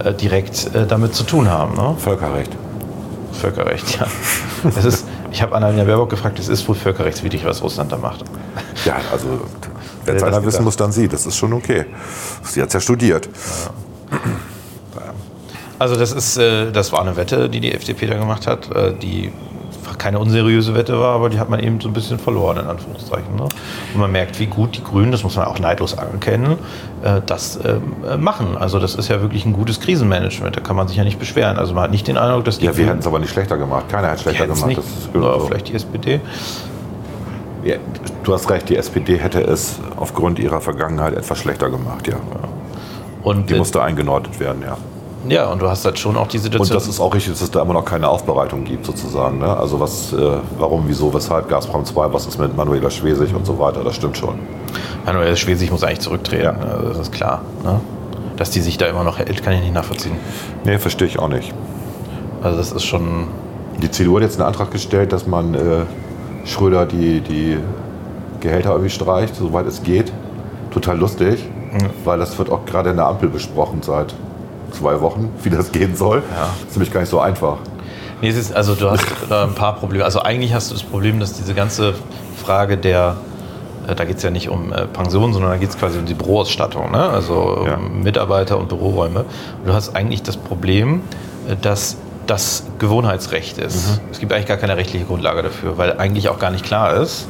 äh, 0.03 0.13
direkt 0.13 0.73
äh, 0.75 0.85
damit 0.87 1.15
zu 1.15 1.23
tun 1.23 1.49
haben. 1.49 1.75
Ne? 1.75 1.95
Völkerrecht. 1.97 2.51
Völkerrecht, 3.33 3.99
ja. 3.99 4.07
Es 4.77 4.85
ist, 4.85 5.07
ich 5.31 5.41
habe 5.41 5.55
Annalena 5.55 5.83
Baerbock 5.83 6.09
gefragt, 6.09 6.39
es 6.39 6.47
ist 6.47 6.67
wohl 6.67 6.75
völkerrechtswidrig, 6.75 7.43
was 7.45 7.61
Russland 7.63 7.91
da 7.91 7.97
macht. 7.97 8.23
Ja, 8.85 8.95
also 9.11 9.27
wenn 10.05 10.15
es 10.15 10.23
einer 10.23 10.31
gedacht? 10.31 10.45
wissen 10.47 10.63
muss, 10.63 10.75
dann 10.75 10.91
sie. 10.91 11.07
Das 11.07 11.25
ist 11.25 11.35
schon 11.37 11.53
okay. 11.53 11.85
Sie 12.43 12.61
hat 12.61 12.67
es 12.69 12.73
ja 12.73 12.79
studiert. 12.79 13.29
Also 15.79 15.95
das 15.95 16.11
ist, 16.11 16.37
äh, 16.37 16.71
das 16.71 16.91
war 16.91 17.01
eine 17.01 17.15
Wette, 17.17 17.49
die 17.49 17.59
die 17.59 17.73
FDP 17.73 18.05
da 18.07 18.15
gemacht 18.17 18.47
hat, 18.47 18.73
äh, 18.73 18.93
die 18.93 19.31
keine 19.97 20.19
unseriöse 20.19 20.75
Wette 20.75 20.99
war, 20.99 21.15
aber 21.15 21.29
die 21.29 21.39
hat 21.39 21.49
man 21.49 21.59
eben 21.61 21.79
so 21.79 21.87
ein 21.87 21.93
bisschen 21.93 22.19
verloren, 22.19 22.57
in 22.57 22.65
Anführungszeichen. 22.65 23.35
Ne? 23.35 23.43
Und 23.43 23.99
man 23.99 24.11
merkt, 24.11 24.39
wie 24.39 24.47
gut 24.47 24.75
die 24.75 24.83
Grünen, 24.83 25.11
das 25.11 25.23
muss 25.23 25.35
man 25.35 25.45
auch 25.45 25.59
neidlos 25.59 25.97
anerkennen, 25.97 26.57
äh, 27.03 27.21
das 27.25 27.59
ähm, 27.63 27.93
äh, 28.09 28.17
machen. 28.17 28.57
Also 28.57 28.79
das 28.79 28.95
ist 28.95 29.07
ja 29.09 29.21
wirklich 29.21 29.45
ein 29.45 29.53
gutes 29.53 29.79
Krisenmanagement, 29.79 30.55
da 30.57 30.61
kann 30.61 30.75
man 30.75 30.87
sich 30.87 30.97
ja 30.97 31.03
nicht 31.03 31.19
beschweren. 31.19 31.57
Also 31.57 31.73
man 31.73 31.83
hat 31.83 31.91
nicht 31.91 32.07
den 32.07 32.17
Eindruck, 32.17 32.45
dass 32.45 32.59
die 32.59 32.65
Ja, 32.65 32.75
wir 32.75 32.85
hätten 32.87 32.99
es 32.99 33.07
aber 33.07 33.19
nicht 33.19 33.31
schlechter 33.31 33.57
gemacht. 33.57 33.85
Keiner 33.89 34.09
hat 34.11 34.19
schlechter 34.19 34.47
gemacht. 34.47 34.65
nicht, 34.67 34.77
Das 34.79 34.85
ist 34.85 35.15
oder 35.15 35.39
so. 35.39 35.47
vielleicht 35.47 35.69
die 35.69 35.73
SPD. 35.75 36.19
Ja, 37.63 37.75
du 38.23 38.33
hast 38.33 38.49
recht, 38.49 38.69
die 38.69 38.75
SPD 38.77 39.17
hätte 39.17 39.41
es 39.41 39.79
aufgrund 39.97 40.39
ihrer 40.39 40.61
Vergangenheit 40.61 41.13
etwas 41.15 41.37
schlechter 41.39 41.69
gemacht, 41.69 42.07
ja. 42.07 42.15
Und, 43.23 43.49
Die 43.49 43.55
musste 43.55 43.81
eingenordet 43.81 44.39
werden, 44.39 44.61
ja. 44.63 44.77
ja, 45.29 45.49
und 45.51 45.61
du 45.61 45.69
hast 45.69 45.85
halt 45.85 45.97
schon 45.97 46.17
auch 46.17 46.27
die 46.27 46.37
Und 46.37 46.43
Situation. 46.43 46.73
das 46.77 46.87
ist 46.87 46.99
auch 46.99 47.13
richtig, 47.13 47.33
dass 47.33 47.41
es 47.41 47.51
da 47.51 47.61
immer 47.61 47.73
noch 47.73 47.85
keine 47.85 48.09
Aufbereitung 48.09 48.65
gibt, 48.65 48.85
sozusagen. 48.85 49.39
Ne? 49.39 49.47
Also 49.55 49.79
was, 49.79 50.11
äh, 50.11 50.17
warum, 50.57 50.83
wieso, 50.87 51.13
weshalb 51.13 51.47
Gazprom 51.47 51.85
2, 51.85 52.11
was 52.11 52.25
ist 52.27 52.37
mit 52.37 52.55
Manuela 52.57 52.89
Schwesig 52.89 53.33
und 53.33 53.45
so 53.45 53.57
weiter, 53.59 53.81
das 53.83 53.95
stimmt 53.95 54.17
schon. 54.17 54.39
Manuel 55.05 55.37
Schwesig 55.37 55.71
muss 55.71 55.83
eigentlich 55.83 56.01
zurücktreten, 56.01 56.43
Ja. 56.43 56.51
also 56.51 56.89
das 56.89 56.97
ist 56.99 57.11
klar. 57.13 57.41
Ne? 57.63 57.79
Dass 58.35 58.49
die 58.49 58.59
sich 58.59 58.77
da 58.77 58.87
immer 58.87 59.03
noch 59.05 59.19
hält, 59.19 59.41
kann 59.43 59.53
ich 59.53 59.61
nicht 59.61 59.73
nachvollziehen. 59.73 60.15
Nee, 60.65 60.77
verstehe 60.79 61.07
ich 61.07 61.19
auch 61.19 61.29
nicht. 61.29 61.53
Also 62.41 62.57
das 62.57 62.71
ist 62.73 62.83
schon. 62.83 63.27
Die 63.81 63.89
CDU 63.89 64.15
hat 64.17 64.23
jetzt 64.23 64.37
einen 64.39 64.47
Antrag 64.47 64.71
gestellt, 64.71 65.13
dass 65.13 65.27
man 65.27 65.53
äh, 65.53 65.59
Schröder 66.45 66.85
die, 66.85 67.21
die 67.21 67.57
Gehälter 68.43 68.71
irgendwie 68.71 68.89
streicht, 68.91 69.35
soweit 69.35 69.65
es 69.65 69.81
geht. 69.83 70.11
Total 70.71 70.97
lustig, 70.97 71.43
weil 72.03 72.19
das 72.19 72.37
wird 72.37 72.51
auch 72.51 72.65
gerade 72.65 72.89
in 72.91 72.97
der 72.97 73.07
Ampel 73.07 73.29
besprochen 73.29 73.81
seit 73.81 74.13
zwei 74.71 74.99
Wochen, 75.01 75.31
wie 75.43 75.49
das 75.49 75.71
gehen 75.71 75.95
soll. 75.95 76.21
Ja. 76.35 76.49
ist 76.67 76.75
nämlich 76.75 76.91
gar 76.91 76.99
nicht 77.01 77.09
so 77.09 77.19
einfach. 77.19 77.57
Nee, 78.21 78.29
es 78.29 78.37
ist, 78.37 78.55
also 78.55 78.75
du 78.75 78.89
hast 78.91 79.05
da 79.29 79.43
ein 79.43 79.55
paar 79.55 79.75
Probleme. 79.75 80.03
Also 80.05 80.21
eigentlich 80.21 80.53
hast 80.53 80.69
du 80.71 80.75
das 80.75 80.83
Problem, 80.83 81.19
dass 81.19 81.33
diese 81.33 81.53
ganze 81.53 81.93
Frage 82.43 82.77
der, 82.77 83.15
äh, 83.87 83.95
da 83.95 84.03
geht 84.05 84.17
es 84.17 84.23
ja 84.23 84.29
nicht 84.29 84.49
um 84.49 84.71
äh, 84.73 84.85
Pension, 84.87 85.31
sondern 85.33 85.51
da 85.51 85.57
geht 85.57 85.69
es 85.69 85.77
quasi 85.77 85.97
um 85.99 86.05
die 86.05 86.13
Büroausstattung, 86.13 86.91
ne? 86.91 87.09
also 87.09 87.35
um 87.61 87.67
Ja. 87.67 87.77
Mitarbeiter 87.77 88.57
und 88.57 88.67
Büroräume. 88.69 89.21
Und 89.21 89.67
du 89.67 89.73
hast 89.73 89.95
eigentlich 89.95 90.23
das 90.23 90.37
Problem, 90.37 91.01
äh, 91.47 91.55
dass 91.61 91.97
das 92.27 92.63
Gewohnheitsrecht 92.79 93.57
ist. 93.57 93.99
Es 94.11 94.19
gibt 94.19 94.31
eigentlich 94.31 94.45
gar 94.47 94.55
keine 94.57 94.77
rechtliche 94.77 95.03
Grundlage 95.05 95.43
dafür, 95.43 95.77
weil 95.77 95.97
eigentlich 95.99 96.29
auch 96.29 96.39
gar 96.39 96.51
nicht 96.51 96.63
klar 96.65 96.93
ist, 96.95 97.27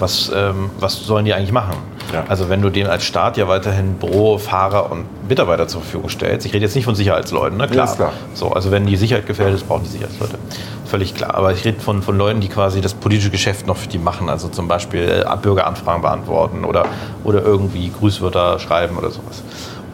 was, 0.00 0.30
ähm, 0.34 0.70
was 0.78 1.04
sollen 1.04 1.24
die 1.24 1.34
eigentlich 1.34 1.52
machen. 1.52 1.76
Ja. 2.12 2.24
Also 2.28 2.48
wenn 2.48 2.62
du 2.62 2.70
denen 2.70 2.88
als 2.88 3.04
Staat 3.04 3.36
ja 3.36 3.48
weiterhin 3.48 3.94
Büro, 3.94 4.38
Fahrer 4.38 4.90
und 4.90 5.06
Mitarbeiter 5.28 5.68
zur 5.68 5.82
Verfügung 5.82 6.08
stellst, 6.08 6.46
ich 6.46 6.54
rede 6.54 6.64
jetzt 6.64 6.74
nicht 6.74 6.86
von 6.86 6.94
Sicherheitsleuten, 6.94 7.58
ne? 7.58 7.68
klar. 7.68 7.84
ist 7.84 7.96
klar. 7.96 8.12
So, 8.34 8.50
also 8.50 8.70
wenn 8.70 8.86
die 8.86 8.96
Sicherheit 8.96 9.26
gefährdet 9.26 9.56
ist, 9.56 9.68
brauchen 9.68 9.84
die 9.84 9.90
Sicherheitsleute. 9.90 10.38
Völlig 10.86 11.14
klar. 11.14 11.34
Aber 11.34 11.52
ich 11.52 11.64
rede 11.64 11.80
von, 11.80 12.02
von 12.02 12.16
Leuten, 12.16 12.40
die 12.40 12.48
quasi 12.48 12.80
das 12.80 12.94
politische 12.94 13.30
Geschäft 13.30 13.66
noch 13.66 13.76
für 13.76 13.88
die 13.88 13.98
machen. 13.98 14.30
Also 14.30 14.48
zum 14.48 14.68
Beispiel 14.68 15.24
äh, 15.26 15.36
Bürgeranfragen 15.36 16.00
beantworten 16.00 16.64
oder, 16.64 16.86
oder 17.24 17.42
irgendwie 17.42 17.90
Grüßwörter 17.90 18.58
schreiben 18.58 18.96
oder 18.96 19.10
sowas. 19.10 19.42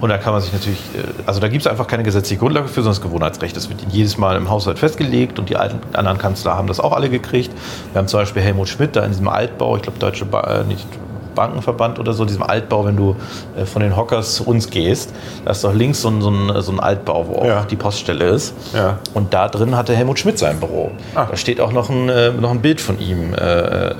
Und 0.04 0.10
da 0.10 0.18
kann 0.18 0.34
man 0.34 0.42
sich 0.42 0.52
natürlich, 0.52 0.80
äh, 0.94 1.22
also 1.24 1.40
da 1.40 1.48
gibt 1.48 1.62
es 1.64 1.66
einfach 1.66 1.86
keine 1.86 2.02
gesetzliche 2.02 2.38
Grundlage 2.38 2.68
für, 2.68 2.82
sondern 2.82 2.92
das 2.92 3.00
Gewohnheitsrecht. 3.00 3.56
Das 3.56 3.70
wird 3.70 3.80
jedes 3.90 4.18
Mal 4.18 4.36
im 4.36 4.50
Haushalt 4.50 4.78
festgelegt 4.78 5.38
und 5.38 5.48
die 5.48 5.56
alten, 5.56 5.78
anderen 5.96 6.18
Kanzler 6.18 6.58
haben 6.58 6.66
das 6.68 6.78
auch 6.78 6.92
alle 6.92 7.08
gekriegt. 7.08 7.50
Wir 7.92 8.00
haben 8.00 8.06
zum 8.08 8.20
Beispiel 8.20 8.42
Helmut 8.42 8.68
Schmidt 8.68 8.96
da 8.96 9.02
in 9.02 9.12
diesem 9.12 9.28
Altbau, 9.28 9.76
ich 9.76 9.82
glaube 9.82 9.98
Deutsche 9.98 10.26
ba 10.26 10.42
äh, 10.60 10.64
nicht 10.64 10.86
Bankenverband 11.34 11.98
oder 11.98 12.12
so, 12.12 12.26
diesem 12.26 12.42
Altbau, 12.42 12.84
wenn 12.84 12.96
du 12.98 13.16
äh, 13.56 13.64
von 13.64 13.80
den 13.80 13.96
Hockers 13.96 14.34
zu 14.34 14.44
uns 14.44 14.68
gehst, 14.68 15.10
da 15.46 15.52
ist 15.52 15.64
doch 15.64 15.72
links 15.72 16.02
so 16.02 16.08
ein, 16.10 16.20
so 16.20 16.28
ein, 16.28 16.52
so 16.60 16.70
ein 16.70 16.80
Altbau, 16.80 17.26
wo 17.26 17.36
auch 17.36 17.46
Ja. 17.46 17.64
die 17.64 17.76
Poststelle 17.76 18.26
ist. 18.26 18.52
Ja. 18.74 18.98
Und 19.14 19.32
da 19.32 19.48
drin 19.48 19.74
hatte 19.74 19.96
Helmut 19.96 20.18
Schmidt 20.18 20.38
sein 20.38 20.60
Büro. 20.60 20.90
Ah. 21.14 21.28
Da 21.30 21.36
steht 21.38 21.62
auch 21.62 21.72
noch 21.72 21.88
ein, 21.88 22.10
äh, 22.10 22.30
noch 22.30 22.50
ein 22.50 22.60
Bild 22.60 22.82
von 22.82 23.00
ihm, 23.00 23.32
äh, 23.32 23.94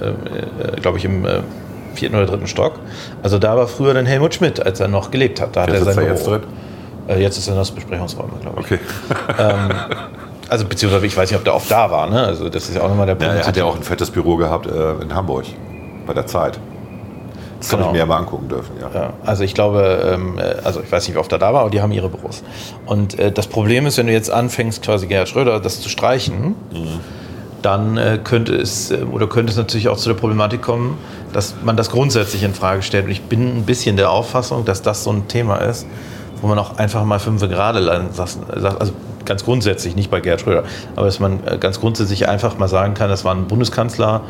glaube 0.83 0.99
ich, 0.99 1.07
im 1.07 1.27
vierten 1.95 2.17
oder 2.17 2.27
dritten 2.27 2.47
Stock. 2.47 2.75
Also 3.23 3.39
da 3.39 3.57
war 3.57 3.67
früher 3.67 3.95
dann 3.95 4.07
Helmut 4.07 4.35
Schmidt, 4.35 4.65
als 4.65 4.81
er 4.81 4.89
noch 4.89 5.11
gelebt 5.11 5.41
hat. 5.41 5.57
Da 5.57 5.63
hat 5.63 5.71
Jetzt 5.71 5.87
er 5.87 5.93
sein 5.95 6.05
er 6.05 6.11
jetzt 6.13 6.25
Büro. 6.25 6.39
drin? 6.39 6.47
Äh, 7.09 7.21
jetzt 7.23 7.39
ist 7.39 7.47
er 7.49 7.53
in 7.55 7.59
das 7.59 7.71
Besprechungsraum, 7.71 8.31
glaube 8.41 8.61
ich. 8.61 8.67
Okay. 8.67 8.79
Also 10.49 10.67
beziehungsweise 10.67 11.07
ich 11.07 11.17
weiß 11.17 11.31
nicht, 11.31 11.39
ob 11.39 11.45
der 11.45 11.55
oft 11.55 11.71
da 11.71 11.91
war. 11.91 12.09
Ne? 12.09 12.23
Also 12.23 12.49
das 12.49 12.69
ist 12.69 12.77
ja 12.77 12.83
auch 12.83 12.89
nochmal 12.89 13.07
der 13.07 13.17
Ja, 13.17 13.27
Punkt. 13.27 13.41
er 13.43 13.47
hat 13.47 13.57
ja 13.57 13.65
auch 13.65 13.77
ein 13.77 13.83
fettes 13.83 14.11
Büro 14.11 14.37
gehabt 14.37 14.67
äh, 14.67 14.93
in 15.03 15.15
Hamburg 15.15 15.45
bei 16.07 16.13
der 16.13 16.27
Zeit. 16.27 16.59
Das 17.61 17.71
kann 17.71 17.79
Genau. 17.79 17.89
ich 17.91 17.93
mir 17.95 17.99
ja 18.01 18.07
mal 18.07 18.19
angucken 18.19 18.49
dürfen, 18.49 18.73
ja. 18.79 18.91
Ja, 18.95 19.13
also 19.25 19.43
ich 19.43 19.55
glaube, 19.55 20.13
ähm, 20.15 20.39
äh, 20.39 20.57
also 20.65 20.81
ich 20.83 20.93
weiß 20.93 21.07
nicht, 21.09 21.15
wie 21.17 21.19
oft 21.19 21.33
er 21.33 21.39
da 21.39 21.55
war, 21.55 21.63
aber 21.63 21.71
die 21.71 21.81
haben 21.81 21.93
ihre 21.93 22.11
Büros. 22.11 22.43
Und 22.85 23.19
äh, 23.19 23.33
das 23.33 23.47
Problem 23.47 23.87
ist, 23.87 23.97
wenn 23.97 24.07
du 24.07 24.13
jetzt 24.13 24.31
anfängst, 24.31 24.83
quasi 24.83 25.07
Gerhard 25.07 25.31
Schröder 25.31 25.59
das 25.61 25.81
zu 25.81 25.89
streichen, 25.89 26.55
dann 27.65 27.97
äh, 27.97 28.19
könnte 28.23 28.55
es 28.55 28.91
äh, 28.91 28.99
oder 29.11 29.27
könnte 29.27 29.51
es 29.51 29.57
natürlich 29.57 29.89
auch 29.89 29.97
zu 29.97 30.09
der 30.09 30.17
Problematik 30.17 30.63
kommen, 30.63 30.99
dass 31.33 31.55
man 31.63 31.77
das 31.77 31.91
grundsätzlich 31.91 32.43
in 32.43 32.55
Frage 32.55 32.83
stellt. 32.83 33.07
Und 33.07 33.11
ich 33.11 33.23
bin 33.23 33.59
ein 33.59 33.65
bisschen 33.65 33.97
der 33.97 34.11
Auffassung, 34.11 34.65
dass 34.65 34.83
das 34.83 35.05
so 35.05 35.11
ein 35.11 35.29
Thema 35.29 35.57
ist, 35.57 35.87
wo 36.41 36.47
man 36.47 36.59
auch 36.59 36.77
einfach 36.77 37.05
mal 37.05 37.19
fünf 37.19 37.41
gerade 37.41 37.79
lassen, 37.79 38.45
also 38.51 38.93
ganz 39.25 39.45
grundsätzlich, 39.45 39.97
nicht 39.97 40.11
bei 40.11 40.21
Gerhard 40.21 40.41
Schröder, 40.41 40.65
aber 40.97 41.07
dass 41.07 41.21
man 41.21 41.41
äh, 41.47 41.59
ganz 41.59 41.81
grundsätzlich 41.81 42.29
einfach 42.29 42.59
mal 42.59 42.69
sagen 42.69 42.95
kann, 42.95 43.09
das 43.09 43.25
waren 43.25 43.47
Bundeskanzler, 43.47 44.23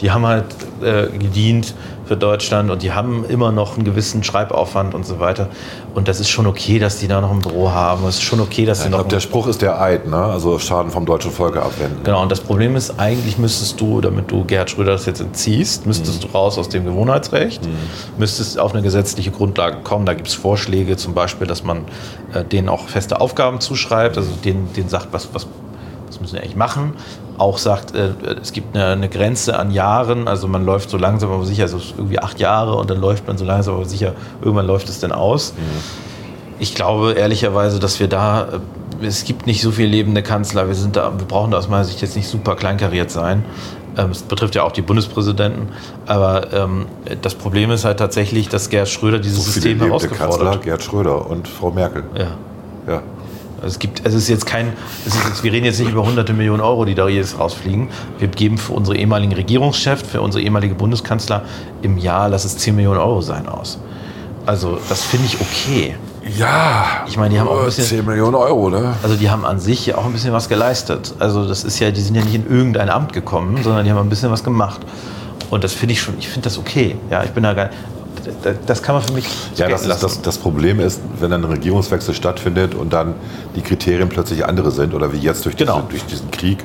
die 0.00 0.10
haben 0.10 0.26
halt 0.26 0.46
äh, 0.82 1.06
gedient 1.16 1.74
für 2.06 2.16
Deutschland 2.16 2.70
und 2.70 2.82
die 2.82 2.92
haben 2.92 3.24
immer 3.28 3.52
noch 3.52 3.76
einen 3.76 3.84
gewissen 3.84 4.24
Schreibaufwand 4.24 4.94
und 4.94 5.06
so 5.06 5.20
weiter. 5.20 5.48
Und 5.94 6.08
das 6.08 6.20
ist 6.20 6.30
schon 6.30 6.46
okay, 6.46 6.78
dass 6.78 6.98
die 6.98 7.06
da 7.06 7.20
noch 7.20 7.30
ein 7.30 7.38
Büro 7.38 7.70
haben. 7.70 8.04
Es 8.06 8.16
ist 8.16 8.22
schon 8.22 8.40
okay, 8.40 8.66
dass 8.66 8.80
sie 8.80 8.86
Ich 8.86 8.90
noch 8.90 8.98
glaube, 8.98 9.10
der 9.10 9.20
Spruch 9.20 9.46
ist 9.46 9.62
der 9.62 9.80
Eid, 9.80 10.08
ne? 10.08 10.16
Also 10.16 10.58
Schaden 10.58 10.90
vom 10.90 11.06
deutschen 11.06 11.30
Volke 11.30 11.62
abwenden. 11.62 12.00
Genau, 12.02 12.22
und 12.22 12.32
das 12.32 12.40
Problem 12.40 12.76
ist, 12.76 12.98
eigentlich 12.98 13.38
müsstest 13.38 13.80
du, 13.80 14.00
damit 14.00 14.30
du 14.30 14.44
Gerhard 14.44 14.70
Schröder 14.70 14.92
das 14.92 15.06
jetzt 15.06 15.20
entziehst, 15.20 15.86
müsstest 15.86 16.24
du 16.24 16.28
raus 16.28 16.58
aus 16.58 16.68
dem 16.68 16.84
Gewohnheitsrecht, 16.84 17.62
müsstest 18.18 18.58
auf 18.58 18.72
eine 18.72 18.82
gesetzliche 18.82 19.30
Grundlage 19.30 19.78
kommen. 19.84 20.04
Da 20.04 20.14
gibt 20.14 20.28
es 20.28 20.34
Vorschläge, 20.34 20.96
zum 20.96 21.14
Beispiel, 21.14 21.46
dass 21.46 21.62
man 21.62 21.84
äh, 22.34 22.44
denen 22.44 22.68
auch 22.68 22.88
feste 22.88 23.20
Aufgaben 23.20 23.60
zuschreibt, 23.60 24.16
also 24.16 24.30
denen, 24.44 24.72
denen 24.72 24.88
sagt, 24.88 25.08
was, 25.12 25.28
was, 25.32 25.46
was 26.06 26.20
müssen 26.20 26.36
sie 26.36 26.38
eigentlich 26.40 26.56
machen. 26.56 26.94
Auch 27.38 27.58
sagt, 27.58 27.94
äh, 27.94 28.10
es 28.40 28.52
gibt 28.52 28.76
eine, 28.76 28.88
eine 28.88 29.08
Grenze 29.08 29.58
an 29.58 29.70
Jahren, 29.70 30.28
also 30.28 30.48
man 30.48 30.64
läuft 30.64 30.90
so 30.90 30.98
langsam 30.98 31.30
aber 31.30 31.44
sicher, 31.44 31.64
also 31.64 31.78
irgendwie 31.96 32.18
acht 32.18 32.38
Jahre 32.40 32.74
und 32.76 32.90
dann 32.90 33.00
läuft 33.00 33.26
man 33.26 33.38
so 33.38 33.44
langsam 33.44 33.74
aber 33.76 33.86
sicher, 33.86 34.12
irgendwann 34.40 34.66
läuft 34.66 34.88
es 34.88 35.00
dann 35.00 35.12
aus. 35.12 35.54
Ich 36.58 36.74
glaube 36.74 37.12
ehrlicherweise, 37.12 37.78
dass 37.78 37.98
wir 38.00 38.08
da, 38.08 38.48
äh, 39.00 39.06
es 39.06 39.24
gibt 39.24 39.46
nicht 39.46 39.62
so 39.62 39.70
viele 39.72 39.88
lebende 39.88 40.22
Kanzler, 40.22 40.68
wir, 40.68 40.74
sind 40.74 40.96
da, 40.96 41.12
wir 41.18 41.26
brauchen 41.26 41.50
da 41.50 41.58
aus 41.58 41.68
meiner 41.68 41.84
Sicht 41.84 42.02
jetzt 42.02 42.14
nicht 42.14 42.28
super 42.28 42.54
kleinkariert 42.54 43.10
sein. 43.10 43.44
Ähm, 43.96 44.10
Es 44.10 44.22
betrifft 44.22 44.54
ja 44.54 44.62
auch 44.62 44.72
die 44.72 44.82
Bundespräsidenten. 44.82 45.68
Aber 46.06 46.52
ähm, 46.52 46.86
das 47.20 47.34
Problem 47.34 47.70
ist 47.70 47.84
halt 47.84 47.98
tatsächlich, 47.98 48.48
dass 48.48 48.70
Gerhard 48.70 48.88
Schröder 48.88 49.18
dieses 49.18 49.44
So 49.44 49.50
System 49.50 49.80
herausgefordert 49.80 50.30
Kanzler, 50.30 50.50
hat. 50.52 50.62
Gerd 50.62 50.82
Schröder 50.82 51.28
und 51.28 51.48
Frau 51.48 51.70
Merkel. 51.70 52.04
Ja. 52.14 52.28
Ja. 52.86 53.02
Also 53.62 53.74
es 53.74 53.78
gibt, 53.78 54.04
es 54.04 54.12
ist 54.14 54.28
jetzt 54.28 54.44
kein, 54.44 54.72
es 55.06 55.14
ist 55.14 55.24
jetzt, 55.24 55.44
wir 55.44 55.52
reden 55.52 55.64
jetzt 55.66 55.78
nicht 55.78 55.92
über 55.92 56.04
hunderte 56.04 56.32
Millionen 56.32 56.60
Euro, 56.60 56.84
die 56.84 56.96
da 56.96 57.06
jedes 57.08 57.38
rausfliegen. 57.38 57.88
Wir 58.18 58.26
geben 58.26 58.58
für 58.58 58.72
unsere 58.72 58.96
ehemaligen 58.96 59.32
Regierungschefs, 59.32 60.02
für 60.02 60.20
unsere 60.20 60.42
ehemalige 60.42 60.74
Bundeskanzler 60.74 61.42
im 61.82 61.96
Jahr, 61.96 62.28
lass 62.28 62.44
es 62.44 62.58
10 62.58 62.74
Millionen 62.74 62.98
Euro 62.98 63.20
sein 63.20 63.48
aus. 63.48 63.78
Also 64.46 64.78
das 64.88 65.02
finde 65.04 65.26
ich 65.26 65.40
okay. 65.40 65.94
Ja. 66.36 67.04
Ich 67.06 67.16
meine, 67.16 67.34
die 67.34 67.38
haben 67.40 67.48
auch 67.48 67.60
ein 67.60 67.66
bisschen- 67.66 67.84
10 67.84 68.04
Millionen 68.04 68.34
Euro, 68.34 68.68
ne? 68.68 68.94
Also 69.02 69.14
die 69.14 69.30
haben 69.30 69.44
an 69.44 69.60
sich 69.60 69.86
ja 69.86 69.96
auch 69.96 70.04
ein 70.06 70.12
bisschen 70.12 70.32
was 70.32 70.48
geleistet. 70.48 71.14
Also 71.20 71.46
das 71.46 71.62
ist 71.62 71.78
ja, 71.78 71.92
die 71.92 72.00
sind 72.00 72.16
ja 72.16 72.24
nicht 72.24 72.34
in 72.34 72.50
irgendein 72.50 72.90
Amt 72.90 73.12
gekommen, 73.12 73.62
sondern 73.62 73.84
die 73.84 73.92
haben 73.92 73.98
ein 73.98 74.08
bisschen 74.08 74.32
was 74.32 74.42
gemacht. 74.42 74.80
Und 75.50 75.62
das 75.62 75.72
finde 75.72 75.92
ich 75.92 76.00
schon, 76.00 76.14
ich 76.18 76.28
finde 76.28 76.48
das 76.48 76.58
okay. 76.58 76.96
Ja, 77.10 77.22
ich 77.22 77.30
bin 77.30 77.44
da 77.44 77.54
gar 77.54 77.70
das 78.66 78.82
kann 78.82 78.94
man 78.94 79.04
für 79.04 79.12
mich 79.12 79.26
ja, 79.56 79.68
das, 79.68 79.86
ist, 79.86 80.02
das, 80.02 80.22
das 80.22 80.38
Problem 80.38 80.80
ist, 80.80 81.00
wenn 81.20 81.30
dann 81.30 81.44
ein 81.44 81.50
Regierungswechsel 81.50 82.14
stattfindet 82.14 82.74
und 82.74 82.92
dann 82.92 83.14
die 83.56 83.62
Kriterien 83.62 84.08
plötzlich 84.08 84.44
andere 84.46 84.70
sind 84.70 84.94
oder 84.94 85.12
wie 85.12 85.18
jetzt 85.18 85.44
durch, 85.44 85.56
Genau. 85.56 85.76
diese, 85.80 85.88
durch 85.88 86.04
diesen 86.06 86.30
Krieg, 86.30 86.60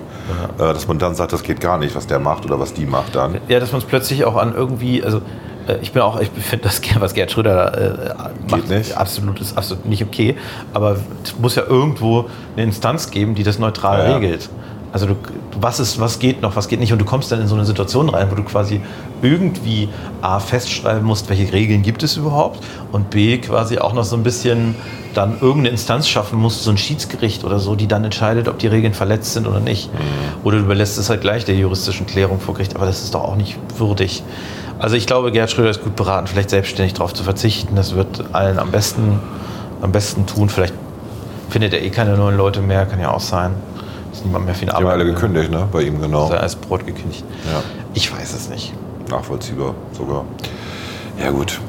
äh, 0.58 0.60
dass 0.60 0.88
man 0.88 1.00
dann 1.00 1.16
sagt, 1.16 1.34
das 1.34 1.44
geht 1.44 1.60
gar 1.62 1.78
nicht, 1.78 1.96
was 1.96 2.08
der 2.08 2.20
macht 2.20 2.46
oder 2.46 2.60
was 2.60 2.74
die 2.74 2.86
macht 2.86 3.16
dann. 3.16 3.38
Ja, 3.48 3.60
dass 3.60 3.72
man 3.72 3.82
es 3.82 3.88
plötzlich 3.88 4.26
auch 4.26 4.36
an 4.36 4.54
irgendwie, 4.56 5.04
also 5.04 5.22
äh, 5.68 5.78
ich 5.82 5.92
bin 5.94 6.02
auch, 6.02 6.20
ich 6.20 6.30
finde 6.30 6.66
das, 6.66 6.82
was 7.00 7.14
Gerd 7.14 7.32
Schröder 7.32 7.78
äh, 7.78 8.52
macht, 8.52 8.70
nicht. 8.70 8.96
absolut 8.98 9.40
ist 9.42 9.58
absolut 9.58 9.86
nicht 9.86 10.04
okay. 10.04 10.36
Aber 10.74 10.98
es 11.24 11.38
muss 11.40 11.56
ja 11.56 11.64
irgendwo 11.68 12.26
eine 12.56 12.66
Instanz 12.66 13.12
geben, 13.12 13.36
die 13.36 13.44
das 13.44 13.60
neutral 13.60 14.00
Ja, 14.10 14.20
ja. 14.20 14.38
Also 14.98 15.14
du, 15.14 15.16
was 15.62 15.80
ist, 15.80 16.00
was 16.00 16.18
geht 16.18 16.42
noch, 16.42 16.56
was 16.56 16.68
geht 16.68 16.80
nicht 16.80 16.92
und 16.92 16.98
du 16.98 17.06
kommst 17.06 17.32
dann 17.32 17.40
in 17.40 17.48
so 17.48 17.54
eine 17.54 17.66
Situation 17.66 18.10
rein, 18.10 18.32
wo 18.32 18.36
du 18.36 18.42
quasi 18.42 18.82
irgendwie 19.22 19.90
a 20.24 20.40
festschreiben 20.40 21.04
musst, 21.04 21.30
welche 21.30 21.54
Regeln 21.54 21.84
gibt 21.84 22.02
es 22.02 22.18
überhaupt 22.18 22.64
und 22.92 23.12
b 23.12 23.38
quasi 23.38 23.78
auch 23.78 23.94
noch 23.94 24.06
so 24.06 24.16
ein 24.16 24.24
bisschen 24.24 24.74
dann 25.14 25.34
irgendeine 25.34 25.70
Instanz 25.70 26.08
schaffen 26.08 26.40
musst, 26.40 26.64
so 26.64 26.72
ein 26.72 26.80
Schiedsgericht 26.80 27.44
oder 27.44 27.60
so, 27.60 27.76
die 27.76 27.86
dann 27.88 28.06
entscheidet, 28.06 28.48
ob 28.48 28.58
die 28.58 28.66
Regeln 28.66 28.96
verletzt 28.96 29.34
sind 29.34 29.46
oder 29.46 29.60
nicht. 29.60 29.92
Oder 30.44 30.58
du 30.58 30.64
überlässt 30.64 30.98
es 30.98 31.12
halt 31.12 31.22
gleich 31.22 31.46
der 31.46 31.54
juristischen 31.54 32.08
Klärung 32.08 32.40
vor 32.40 32.56
Gericht, 32.56 32.76
aber 32.76 32.88
das 32.88 33.04
ist 33.04 33.14
doch 33.14 33.24
auch 33.24 33.36
nicht 33.36 33.56
würdig. 33.78 34.24
Also 34.80 34.96
ich 34.96 35.06
glaube, 35.06 35.32
Gerhard 35.32 35.52
Schröder 35.52 35.70
ist 35.70 35.84
gut 35.84 35.96
beraten, 35.96 36.26
vielleicht 36.26 36.50
selbstständig 36.50 36.96
darauf 36.96 37.14
zu 37.14 37.24
verzichten. 37.24 37.76
Das 37.76 37.94
wird 37.94 38.26
allen 38.34 38.58
am 38.58 38.72
besten, 38.72 39.20
am 39.84 39.92
besten 39.92 40.26
tun. 40.26 40.50
Vielleicht 40.50 40.74
findet 41.52 41.74
er 41.74 41.84
eh 41.84 41.92
keine 41.92 42.18
neuen 42.18 42.36
Leute 42.36 42.62
mehr, 42.62 42.88
kann 42.88 43.00
ja 43.00 43.12
auch 43.12 43.20
sein. 43.20 43.54
Ist 44.18 44.26
niemand 44.26 44.46
mehr 44.46 44.56
für 44.56 44.66
ihn 44.66 44.70
Die 44.70 44.76
haben 44.76 44.88
alle 44.88 45.06
gekündigt, 45.06 45.52
ne? 45.52 45.68
Bei 45.72 45.82
ihm 45.84 46.02
genau. 46.02 46.26
Ist 46.26 46.34
er 46.34 46.42
als 46.42 46.56
Brot 46.56 46.86
gekündigt. 46.88 47.24
Ja. 47.46 47.62
Ich 47.94 48.12
weiß 48.12 48.34
es 48.34 48.50
nicht. 48.50 48.74
Nachvollziehbar 49.12 49.76
sogar. 49.96 50.26
Ja 51.22 51.30
gut. 51.30 51.60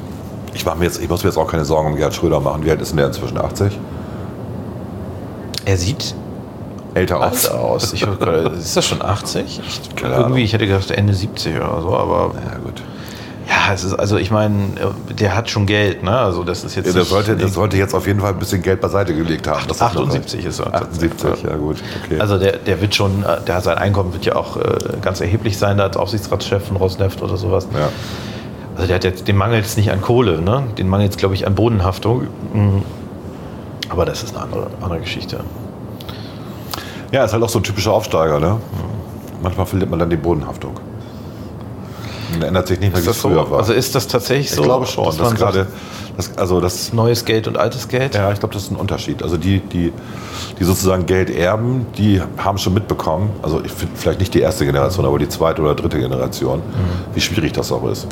Ich, 0.55 0.65
mach 0.65 0.75
mir 0.77 0.85
jetzt, 0.87 1.01
ich 1.03 1.09
muss 1.11 1.23
mir 1.23 1.29
jetzt 1.29 1.37
auch 1.37 1.51
keine 1.51 1.67
Sorgen 1.67 1.91
um 1.91 1.97
Gerhard 1.97 2.15
Schröder 2.15 2.41
machen. 2.41 2.65
Wie 2.65 2.71
alt 2.71 2.81
ist 2.81 2.91
denn 2.91 2.97
der 2.97 3.09
inzwischen? 3.09 3.37
80? 3.39 3.79
Er 5.67 5.77
sieht 5.77 6.15
Älter 6.95 7.21
aus. 7.21 7.47
aus. 7.49 7.93
Ich, 7.93 8.03
ist 8.59 8.77
das 8.77 8.87
schon 8.87 9.03
80? 9.03 9.61
Ich, 9.67 9.81
irgendwie, 10.03 10.43
ich 10.43 10.55
hätte 10.55 10.67
gedacht 10.67 10.91
Ende 10.91 11.13
70 11.13 11.55
oder 11.55 11.83
so, 11.83 11.95
aber 11.95 12.33
Ja 12.35 12.57
gut. 12.65 12.83
Ja, 13.49 13.73
es 13.73 13.83
ist, 13.85 13.95
also 13.95 14.17
ich 14.19 14.31
meine, 14.31 14.55
der 15.19 15.35
hat 15.35 15.49
schon 15.49 15.65
Geld, 15.65 16.03
ne? 16.03 16.17
Also 16.17 16.45
das 16.45 16.65
ist 16.65 16.75
jetzt 16.75 16.87
Ja, 16.87 16.93
der, 16.93 17.05
sollte, 17.05 17.37
der 17.37 17.49
sollte 17.49 17.77
jetzt 17.79 17.95
auf 17.95 18.07
jeden 18.07 18.21
Fall 18.21 18.33
ein 18.33 18.39
bisschen 18.39 18.61
Geld 18.63 18.81
beiseite 18.81 19.15
gelegt 19.15 19.49
haben. 19.49 19.63
Das 19.67 19.77
ist 19.79 19.81
noch 19.81 19.89
78 19.89 20.45
ist 20.45 20.59
er. 20.61 20.75
78, 20.75 21.43
ja 21.45 21.57
gut. 21.57 21.77
Okay. 22.05 22.21
Also 22.21 22.39
der, 22.39 22.59
der 22.59 22.81
wird 22.81 22.95
schon, 22.95 23.23
äh, 23.23 23.41
der 23.47 23.55
hat 23.57 23.65
sein 23.65 23.79
Einkommen 23.79 24.13
wird 24.13 24.27
ja 24.27 24.37
auch 24.37 24.59
äh, 24.59 24.63
ganz 25.01 25.21
erheblich 25.21 25.57
sein, 25.57 25.79
da 25.79 25.85
als 25.85 25.97
Aufsichtsratschef 25.97 26.67
von 26.67 26.77
Rosneft 26.77 27.23
oder 27.23 27.37
sowas. 27.37 27.67
ja. 27.73 27.89
Also 28.75 28.87
der 28.87 28.97
hat 28.97 29.05
jetzt, 29.05 29.27
den 29.27 29.37
mangelt 29.37 29.65
es 29.65 29.77
nicht 29.77 29.91
an 29.91 30.01
Kohle, 30.01 30.41
ne? 30.41 30.63
Den 30.77 30.89
mangelt 30.89 31.11
es, 31.13 31.17
glaube 31.17 31.35
ich, 31.35 31.47
an 31.47 31.55
Bodenhaftung. 31.55 32.29
Mhm. 32.53 32.83
Aber 33.89 34.05
das 34.05 34.23
ist 34.23 34.35
eine 34.37 34.45
andere, 34.45 34.67
andere 34.83 35.01
Geschichte. 35.01 35.41
ja, 37.11 37.25
ist 37.25 37.33
halt 37.33 37.43
auch 37.43 37.49
so 37.49 37.59
ein 37.59 37.63
typischer 37.63 37.93
Aufsteiger. 37.93 38.39
Ne? 38.39 38.61
Manchmal 39.43 39.67
verliert 39.67 39.91
man 39.91 39.99
dann 39.99 40.11
die 40.11 40.17
Bodenhaftung. 40.17 40.79
Und 42.39 42.47
ändert 42.47 42.69
sich 42.69 42.79
nicht 42.79 42.95
mehr, 42.95 43.05
wie 43.05 43.09
es 43.09 43.17
früher 43.17 43.51
war. 43.51 43.59
Also 43.59 43.73
ist 43.73 43.95
das 43.95 44.07
tatsächlich 44.07 44.51
so? 44.51 44.63
ich 44.63 44.67
glaube 44.67 44.87
schon. 44.87 45.05
dass 45.07 45.17
Das 45.17 45.29
man 45.29 45.37
sagt, 45.37 45.53
gerade, 45.55 45.67
das, 46.17 46.37
also 46.37 46.61
das, 46.61 46.93
neues 46.93 47.25
Geld 47.25 47.49
und 47.49 47.57
altes 47.57 47.89
Geld? 47.89 48.15
ja, 48.15 48.31
ich 48.33 48.39
glaube, 48.39 48.55
das 48.55 48.65
ist 48.65 48.71
ein 48.71 48.77
Unterschied. 48.77 49.23
Also 49.23 49.37
die, 49.37 49.61
die, 49.61 49.93
die 50.59 50.65
sozusagen 50.65 51.07
Geld 51.07 51.31
erben, 51.31 51.87
die 51.97 52.23
haben 52.37 52.59
schon 52.59 52.75
mitbekommen, 52.75 53.31
also 53.43 53.61
ich 53.65 53.73
vielleicht 53.95 54.21
nicht 54.21 54.35
die 54.35 54.41
erste 54.41 54.65
Generation, 54.65 55.05
aber 55.05 55.19
die 55.19 55.29
zweite 55.29 55.63
oder 55.63 55.75
dritte 55.75 55.99
Generation, 55.99 56.63
wie 57.15 57.21
schwierig 57.21 57.53
das 57.53 57.73
auch 57.73 57.85
ist. 57.89 58.07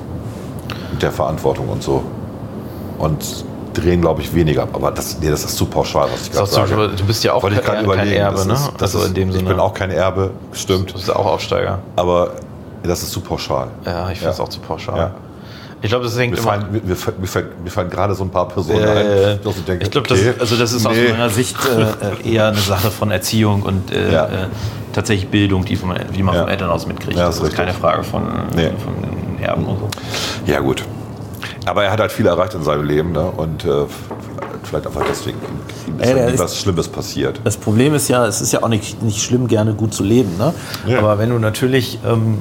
Mit 0.91 1.03
der 1.03 1.13
Verantwortung 1.13 1.69
und 1.69 1.83
so. 1.83 2.03
Und 2.99 3.45
drehen, 3.77 4.01
glaube 4.01 4.23
ich, 4.23 4.35
weniger 4.35 4.63
ab. 4.63 4.71
Aber 4.73 4.91
das, 4.91 5.19
nee, 5.21 5.29
das 5.29 5.45
ist 5.45 5.57
zu 5.57 5.67
pauschal, 5.67 6.09
was 6.13 6.23
ich 6.23 6.33
gerade 6.33 6.47
so, 6.47 6.57
sage. 6.57 6.73
aber 6.73 6.89
du 6.89 7.05
bist 7.05 7.23
ja 7.25 7.35
auch 7.35 7.43
kein, 7.43 7.87
kein. 7.87 8.09
Erbe, 8.13 8.47
ne? 8.47 8.55
ist, 8.55 8.71
also 8.81 9.05
in 9.05 9.15
dem 9.15 9.33
Sinne. 9.33 9.45
Ich 9.45 9.49
bin 9.49 9.61
auch 9.61 9.75
kein 9.75 9.91
Erbe, 9.91 10.31
du 10.51 10.57
stimmt. 10.57 10.93
bist 10.93 11.15
auch 11.15 11.27
Aufsteiger. 11.27 11.81
Aber 11.97 12.33
das 12.87 13.03
ist 13.03 13.13
zu 13.13 13.21
pauschal. 13.21 13.69
Ja, 13.85 14.11
ich 14.11 14.19
finde 14.19 14.33
es 14.33 14.39
Ja. 14.39 14.45
auch 14.45 14.49
zu 14.49 14.61
pauschal. 14.61 14.97
Ja. 14.99 15.11
Ich 15.83 15.91
glaube, 15.91 16.05
das 16.05 16.19
hängt 16.19 16.35
immer. 16.39 16.43
fallen, 16.43 16.81
mir, 16.85 16.97
fallen- 16.97 17.21
mir, 17.21 17.27
fallen, 17.27 17.49
mir 17.63 17.71
fallen 17.71 17.91
gerade 17.91 18.15
so 18.15 18.25
ein 18.25 18.31
paar 18.31 18.49
Personen 18.49 18.81
Äh, 18.83 19.33
ein, 19.35 19.41
wo 19.45 19.51
ich 19.51 19.65
denke, 19.65 19.85
ich 19.85 19.91
glaube, 19.91 20.09
okay, 20.11 20.33
das, 20.33 20.41
also 20.41 20.57
das 20.57 20.73
ist 20.73 20.87
aus 20.87 20.95
nee. 20.97 21.11
meiner 21.11 21.29
Sicht 21.29 21.55
äh, 22.25 22.29
eher 22.33 22.47
eine 22.49 22.57
Sache 22.57 22.91
von 22.91 23.11
Erziehung 23.11 23.63
und 23.63 23.93
äh, 23.93 24.13
Ja. 24.13 24.25
äh, 24.25 24.29
tatsächlich 24.95 25.29
Bildung, 25.29 25.65
die, 25.67 25.77
von, 25.77 25.95
die 26.17 26.23
man 26.23 26.35
Ja. 26.35 26.41
vom 26.41 26.49
Elternhaus 26.51 26.87
mitkriegt. 26.87 27.19
Ja, 27.19 27.27
das 27.27 27.37
ist 27.37 27.41
ist 27.43 27.45
richtig. 27.49 27.59
keine 27.59 27.75
Frage 27.75 28.05
von, 28.05 28.23
Nee. 28.55 28.71
von 28.83 29.39
Erben 29.43 29.67
und 29.67 29.79
so. 29.79 29.89
Ja, 30.51 30.61
gut. 30.61 30.83
Aber 31.67 31.85
er 31.85 31.93
hat 31.93 32.01
halt 32.01 32.11
viel 32.13 32.27
erreicht 32.27 32.55
in 32.55 32.63
seinem 32.65 32.85
Leben 32.85 33.13
ne? 33.13 33.31
und 33.37 33.65
äh, 33.65 33.69
vielleicht 34.65 34.87
einfach 34.87 35.03
deswegen 35.09 35.37
ist 35.99 36.09
Ey, 36.09 36.33
ist- 36.33 36.39
was 36.41 36.59
Schlimmes 36.59 36.89
passiert. 36.89 37.39
Das 37.45 37.57
Problem 37.59 37.95
ist 37.95 38.09
ja, 38.09 38.27
es 38.27 38.41
ist 38.41 38.53
ja 38.53 38.63
auch 38.63 38.69
nicht, 38.69 39.03
nicht 39.03 39.23
schlimm, 39.23 39.47
gerne 39.47 39.75
gut 39.75 39.93
zu 39.93 40.03
leben. 40.03 40.37
Ne? 40.39 40.55
Ja. 40.87 40.99
Aber 41.01 41.19
wenn 41.19 41.29
du 41.31 41.39
natürlich, 41.39 41.99
ähm, 42.07 42.41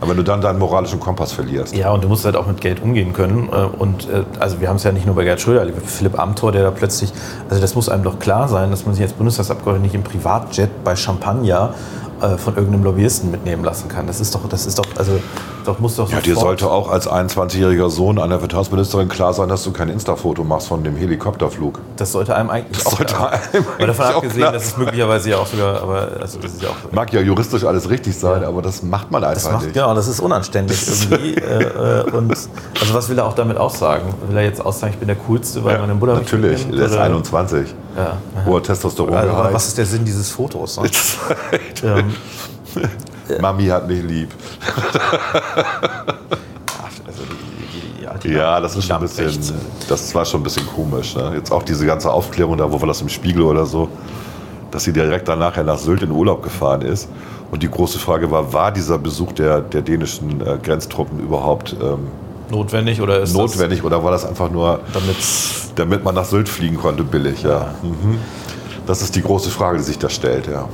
Aber 0.00 0.10
wenn 0.10 0.16
du 0.16 0.22
dann 0.22 0.40
deinen 0.40 0.58
moralischen 0.58 1.00
Kompass 1.00 1.32
verlierst. 1.32 1.74
ja, 1.74 1.90
und 1.90 2.04
du 2.04 2.08
musst 2.08 2.24
halt 2.24 2.36
auch 2.36 2.46
mit 2.46 2.60
Geld 2.60 2.82
umgehen 2.82 3.12
können. 3.12 3.48
Äh, 3.50 3.56
und 3.78 4.08
äh, 4.08 4.24
also 4.38 4.60
wir 4.60 4.68
haben 4.68 4.76
es 4.76 4.84
ja 4.84 4.92
nicht 4.92 5.06
nur 5.06 5.14
bei 5.14 5.24
Gerd 5.24 5.40
Schröder, 5.40 5.66
Philipp 5.84 6.18
Amthor, 6.18 6.52
der 6.52 6.64
da 6.64 6.70
plötzlich, 6.70 7.12
also 7.48 7.60
das 7.60 7.74
muss 7.74 7.88
einem 7.88 8.04
doch 8.04 8.18
klar 8.18 8.48
sein, 8.48 8.70
dass 8.70 8.86
man 8.86 8.94
sich 8.94 9.02
als 9.02 9.12
Bundestagsabgeordneter 9.12 9.84
nicht 9.84 9.94
im 9.94 10.02
Privatjet 10.02 10.84
bei 10.84 10.96
Champagner 10.96 11.74
äh, 12.20 12.36
von 12.36 12.56
irgendeinem 12.56 12.84
Lobbyisten 12.84 13.30
mitnehmen 13.30 13.64
lassen 13.64 13.88
kann. 13.88 14.06
Das 14.06 14.20
ist 14.20 14.34
doch, 14.34 14.48
das 14.48 14.66
ist 14.66 14.78
doch, 14.78 14.86
also 14.96 15.20
doch 15.64 15.78
muss 15.78 15.96
doch 15.96 16.10
Ja, 16.10 16.20
dir 16.20 16.36
sollte 16.36 16.70
auch 16.70 16.90
als 16.90 17.08
21-jähriger 17.08 17.90
Sohn 17.90 18.18
einer 18.18 18.38
Verteidigungsministerin 18.38 19.08
klar 19.08 19.32
sein, 19.34 19.48
dass 19.48 19.64
du 19.64 19.72
kein 19.72 19.88
Insta-Foto 19.88 20.44
machst 20.44 20.68
von 20.68 20.84
dem 20.84 20.96
Helikopterflug. 20.96 21.80
Das 21.96 22.12
sollte 22.12 22.34
einem 22.36 22.50
eigentlich 22.50 22.78
Das 22.82 22.86
auch 22.86 22.96
sollte 22.98 23.14
klar 23.14 23.32
einem 23.52 23.64
Aber 23.78 23.86
davon 23.86 24.04
abgesehen, 24.06 24.52
dass 24.52 24.64
es 24.64 24.76
möglicherweise 24.76 25.30
ja 25.30 25.38
auch 25.38 25.46
sogar, 25.46 25.82
aber 25.82 26.08
also 26.20 26.38
das 26.38 26.52
ist 26.52 26.62
ja 26.62 26.68
auch. 26.68 26.92
Mag 26.92 27.12
ja 27.12 27.20
juristisch 27.20 27.64
alles 27.64 27.88
richtig 27.90 28.16
sein, 28.16 28.44
aber 28.44 28.62
das 28.62 28.82
macht 28.82 29.10
man 29.10 29.24
einfach 29.24 29.42
Das 29.42 29.52
macht, 29.52 29.62
nicht. 29.64 29.74
genau, 29.74 29.94
das 29.94 30.06
ist 30.08 30.20
unanständig 30.20 30.86
irgendwie. 30.86 31.34
äh, 31.34 32.02
und 32.12 32.30
also 32.30 32.94
was 32.94 33.08
will 33.08 33.18
er 33.18 33.26
auch 33.26 33.34
damit 33.34 33.56
aussagen? 33.56 34.14
Will 34.28 34.36
er 34.36 34.44
jetzt 34.44 34.64
aussagen, 34.64 34.92
ich 34.92 34.98
bin 34.98 35.08
der 35.08 35.16
Coolste, 35.16 35.64
weil 35.64 35.74
Ja, 35.74 35.80
meine 35.80 35.94
Mutter 35.94 36.12
mich 36.14 36.22
natürlich, 36.24 36.58
mitnimmt, 36.66 36.78
der 36.78 36.86
ist 36.86 36.92
oder- 36.94 37.02
21. 37.02 37.74
Ja. 37.96 38.16
Hoher 38.44 38.62
Testosteron. 38.62 39.14
Also, 39.14 39.32
aber 39.32 39.52
was 39.52 39.68
ist 39.68 39.78
der 39.78 39.86
Sinn 39.86 40.04
dieses 40.04 40.30
Fotos? 40.30 40.80
Ne? 40.80 40.90
ähm, 41.84 42.12
Mami 43.40 43.66
hat 43.66 43.88
mich 43.88 44.02
lieb. 44.02 44.30
Ja, 48.24 48.58
das 48.60 48.74
ist 48.74 48.86
schon 48.86 48.96
ein 48.96 49.02
bisschen, 49.02 49.38
das 49.88 50.14
war 50.14 50.24
schon 50.24 50.40
ein 50.40 50.44
bisschen 50.44 50.66
komisch. 50.66 51.14
Ne? 51.14 51.32
Jetzt 51.36 51.52
auch 51.52 51.62
diese 51.62 51.84
ganze 51.84 52.10
Aufklärung 52.10 52.56
da, 52.56 52.70
wo 52.70 52.80
war 52.80 52.88
das 52.88 53.02
im 53.02 53.08
Spiegel 53.08 53.42
oder 53.42 53.66
so, 53.66 53.88
dass 54.70 54.84
sie 54.84 54.92
direkt 54.92 55.28
dann 55.28 55.40
nachher 55.40 55.62
nach 55.62 55.76
Sylt 55.76 56.02
in 56.02 56.10
Urlaub 56.10 56.42
gefahren 56.42 56.82
ist. 56.82 57.08
Und 57.50 57.62
die 57.62 57.70
große 57.70 57.98
Frage 57.98 58.30
war, 58.30 58.52
war 58.52 58.72
dieser 58.72 58.98
Besuch 58.98 59.32
der, 59.32 59.60
der 59.60 59.82
dänischen 59.82 60.40
äh, 60.40 60.58
Grenztruppen 60.62 61.20
überhaupt 61.20 61.76
ähm, 61.80 62.08
Notwendig 62.50 63.00
oder 63.00 63.20
ist 63.20 63.32
notwendig 63.34 63.82
oder 63.84 64.04
war 64.04 64.10
das 64.10 64.26
einfach 64.26 64.50
nur, 64.50 64.80
das 64.92 65.70
damit 65.74 66.04
man 66.04 66.14
nach 66.14 66.26
Sylt 66.26 66.48
fliegen 66.48 66.76
konnte, 66.76 67.02
billig? 67.02 67.42
Ja. 67.42 67.74
Mhm. 67.82 68.18
Das 68.86 69.00
ist 69.00 69.16
die 69.16 69.22
große 69.22 69.50
Frage, 69.50 69.78
die 69.78 69.84
sich 69.84 69.98
da 69.98 70.10
stellt, 70.10 70.46
ja. 70.46 70.68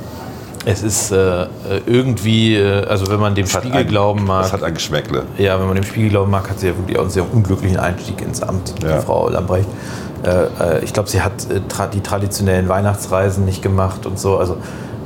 Es 0.67 0.83
ist 0.83 1.11
äh, 1.11 1.43
äh, 1.43 1.47
irgendwie, 1.87 2.55
äh, 2.57 2.85
also 2.87 3.09
wenn 3.11 3.19
man 3.21 3.35
dem 3.35 3.45
Das 3.47 3.53
Spiegel 3.53 3.79
ein- 3.79 3.87
glauben 3.89 4.25
mag, 4.27 4.43
Das 4.43 4.53
hat 4.53 4.63
ein 4.63 4.75
Geschmäckle. 4.75 5.25
Ja, 5.39 5.59
wenn 5.59 5.67
man 5.67 5.75
dem 5.77 5.85
Spiegel 5.85 6.11
glauben 6.11 6.31
mag, 6.31 6.49
hat 6.51 6.61
sie 6.61 6.69
ja 6.69 6.77
wirklich 6.77 6.97
auch 6.99 7.03
einen 7.03 7.11
sehr 7.11 7.33
unglücklichen 7.33 7.79
Einstieg 7.79 8.21
ins 8.21 8.43
Amt, 8.43 8.75
Ja. 8.83 8.99
die 8.99 9.05
Frau 9.07 9.29
Lambrecht. 9.31 9.69
Äh, 10.23 10.29
äh, 10.79 10.85
ich 10.85 10.93
glaube, 10.93 11.09
sie 11.09 11.23
hat 11.23 11.33
äh, 11.51 11.61
tra 11.69 11.87
die 11.87 12.01
traditionellen 12.01 12.69
Weihnachtsreisen 12.69 13.45
nicht 13.47 13.63
gemacht 13.63 14.05
und 14.05 14.19
so. 14.19 14.37
Also 14.37 14.59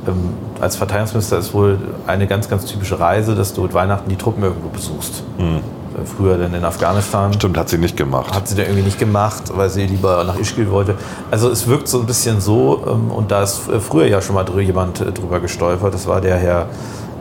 ähm, 0.07 0.31
als 0.59 0.75
Verteidigungsminister 0.75 1.37
ist 1.37 1.53
wohl 1.53 1.77
eine 2.05 2.27
ganz, 2.27 2.49
ganz 2.49 2.65
typische 2.65 2.99
Reise, 2.99 3.33
dass 3.33 3.53
du 3.53 3.61
mit 3.63 3.73
Weihnachten 3.73 4.09
die 4.09 4.17
Truppen 4.17 4.43
irgendwo 4.43 4.67
besuchst. 4.69 5.23
Äh, 5.39 5.59
Früher 6.05 6.37
dann 6.37 6.53
in 6.53 6.63
Afghanistan. 6.63 7.33
Stimmt, 7.33 7.57
hat 7.57 7.69
sie 7.69 7.77
nicht 7.77 7.97
gemacht. 7.97 8.33
Hat 8.33 8.47
sie 8.47 8.55
dann 8.55 8.65
irgendwie 8.65 8.83
nicht 8.83 8.99
gemacht, 8.99 9.43
weil 9.55 9.69
sie 9.69 9.85
lieber 9.85 10.23
nach 10.23 10.37
Ischgl 10.37 10.69
wollte. 10.71 10.95
Also 11.31 11.49
es 11.49 11.67
wirkt 11.67 11.87
so 11.87 11.99
ein 11.99 12.05
bisschen 12.05 12.41
so, 12.41 12.83
ähm, 12.87 13.11
und 13.11 13.31
da 13.31 13.43
ist 13.43 13.67
äh, 13.69 13.79
früher 13.79 14.07
ja 14.07 14.21
schon 14.21 14.35
mal 14.35 14.45
jemand 14.59 15.01
äh, 15.01 15.11
drüber 15.11 15.39
gestolpert, 15.39 15.93
das 15.93 16.07
war 16.07 16.21
der 16.21 16.37
Herr 16.37 16.67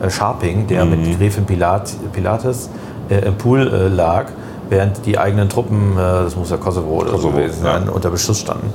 äh, 0.01 0.11
Scharping, 0.11 0.66
der 0.66 0.85
mit 0.85 1.18
Gräfin 1.18 1.44
Pilat, 1.44 1.92
Pilates 2.12 2.70
äh, 3.09 3.27
im 3.27 3.37
Pool 3.37 3.66
äh, 3.66 3.88
lag, 3.88 4.27
während 4.70 5.05
die 5.07 5.18
eigenen 5.18 5.48
Truppen, 5.48 5.92
äh, 5.92 5.96
das 6.00 6.37
muss 6.37 6.50
ja 6.50 6.57
Kosovo 6.57 6.88
oder 7.00 7.11
so 7.11 7.16
Kosovo, 7.16 7.37
gewesen 7.37 7.62
sein, 7.62 7.85
ja. 7.87 7.92
unter 7.92 8.11
Beschuss 8.11 8.40
standen. 8.40 8.72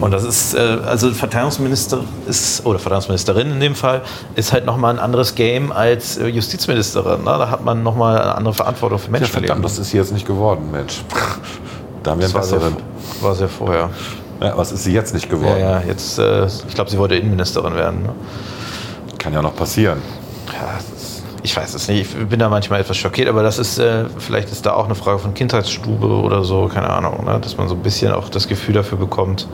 Und 0.00 0.10
das 0.10 0.24
ist, 0.24 0.54
äh, 0.54 0.58
also 0.86 1.10
Verteidigungsminister 1.10 2.00
ist, 2.28 2.64
oder 2.66 2.78
Verteidigungsministerin 2.78 3.52
in 3.52 3.60
dem 3.60 3.74
Fall, 3.74 4.02
ist 4.34 4.52
halt 4.52 4.66
nochmal 4.66 4.94
ein 4.94 4.98
anderes 4.98 5.34
Game 5.34 5.70
als 5.72 6.16
äh, 6.18 6.26
Justizministerin. 6.26 7.20
Ne? 7.20 7.26
Da 7.26 7.50
hat 7.50 7.64
man 7.64 7.82
nochmal 7.82 8.20
eine 8.20 8.34
andere 8.34 8.54
Verantwortung 8.54 8.98
für 8.98 9.06
Ja, 9.06 9.12
Menschenleben. 9.12 9.46
verdammt, 9.46 9.64
das 9.64 9.78
ist 9.78 9.90
sie 9.90 9.96
jetzt 9.96 10.12
nicht 10.12 10.26
geworden, 10.26 10.70
Mensch. 10.72 11.02
Da 12.02 12.12
haben 12.12 12.20
wir 12.20 12.26
einen 12.26 12.32
das 12.32 12.34
war 12.34 12.42
sehr, 12.42 12.58
besseren. 12.58 12.76
war 13.20 13.34
sehr 13.34 13.48
vorher. 13.48 13.90
Ja, 14.40 14.56
was 14.56 14.70
ist 14.72 14.84
sie 14.84 14.92
jetzt 14.92 15.14
nicht 15.14 15.26
Ja, 15.30 15.36
geworden? 15.36 15.60
ja, 15.60 15.80
jetzt, 15.80 16.18
äh, 16.18 16.46
ich 16.46 16.74
glaube, 16.74 16.90
sie 16.90 16.98
wollte 16.98 17.16
Innenministerin 17.16 17.74
werden. 17.74 18.02
Ne? 18.02 18.10
Kann 19.18 19.32
ja 19.32 19.42
noch 19.42 19.54
passieren. 19.56 19.98
Ja, 20.52 20.78
ich 21.42 21.56
weiß 21.56 21.74
es 21.74 21.88
nicht. 21.88 22.14
Ich 22.14 22.26
bin 22.28 22.38
da 22.38 22.48
manchmal 22.48 22.80
etwas 22.80 22.96
schockiert, 22.96 23.28
aber 23.28 23.42
das 23.42 23.58
ist, 23.58 23.78
äh, 23.78 24.04
vielleicht 24.18 24.50
ist 24.50 24.66
da 24.66 24.72
auch 24.72 24.86
eine 24.86 24.94
Frage 24.94 25.18
von 25.18 25.34
Kindheitsstube 25.34 26.06
oder 26.06 26.44
so, 26.44 26.68
keine 26.72 26.90
Ahnung, 26.90 27.24
ne? 27.24 27.38
dass 27.40 27.56
man 27.56 27.68
so 27.68 27.74
ein 27.74 27.82
bisschen 27.82 28.12
auch 28.12 28.28
das 28.28 28.48
Gefühl 28.48 28.74
dafür 28.74 28.98
bekommt. 28.98 29.48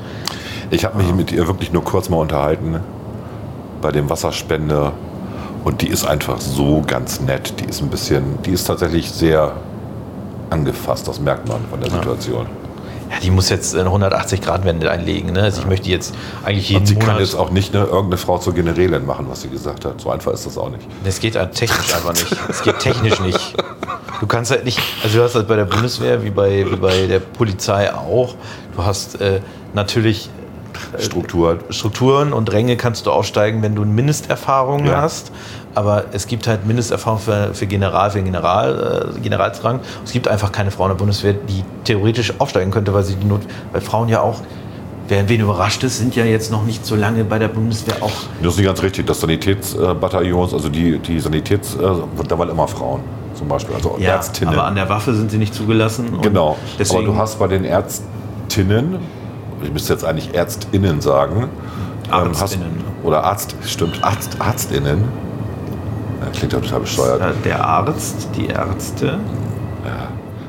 Ich 0.71 0.85
habe 0.85 0.97
mich 0.99 1.13
mit 1.15 1.33
ihr 1.33 1.47
wirklich 1.47 1.73
nur 1.73 1.85
kurz 1.85 2.09
mal 2.09 2.17
unterhalten 2.17 2.81
bei 3.83 3.93
dem 3.93 4.09
Wasserspender 4.09 4.93
und 5.65 5.83
die 5.83 5.89
ist 5.89 6.07
einfach 6.07 6.41
so 6.41 6.83
ganz 6.87 7.21
nett. 7.21 7.55
Die 7.61 7.65
ist 7.65 7.83
ein 7.83 7.89
bisschen, 7.89 8.43
die 8.43 8.53
ist 8.53 8.65
tatsächlich 8.65 9.11
sehr 9.11 9.53
angefasst, 10.51 11.07
das 11.09 11.21
merkt 11.21 11.49
man 11.49 11.61
von 11.71 11.81
der 11.81 11.91
Situation. 11.91 12.47
Ja, 12.47 12.64
die 13.23 13.31
muss 13.31 13.49
jetzt 13.49 13.75
eine 13.77 13.89
180-Grad-Wende 13.91 14.91
einlegen. 14.91 15.33
Ne? 15.33 15.43
Also 15.43 15.61
ich 15.63 15.67
möchte 15.67 15.89
jetzt 15.91 16.15
eigentlich 16.45 16.69
jeden 16.69 16.81
Und 16.83 16.87
sie 16.87 16.95
kann 16.97 17.07
Monat... 17.07 17.21
jetzt 17.21 17.35
auch 17.35 17.51
nicht 17.51 17.75
eine, 17.75 17.85
irgendeine 17.85 18.17
Frau 18.19 18.39
zur 18.39 18.55
Generälin 18.55 19.07
machen, 19.07 19.27
was 19.29 19.43
sie 19.43 19.49
gesagt 19.49 19.85
hat. 19.85 20.01
So 20.01 20.11
einfach 20.11 20.33
ist 20.33 20.47
das 20.47 20.59
auch 20.59 20.71
nicht. 20.71 20.87
Es 21.05 21.21
geht 21.21 21.37
halt 21.37 21.53
technisch 21.55 21.95
einfach 21.95 22.13
nicht. 22.13 22.37
Es 22.49 22.63
geht 22.63 22.79
technisch 22.79 23.21
nicht. 23.21 23.55
Du 24.21 24.27
kannst 24.27 24.51
halt 24.51 24.65
nicht, 24.65 24.81
also 25.03 25.19
du 25.19 25.25
hast 25.25 25.35
halt 25.35 25.49
bei 25.49 25.57
der 25.57 25.65
Bundeswehr 25.65 26.23
wie 26.25 26.31
bei, 26.31 26.65
wie 26.71 26.77
bei 26.77 27.07
der 27.07 27.19
Polizei 27.19 27.93
auch, 27.93 28.35
du 28.77 28.85
hast 28.85 29.21
äh, 29.21 29.41
natürlich 29.75 30.31
Struktur. 30.99 31.59
Strukturen 31.71 32.33
und 32.33 32.53
Ränge 32.53 32.77
kannst 32.77 33.07
du 33.07 33.11
aufsteigen, 33.13 33.63
wenn 33.63 33.75
du 33.75 33.85
Mindesterfahrung 33.85 34.87
Ja. 34.87 35.03
hast. 35.03 35.31
Aber 35.75 36.05
es 36.13 36.27
gibt 36.27 36.47
halt 36.47 36.67
Mindesterfahrung 36.67 37.19
für, 37.19 37.53
für 37.55 37.67
General, 37.67 38.11
für 38.11 38.19
den 38.19 38.27
General, 38.27 39.13
äh, 39.17 39.21
Generalsrang. 39.21 39.81
Es 40.05 40.13
gibt 40.13 40.29
einfach 40.29 40.53
keine 40.53 40.71
Frau 40.71 40.85
in 40.85 40.91
der 40.91 40.97
Bundeswehr, 40.97 41.33
die 41.35 41.65
theoretisch 41.85 42.33
aufsteigen 42.39 42.71
könnte, 42.71 42.95
weil 42.95 43.03
sie 43.03 43.17
die 43.17 43.27
Not, 43.27 43.43
weil 43.73 43.81
Frauen 43.81 44.09
ja 44.09 44.21
auch, 44.21 44.41
wer 45.09 45.29
wen 45.29 45.41
überrascht 45.41 45.83
ist, 45.83 45.99
sind 45.99 46.15
ja 46.17 46.25
jetzt 46.25 46.51
noch 46.51 46.65
nicht 46.65 46.87
so 46.87 46.95
lange 46.95 47.25
bei 47.25 47.39
der 47.39 47.49
Bundeswehr 47.49 47.97
auch. 48.01 48.13
Das 48.43 48.53
ist 48.53 48.59
nicht 48.59 48.67
ganz 48.67 48.83
richtig. 48.83 49.07
Das 49.07 49.21
Sanitätsbataillons, 49.21 50.55
also 50.55 50.69
die, 50.69 50.99
die 50.99 51.19
Sanitäts, 51.21 51.75
äh, 51.75 51.79
da 52.29 52.39
waren 52.39 52.49
immer 52.51 52.69
Frauen 52.69 53.01
zum 53.35 53.49
Beispiel, 53.49 53.75
also 53.75 53.99
Ärztinnen. 53.99 54.55
aber 54.55 54.65
an 54.65 54.77
der 54.77 54.89
Waffe 54.89 55.13
sind 55.13 55.31
sie 55.31 55.39
nicht 55.39 55.55
zugelassen. 55.55 56.21
genau. 56.23 56.57
Deswegen, 56.79 57.05
Aber 57.05 57.13
du 57.15 57.19
hast 57.19 57.39
bei 57.39 57.49
den 57.49 57.65
Ärztinnen, 57.65 58.99
ich 59.63 59.73
müsste 59.73 59.93
jetzt 59.93 60.05
eigentlich 60.05 60.33
Ärztinnen 60.35 61.01
sagen, 61.01 61.49
ähm, 62.13 62.29
hast, 62.31 62.43
Arztinnen. 62.43 62.85
oder 63.03 63.25
Arzt, 63.25 63.57
stimmt, 63.67 64.03
Arzt, 64.03 64.41
Arztinnen. 64.41 65.05
Ja, 66.21 66.31
klingt 66.33 66.53
ja 66.53 66.61
total 66.61 66.81
bescheuert. 66.81 67.21
äh, 67.21 67.33
der 67.45 67.65
Arzt, 67.65 68.29
die 68.37 68.47
Ärzte, 68.47 69.19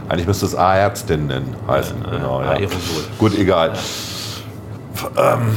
Eigentlich 0.07 0.28
müsste 0.28 0.45
es 0.45 0.53
Ärztinnen 0.53 1.55
heißen. 1.68 1.95
Äh, 2.05 2.11
genau, 2.11 2.41
ja. 2.41 2.49
Aerosol. 2.51 3.03
Gut, 3.18 3.38
egal. 3.38 3.74
Ähm, 5.18 5.55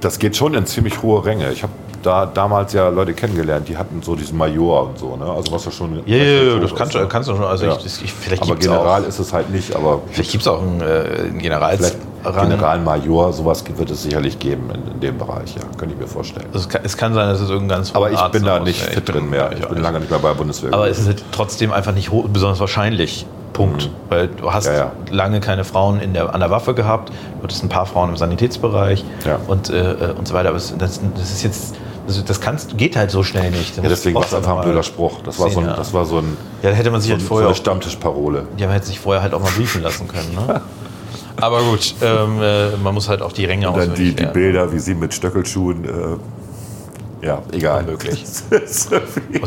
das 0.00 0.18
geht 0.18 0.36
schon 0.36 0.54
in 0.54 0.66
ziemlich 0.66 1.02
hohe 1.02 1.24
Ränge. 1.24 1.50
Ich 1.52 1.62
habe 1.62 1.72
da 2.02 2.26
damals 2.26 2.72
ja 2.74 2.90
Leute 2.90 3.14
kennengelernt, 3.14 3.68
die 3.68 3.76
hatten 3.76 4.02
so 4.02 4.14
diesen 4.14 4.36
Major 4.38 4.88
und 4.88 4.98
so, 4.98 5.16
ne? 5.16 5.24
Also 5.24 5.50
was 5.52 5.64
ja 5.64 5.70
schon. 5.70 6.02
Ja, 6.06 6.16
ja, 6.16 6.42
ja, 6.54 6.58
das 6.58 6.74
kannst 6.74 6.94
ist, 6.94 7.00
du, 7.00 7.04
ne? 7.04 7.08
kannst 7.08 7.28
du 7.28 7.34
schon. 7.34 7.44
Also 7.44 7.66
Ja. 7.66 7.76
ich, 7.84 8.04
ich, 8.04 8.12
vielleicht 8.12 8.42
Aber 8.42 8.52
gibt 8.52 8.62
es 8.62 8.68
General 8.68 9.02
auch, 9.02 9.08
ist 9.08 9.18
es 9.18 9.32
halt 9.32 9.50
nicht, 9.50 9.74
aber 9.74 10.00
vielleicht 10.10 10.30
gibt's 10.30 10.46
auch 10.46 10.62
einen, 10.62 10.80
äh, 10.80 10.84
einen 10.84 11.40
vielleicht 11.40 11.96
Generalsrang. 12.22 12.48
Generalmajor, 12.50 13.32
sowas 13.32 13.64
wird 13.76 13.90
es 13.90 14.02
sicherlich 14.02 14.38
geben 14.38 14.70
in, 14.74 14.92
in 14.94 15.00
dem 15.00 15.18
Bereich, 15.18 15.54
ja, 15.54 15.62
könnte 15.76 15.94
ich 15.94 16.00
mir 16.00 16.06
vorstellen. 16.08 16.46
Also 16.52 16.60
es, 16.60 16.68
kann, 16.68 16.80
es 16.84 16.96
kann 16.96 17.14
sein, 17.14 17.28
dass 17.28 17.40
es 17.40 17.48
irgendein 17.50 17.78
ganz 17.78 17.94
Aber 17.94 18.10
ich 18.10 18.18
Arzt 18.18 18.32
bin 18.32 18.44
da 18.44 18.60
nicht 18.60 18.84
ja, 18.84 18.90
fit 18.92 19.08
drin 19.08 19.30
mehr. 19.30 19.50
ich 19.52 19.66
bin 19.66 19.80
lange 19.82 20.00
nicht 20.00 20.10
mehr 20.10 20.18
bei 20.18 20.28
der 20.28 20.34
Bundeswehr. 20.36 20.72
Aber 20.72 20.88
es 20.88 20.98
ist 20.98 21.06
halt 21.06 21.24
trotzdem 21.32 21.72
einfach 21.72 21.92
nicht 21.92 22.10
besonders 22.32 22.60
wahrscheinlich. 22.60 23.26
Punkt. 23.52 23.90
Weil 24.08 24.28
du 24.28 24.52
hast 24.52 24.66
Ja, 24.66 24.74
ja. 24.74 24.92
lange 25.10 25.40
keine 25.40 25.64
Frauen 25.64 26.00
in 26.00 26.12
der, 26.14 26.32
an 26.32 26.40
der 26.40 26.50
Waffe 26.50 26.74
gehabt, 26.74 27.10
du 27.10 27.42
hattest 27.42 27.64
ein 27.64 27.68
paar 27.68 27.86
Frauen 27.86 28.10
im 28.10 28.16
Sanitätsbereich 28.16 29.04
Ja. 29.26 29.38
und, 29.48 29.70
äh, 29.70 29.92
äh, 29.92 30.12
und 30.12 30.28
so 30.28 30.34
weiter. 30.34 30.50
Aber 30.50 30.58
das, 30.58 30.74
das 30.78 31.00
ist 31.00 31.42
jetzt, 31.42 31.74
das, 32.06 32.24
das 32.24 32.40
kannst, 32.40 32.78
geht 32.78 32.96
halt 32.96 33.10
so 33.10 33.24
schnell 33.24 33.50
nicht. 33.50 33.76
Ja, 33.76 33.82
deswegen 33.82 34.14
war 34.14 34.22
es 34.24 34.32
einfach 34.32 34.58
ein 34.58 34.62
blöder 34.64 34.84
Spruch. 34.84 35.20
Das 35.24 35.40
war 35.40 35.50
so 35.50 35.58
ein, 35.60 35.66
ja. 35.66 35.74
das 35.74 35.92
war 35.92 36.04
so 36.04 36.18
ein 36.18 36.36
Ja, 36.62 36.70
da 36.70 36.76
hätte 36.76 36.90
man 36.92 37.00
sich 37.00 37.08
so, 37.08 37.14
halt 37.14 37.22
so 37.22 37.28
vorher 37.28 37.46
eine 37.48 37.52
auch 37.52 37.58
Stammtischparole. 37.58 38.46
Die 38.58 38.62
haben 38.64 38.70
halt 38.70 38.84
sich 38.84 39.00
vorher 39.00 39.22
halt 39.22 39.34
auch 39.34 39.40
mal 39.40 39.50
briefen 39.50 39.82
lassen 39.82 40.06
können. 40.06 40.34
Ne? 40.34 40.60
Aber 41.40 41.62
gut, 41.62 41.94
ähm, 42.02 42.40
äh, 42.40 42.76
man 42.76 42.94
muss 42.94 43.08
halt 43.08 43.22
auch 43.22 43.32
die 43.32 43.44
Ränge 43.44 43.70
Und 43.70 43.78
dann 43.78 43.94
die, 43.94 44.14
die. 44.14 44.26
Bilder, 44.26 44.72
wie 44.72 44.78
sie 44.78 44.94
mit 44.94 45.14
Stöckelschuhen. 45.14 45.84
Äh, 45.84 47.26
ja, 47.26 47.42
egal. 47.52 47.84
Irgendwie 47.88 48.10
Es 48.50 48.88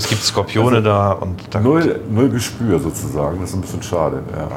gibt 0.09 0.21
Skorpione 0.21 0.81
da 0.81 1.13
und 1.13 1.39
da 1.49 1.59
null, 1.59 2.01
null 2.09 2.29
Gespür 2.29 2.79
sozusagen. 2.79 3.39
Das 3.39 3.49
ist 3.49 3.55
ein 3.55 3.61
bisschen 3.61 3.83
schade. 3.83 4.23
Ja. 4.35 4.49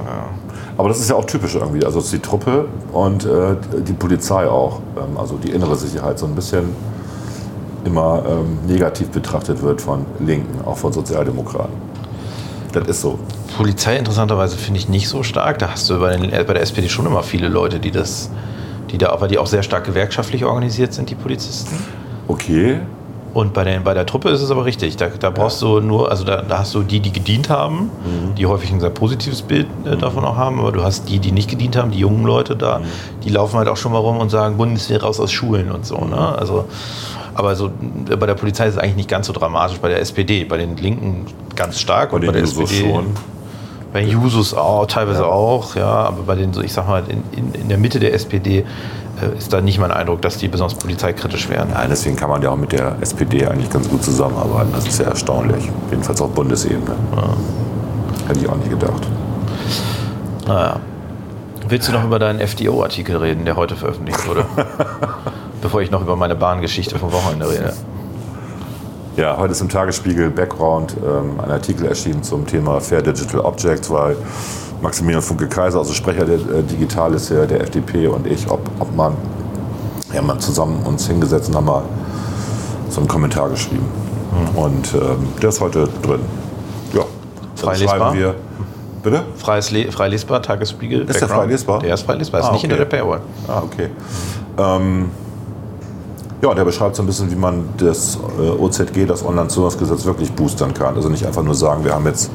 Aber 0.76 0.89
das 0.89 0.99
ist 0.99 1.11
ja 1.11 1.16
auch 1.16 1.24
typisch 1.24 1.55
irgendwie. 1.55 1.85
Also 1.85 2.01
es 2.01 2.07
ist 2.07 2.14
die 2.14 2.18
Truppe 2.18 2.66
und 2.93 3.24
äh, 3.24 3.57
die 3.87 3.93
Polizei 3.93 4.49
auch. 4.49 4.80
Ähm, 4.97 5.16
also 5.16 5.37
die 5.37 5.51
innere 5.51 5.76
Sicherheit 5.76 6.18
so 6.18 6.26
ein 6.26 6.35
bisschen 6.35 6.74
immer 7.85 8.22
ähm, 8.26 8.59
negativ 8.66 9.11
betrachtet 9.11 9.62
wird 9.62 9.80
von 9.80 10.05
Linken, 10.18 10.64
auch 10.64 10.76
von 10.76 10.93
Sozialdemokraten. 10.93 11.74
Das 12.72 12.89
ist 12.89 13.01
so. 13.03 13.18
Polizei 13.57 13.96
interessanterweise 13.96 14.57
finde 14.57 14.80
ich 14.80 14.88
nicht 14.88 15.09
so 15.09 15.22
stark. 15.22 15.59
Da 15.59 15.70
hast 15.70 15.88
du 15.88 15.98
bei, 15.98 16.16
den, 16.16 16.30
bei 16.30 16.52
der 16.52 16.62
SPD 16.62 16.88
schon 16.88 17.07
immer 17.07 17.22
viele 17.22 17.48
Leute, 17.48 17.78
die 17.78 17.90
das, 17.90 18.30
die 18.90 18.98
da, 18.98 19.11
aber 19.11 19.28
die 19.28 19.38
auch 19.38 19.46
sehr 19.46 19.62
stark 19.62 19.84
gewerkschaftlich 19.84 20.44
organisiert 20.44 20.92
sind, 20.92 21.11
die 21.11 21.14
Polizisten. 21.14 21.76
Okay. 22.28 22.80
Und 23.34 23.52
bei, 23.52 23.64
den, 23.64 23.82
bei 23.82 23.94
der 23.94 24.07
Truppe 24.07 24.28
ist 24.30 24.40
es 24.40 24.50
aber 24.52 24.64
richtig. 24.64 24.96
Da, 24.96 25.09
da 25.09 25.30
brauchst 25.30 25.61
du 25.61 25.80
nur, 25.80 26.09
also 26.09 26.24
da, 26.24 26.42
da 26.42 26.61
hast 26.61 26.72
du 26.72 26.84
die, 26.84 27.00
die 27.00 27.12
gedient 27.12 27.50
haben, 27.50 27.90
die 28.38 28.46
häufig 28.46 28.70
ein 28.72 28.78
sehr 28.78 28.90
positives 28.90 29.42
Bild 29.42 29.66
äh, 29.84 29.96
davon 29.96 30.24
auch 30.24 30.36
haben, 30.36 30.61
aber 30.61 30.70
du 30.70 30.84
hast 30.84 31.09
die, 31.09 31.18
die 31.18 31.32
nicht 31.32 31.50
gedient 31.50 31.74
haben, 31.74 31.90
die 31.90 31.98
jungen 31.98 32.24
Leute 32.24 32.55
da, 32.55 32.80
die 33.24 33.30
laufen 33.30 33.59
halt 33.59 33.66
auch 33.66 33.76
schon 33.76 33.90
mal 33.90 33.98
rum 33.98 34.18
und 34.18 34.30
sagen, 34.30 34.57
Bundeswehr 34.57 35.02
raus 35.02 35.18
aus 35.18 35.32
Schulen 35.32 35.72
und 35.72 35.84
so. 35.84 35.98
Ne? 35.98 36.16
Also, 36.16 36.66
aber 37.34 37.57
so, 37.57 37.72
äh, 38.09 38.14
bei 38.14 38.26
der 38.26 38.34
Polizei 38.34 38.68
ist 38.68 38.74
es 38.74 38.78
eigentlich 38.78 38.96
nicht 38.96 39.09
ganz 39.09 39.26
so 39.26 39.32
dramatisch, 39.32 39.78
bei 39.78 39.88
der 39.88 39.98
SPD, 39.98 40.44
bei 40.44 40.57
den 40.57 40.76
Linken 40.76 41.26
ganz 41.57 41.80
stark 41.80 42.11
Bei 42.11 42.18
und 42.18 42.26
bei 42.26 42.32
der 42.32 42.42
SPD 42.42 42.82
schon. 42.82 43.07
Bei 43.95 44.03
Jusos 44.03 44.55
auch, 44.55 44.86
teilweise 44.86 45.24
auch, 45.24 45.76
ja, 45.76 45.86
aber 45.86 46.24
bei 46.26 46.34
den, 46.34 46.53
so 46.53 46.62
ich 46.62 46.72
sag 46.72 46.88
mal, 46.88 47.05
in, 47.07 47.22
in, 47.30 47.55
in 47.55 47.68
der 47.68 47.78
Mitte 47.78 48.01
der 48.01 48.12
SPD 48.12 48.59
äh, 49.22 49.38
ist 49.38 49.53
da 49.53 49.61
nicht 49.61 49.78
mein 49.78 49.92
Eindruck, 49.92 50.20
dass 50.20 50.36
die 50.36 50.49
besonders 50.49 50.76
polizeikritisch 50.76 51.49
wären. 51.49 51.70
Ja, 51.70 51.86
deswegen 51.88 52.16
kann 52.16 52.28
man 52.28 52.42
ja 52.42 52.51
auch 52.51 52.57
mit 52.57 52.72
der 52.72 52.97
SPD 53.01 53.47
eigentlich 53.47 53.70
ganz 53.70 53.88
gut 53.88 54.03
zusammenarbeiten. 54.03 54.72
Das 54.74 54.88
ist 54.88 54.99
ja 54.99 55.07
erstaunlich. 55.07 55.70
Jedenfalls 55.90 56.20
auf 56.20 56.30
Bundesebene. 56.32 56.97
Hätte 58.26 58.40
ich 58.40 58.49
auch 58.49 58.57
nicht 58.57 58.70
gedacht. 58.70 59.07
Naja. 60.49 60.80
Willst 61.68 61.86
du 61.86 61.92
noch 61.92 62.03
über 62.03 62.18
deinen 62.18 62.40
FDO-Artikel 62.40 63.16
reden, 63.18 63.45
der 63.45 63.55
heute 63.55 63.76
veröffentlicht 63.76 64.26
wurde? 64.26 64.45
Bevor 65.62 65.82
ich 65.82 65.92
noch 65.92 66.03
über 66.03 66.16
meine 66.16 66.34
Bahngeschichte 66.34 66.99
vom 66.99 67.12
Wochenende 67.12 67.49
rede. 67.49 67.74
Ja, 69.16 69.36
heute 69.36 69.52
ist 69.52 69.60
im 69.60 69.68
Tagesspiegel 69.68 70.30
Background 70.30 70.96
ähm, 71.04 71.38
ein 71.40 71.50
Artikel 71.50 71.86
erschienen 71.86 72.22
zum 72.22 72.46
Thema 72.46 72.80
Fair 72.80 73.00
Digital 73.00 73.40
Objects, 73.42 73.88
weil 73.90 74.16
Maximilian 74.82 75.22
Funke-Kaiser, 75.22 75.78
also 75.78 75.92
Sprecher 75.92 76.24
der 76.24 76.34
äh, 76.36 76.62
Digitalis 76.62 77.28
der, 77.28 77.46
der 77.46 77.60
FDP 77.60 78.08
und 78.08 78.26
ich, 78.26 78.50
ob, 78.50 78.60
ob 78.80 78.94
man, 78.96 79.14
ja, 80.12 80.20
man 80.20 80.40
zusammen 80.40 80.82
uns 80.84 81.06
hingesetzt 81.06 81.48
und 81.48 81.54
haben 81.56 81.66
mal 81.66 81.82
so 82.88 83.00
einen 83.00 83.08
Kommentar 83.08 83.48
geschrieben. 83.50 83.86
Und 84.56 84.92
ähm, 84.94 85.28
der 85.40 85.50
ist 85.50 85.60
heute 85.60 85.88
drin. 86.02 86.20
Ja, 86.92 87.02
da 87.02 87.62
Frei 87.66 87.76
lesbar? 87.76 87.98
schreiben 87.98 88.18
wir. 88.18 88.34
Bitte? 89.04 89.22
Freies 89.36 89.70
Le 89.70 89.92
frei 89.92 90.08
lesbar, 90.08 90.42
Tagesspiegel. 90.42 91.02
Ist 91.02 91.08
der 91.14 91.20
Background. 91.20 91.42
frei 91.42 91.46
lesbar? 91.52 91.78
Der 91.80 91.94
ist 91.94 92.02
frei 92.02 92.14
lesbar, 92.14 92.40
ist 92.40 92.46
Ah, 92.46 92.52
nicht 92.52 92.64
okay. 92.64 92.68
hinter 92.74 92.84
der 92.84 92.96
Paywall. 92.96 93.20
Ah, 93.46 93.62
okay. 93.62 93.90
Ähm, 94.58 95.10
ja, 96.45 96.55
der 96.55 96.64
beschreibt 96.64 96.95
so 96.95 97.03
ein 97.03 97.07
bisschen, 97.07 97.30
wie 97.30 97.36
man 97.36 97.70
das 97.78 98.18
äh, 98.38 98.51
OZG, 98.51 99.07
das 99.07 99.24
Onlinezugangsgesetz, 99.24 100.05
wirklich 100.05 100.30
boostern 100.32 100.74
kann. 100.74 100.95
Also 100.95 101.09
nicht 101.09 101.26
einfach 101.26 101.42
nur 101.42 101.55
sagen, 101.55 101.84
wir 101.84 101.95
haben 101.95 102.05
jetzt, 102.05 102.30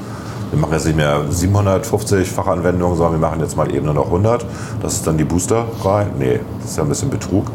wir 0.51 0.60
machen 0.60 0.74
jetzt 0.74 0.88
nicht 0.88 0.95
mehr 0.97 1.22
750 1.30 2.28
Fachanwendungen, 2.28 2.97
sondern 2.97 3.22
wir 3.22 3.28
machen 3.30 3.39
jetzt 3.39 3.55
mal 3.55 3.72
eben 3.72 3.86
nur 3.86 3.93
noch 3.93 4.05
100. 4.07 4.43
Das 4.82 4.93
ist 4.93 5.05
dann 5.05 5.18
die 5.20 5.26
Boosterei. 5.26 6.07
Nee, 6.18 6.39
das 6.60 6.72
ist 6.72 6.78
ja 6.78 6.84
ein 6.84 6.89
bisschen 6.89 7.12
Betrug. 7.12 7.45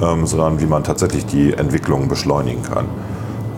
Ähm, 0.00 0.26
sondern 0.26 0.60
wie 0.60 0.66
man 0.66 0.84
tatsächlich 0.84 1.26
die 1.26 1.52
Entwicklung 1.52 2.06
beschleunigen 2.08 2.62
kann, 2.62 2.86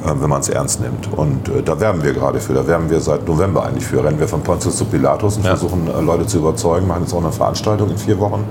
ähm, 0.08 0.22
wenn 0.22 0.30
man 0.30 0.40
es 0.40 0.48
ernst 0.48 0.80
nimmt. 0.80 1.08
Und 1.14 1.50
äh, 1.50 1.62
da 1.62 1.78
werben 1.80 2.02
wir 2.02 2.14
gerade 2.14 2.40
für. 2.40 2.54
Da 2.54 2.66
werben 2.66 2.88
wir 2.88 2.98
seit 3.00 3.28
November 3.28 3.64
eigentlich 3.66 3.86
für. 3.86 4.02
Rennen 4.02 4.18
wir 4.18 4.26
von 4.26 4.40
Pontius 4.40 4.76
zu 4.76 4.86
Pilatus 4.86 5.36
und 5.36 5.44
Ja. 5.44 5.50
versuchen 5.50 5.86
äh, 5.86 6.00
Leute 6.00 6.26
zu 6.26 6.38
überzeugen. 6.38 6.88
Machen 6.88 7.02
jetzt 7.02 7.12
auch 7.12 7.22
eine 7.22 7.30
Veranstaltung 7.30 7.90
in 7.90 7.98
vier 7.98 8.18
Wochen 8.18 8.42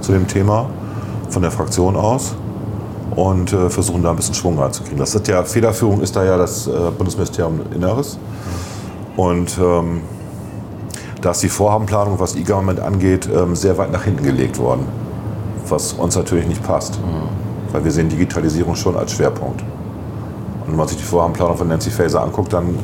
zu 0.00 0.12
dem 0.12 0.26
Thema 0.26 0.66
von 1.28 1.42
der 1.42 1.50
Fraktion 1.50 1.96
aus 1.96 2.34
und 3.16 3.52
äh, 3.52 3.70
versuchen 3.70 4.02
da 4.02 4.10
ein 4.10 4.16
bisschen 4.16 4.34
Schwung 4.34 4.58
reinzukriegen. 4.58 4.98
Das 4.98 5.14
ist 5.14 5.26
ja, 5.26 5.42
Federführung 5.42 6.02
ist 6.02 6.14
da 6.14 6.22
ja 6.22 6.36
das 6.36 6.66
äh, 6.66 6.70
Bundesministerium 6.96 7.60
Inneres. 7.74 8.18
Und 9.16 9.58
ähm, 9.58 10.02
da 11.22 11.30
ist 11.30 11.42
die 11.42 11.48
Vorhabenplanung, 11.48 12.20
was 12.20 12.36
E-Government 12.36 12.78
angeht, 12.78 13.28
ähm, 13.34 13.56
sehr 13.56 13.78
weit 13.78 13.90
nach 13.90 14.04
hinten 14.04 14.22
gelegt 14.22 14.58
worden. 14.58 14.86
Was 15.66 15.94
uns 15.94 16.14
natürlich 16.14 16.46
nicht 16.46 16.62
passt. 16.62 17.00
Weil 17.72 17.82
wir 17.82 17.90
sehen 17.90 18.08
Digitalisierung 18.08 18.76
schon 18.76 18.96
als 18.96 19.12
Schwerpunkt. 19.12 19.62
Und 19.62 20.68
wenn 20.68 20.76
man 20.76 20.86
sich 20.86 20.98
die 20.98 21.02
Vorhabenplanung 21.02 21.56
von 21.56 21.68
Nancy 21.68 21.90
Faeser 21.90 22.22
anguckt, 22.22 22.52
dann 22.52 22.78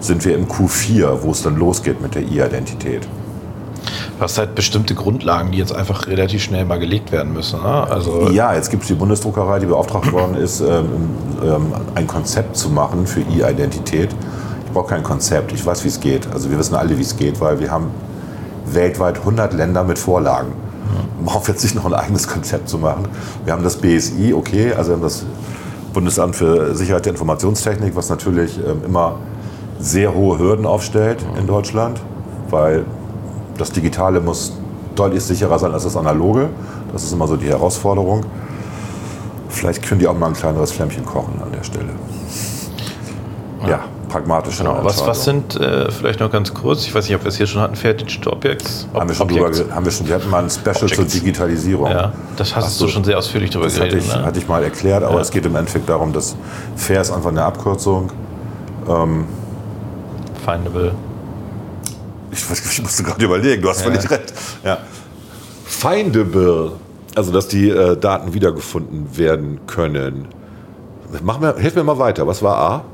sind 0.00 0.24
wir 0.24 0.34
im 0.34 0.46
Q4, 0.46 1.18
wo 1.22 1.30
es 1.32 1.42
dann 1.42 1.56
losgeht 1.56 2.00
mit 2.00 2.14
der 2.14 2.22
E-Identität. 2.22 3.06
Hast 4.20 4.38
halt 4.38 4.54
bestimmte 4.54 4.94
Grundlagen, 4.94 5.52
die 5.52 5.58
jetzt 5.58 5.74
einfach 5.74 6.06
relativ 6.06 6.42
schnell 6.42 6.64
mal 6.64 6.78
gelegt 6.78 7.12
werden 7.12 7.32
müssen. 7.32 7.62
Ne? 7.62 7.68
Also 7.68 8.30
Ja, 8.30 8.54
jetzt 8.54 8.70
gibt 8.70 8.82
es 8.82 8.88
die 8.88 8.94
Bundesdruckerei, 8.94 9.60
die 9.60 9.66
beauftragt 9.66 10.12
worden 10.12 10.34
ist, 10.36 10.60
ähm, 10.60 10.86
ähm, 11.42 11.72
ein 11.94 12.06
Konzept 12.06 12.56
zu 12.56 12.68
machen 12.70 13.06
für 13.06 13.20
E-Identität. 13.20 14.10
Ich 14.66 14.72
brauche 14.72 14.88
kein 14.88 15.02
Konzept, 15.02 15.52
ich 15.52 15.64
weiß, 15.64 15.84
wie 15.84 15.88
es 15.88 16.00
geht. 16.00 16.28
Also 16.32 16.50
wir 16.50 16.58
wissen 16.58 16.74
alle, 16.74 16.98
wie 16.98 17.02
es 17.02 17.16
geht, 17.16 17.40
weil 17.40 17.60
wir 17.60 17.70
haben 17.70 17.90
weltweit 18.66 19.18
100 19.18 19.52
Länder 19.54 19.84
mit 19.84 19.98
Vorlagen. 19.98 20.52
Man 21.16 21.26
braucht 21.26 21.48
jetzt 21.48 21.62
nicht 21.62 21.74
noch 21.74 21.84
ein 21.84 21.94
eigenes 21.94 22.28
Konzept 22.28 22.68
zu 22.68 22.78
machen. 22.78 23.08
Wir 23.44 23.52
haben 23.52 23.62
das 23.62 23.76
BSI, 23.76 24.34
okay, 24.34 24.72
also 24.72 24.96
das 24.96 25.24
Bundesamt 25.92 26.36
für 26.36 26.74
Sicherheit 26.74 27.06
der 27.06 27.12
Informationstechnik, 27.12 27.96
was 27.96 28.08
natürlich 28.08 28.58
ähm, 28.58 28.82
immer 28.84 29.16
sehr 29.80 30.14
hohe 30.14 30.38
Hürden 30.38 30.66
aufstellt 30.66 31.24
in 31.38 31.46
Deutschland, 31.46 32.00
weil 32.50 32.84
das 33.58 33.70
Digitale 33.70 34.20
muss 34.20 34.52
deutlich 34.94 35.22
sicherer 35.22 35.58
sein 35.58 35.72
als 35.72 35.84
das 35.84 35.96
Analoge. 35.96 36.48
Das 36.92 37.04
ist 37.04 37.12
immer 37.12 37.26
so 37.28 37.36
die 37.36 37.48
Herausforderung. 37.48 38.22
Vielleicht 39.48 39.82
können 39.82 40.00
die 40.00 40.06
auch 40.08 40.16
mal 40.16 40.26
ein 40.28 40.32
kleineres 40.34 40.72
Flämmchen 40.72 41.04
kochen 41.04 41.34
an 41.42 41.52
der 41.52 41.62
Stelle. 41.64 41.90
Ja, 43.66 43.80
pragmatische 44.08 44.62
Genau. 44.62 44.78
Was, 44.82 45.04
was 45.06 45.24
sind, 45.24 45.56
äh, 45.56 45.90
vielleicht 45.90 46.20
noch 46.20 46.30
ganz 46.30 46.54
kurz, 46.54 46.84
ich 46.86 46.94
weiß 46.94 47.06
nicht, 47.06 47.16
ob 47.16 47.24
wir 47.24 47.28
es 47.28 47.36
hier 47.36 47.46
schon 47.46 47.60
hatten, 47.60 47.74
Fair 47.74 47.94
Digital 47.94 48.32
Objects? 48.34 48.86
Ob- 48.92 49.00
haben 49.00 49.08
wir 49.08 49.14
schon 49.16 49.28
drüber, 49.28 49.46
Objects. 49.48 49.70
haben 49.74 49.84
wir 49.84 49.92
schon, 49.92 50.06
wir 50.08 50.14
hatten 50.14 50.30
mal 50.30 50.44
ein 50.44 50.50
Special 50.50 50.74
zur 50.74 50.84
Objects. 50.90 51.12
Digitalisierung. 51.14 51.90
Ja, 51.90 52.12
das 52.36 52.54
hast 52.54 52.78
so. 52.78 52.86
du 52.86 52.90
schon 52.92 53.04
sehr 53.04 53.18
ausführlich 53.18 53.50
drüber 53.50 53.64
Das 53.64 53.74
hatte 53.74 53.88
geredet. 53.88 54.06
ich, 54.08 54.14
ne? 54.16 54.24
hatte 54.24 54.38
ich 54.38 54.48
mal 54.48 54.62
erklärt, 54.62 55.02
aber 55.02 55.16
Ja. 55.16 55.20
es 55.20 55.30
geht 55.30 55.44
im 55.44 55.56
Endeffekt 55.56 55.88
darum, 55.88 56.12
dass 56.12 56.36
Fair 56.76 57.00
ist 57.00 57.10
einfach 57.10 57.30
eine 57.30 57.42
Abkürzung. 57.44 58.10
Findable. 60.44 60.92
Ich, 62.38 62.50
weiß, 62.50 62.72
ich 62.72 62.82
musste 62.82 63.02
gerade 63.02 63.24
überlegen, 63.24 63.60
du 63.62 63.68
hast 63.68 63.84
Ja. 63.84 63.90
völlig 63.90 64.10
recht. 64.10 64.32
Ja. 64.64 64.78
Findable, 65.64 66.72
also 67.14 67.32
dass 67.32 67.48
die 67.48 67.68
äh, 67.70 67.96
Daten 67.96 68.32
wiedergefunden 68.34 69.16
werden 69.16 69.60
können. 69.66 70.28
Mach 71.22 71.38
mir, 71.40 71.56
hilf 71.56 71.74
mir 71.74 71.84
mal 71.84 71.98
weiter. 71.98 72.26
Was 72.26 72.42
war 72.42 72.56
A? 72.56 72.84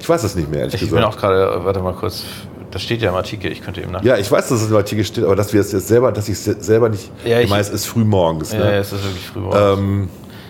Ich 0.00 0.08
weiß 0.08 0.22
es 0.24 0.34
nicht 0.34 0.50
mehr, 0.50 0.60
ehrlich 0.60 0.74
Ich 0.74 0.80
bin 0.80 0.90
gesagt. 0.90 1.06
auch 1.14 1.18
gerade, 1.18 1.64
warte 1.64 1.80
mal 1.80 1.94
kurz, 1.94 2.24
das 2.70 2.82
steht 2.82 3.00
ja 3.02 3.10
im 3.10 3.16
Artikel, 3.16 3.50
ich 3.50 3.62
könnte 3.62 3.80
eben 3.80 3.92
nach. 3.92 4.02
ja, 4.02 4.16
ich 4.18 4.30
weiß, 4.30 4.48
dass 4.48 4.60
es 4.62 4.70
im 4.70 4.76
Artikel 4.76 5.04
steht, 5.04 5.24
aber 5.24 5.36
dass 5.36 5.52
wir 5.52 5.60
es 5.60 5.72
jetzt 5.72 5.88
selber, 5.88 6.12
dass 6.12 6.28
ich 6.28 6.34
es 6.34 6.44
selber 6.66 6.88
nicht. 6.88 7.10
Ja, 7.24 7.38
ich- 7.38 7.44
ich 7.44 7.50
meine, 7.50 7.62
es 7.62 7.70
ist 7.70 7.86
früh 7.86 8.04
morgens. 8.04 8.52
Ja, 8.52 8.58
Ne? 8.58 8.64
ja, 8.66 8.78
es 8.78 8.92
ist 8.92 9.02
wirklich 9.04 9.26
früh 9.26 9.40
morgens. 9.40 9.78
Ähm, 9.78 10.08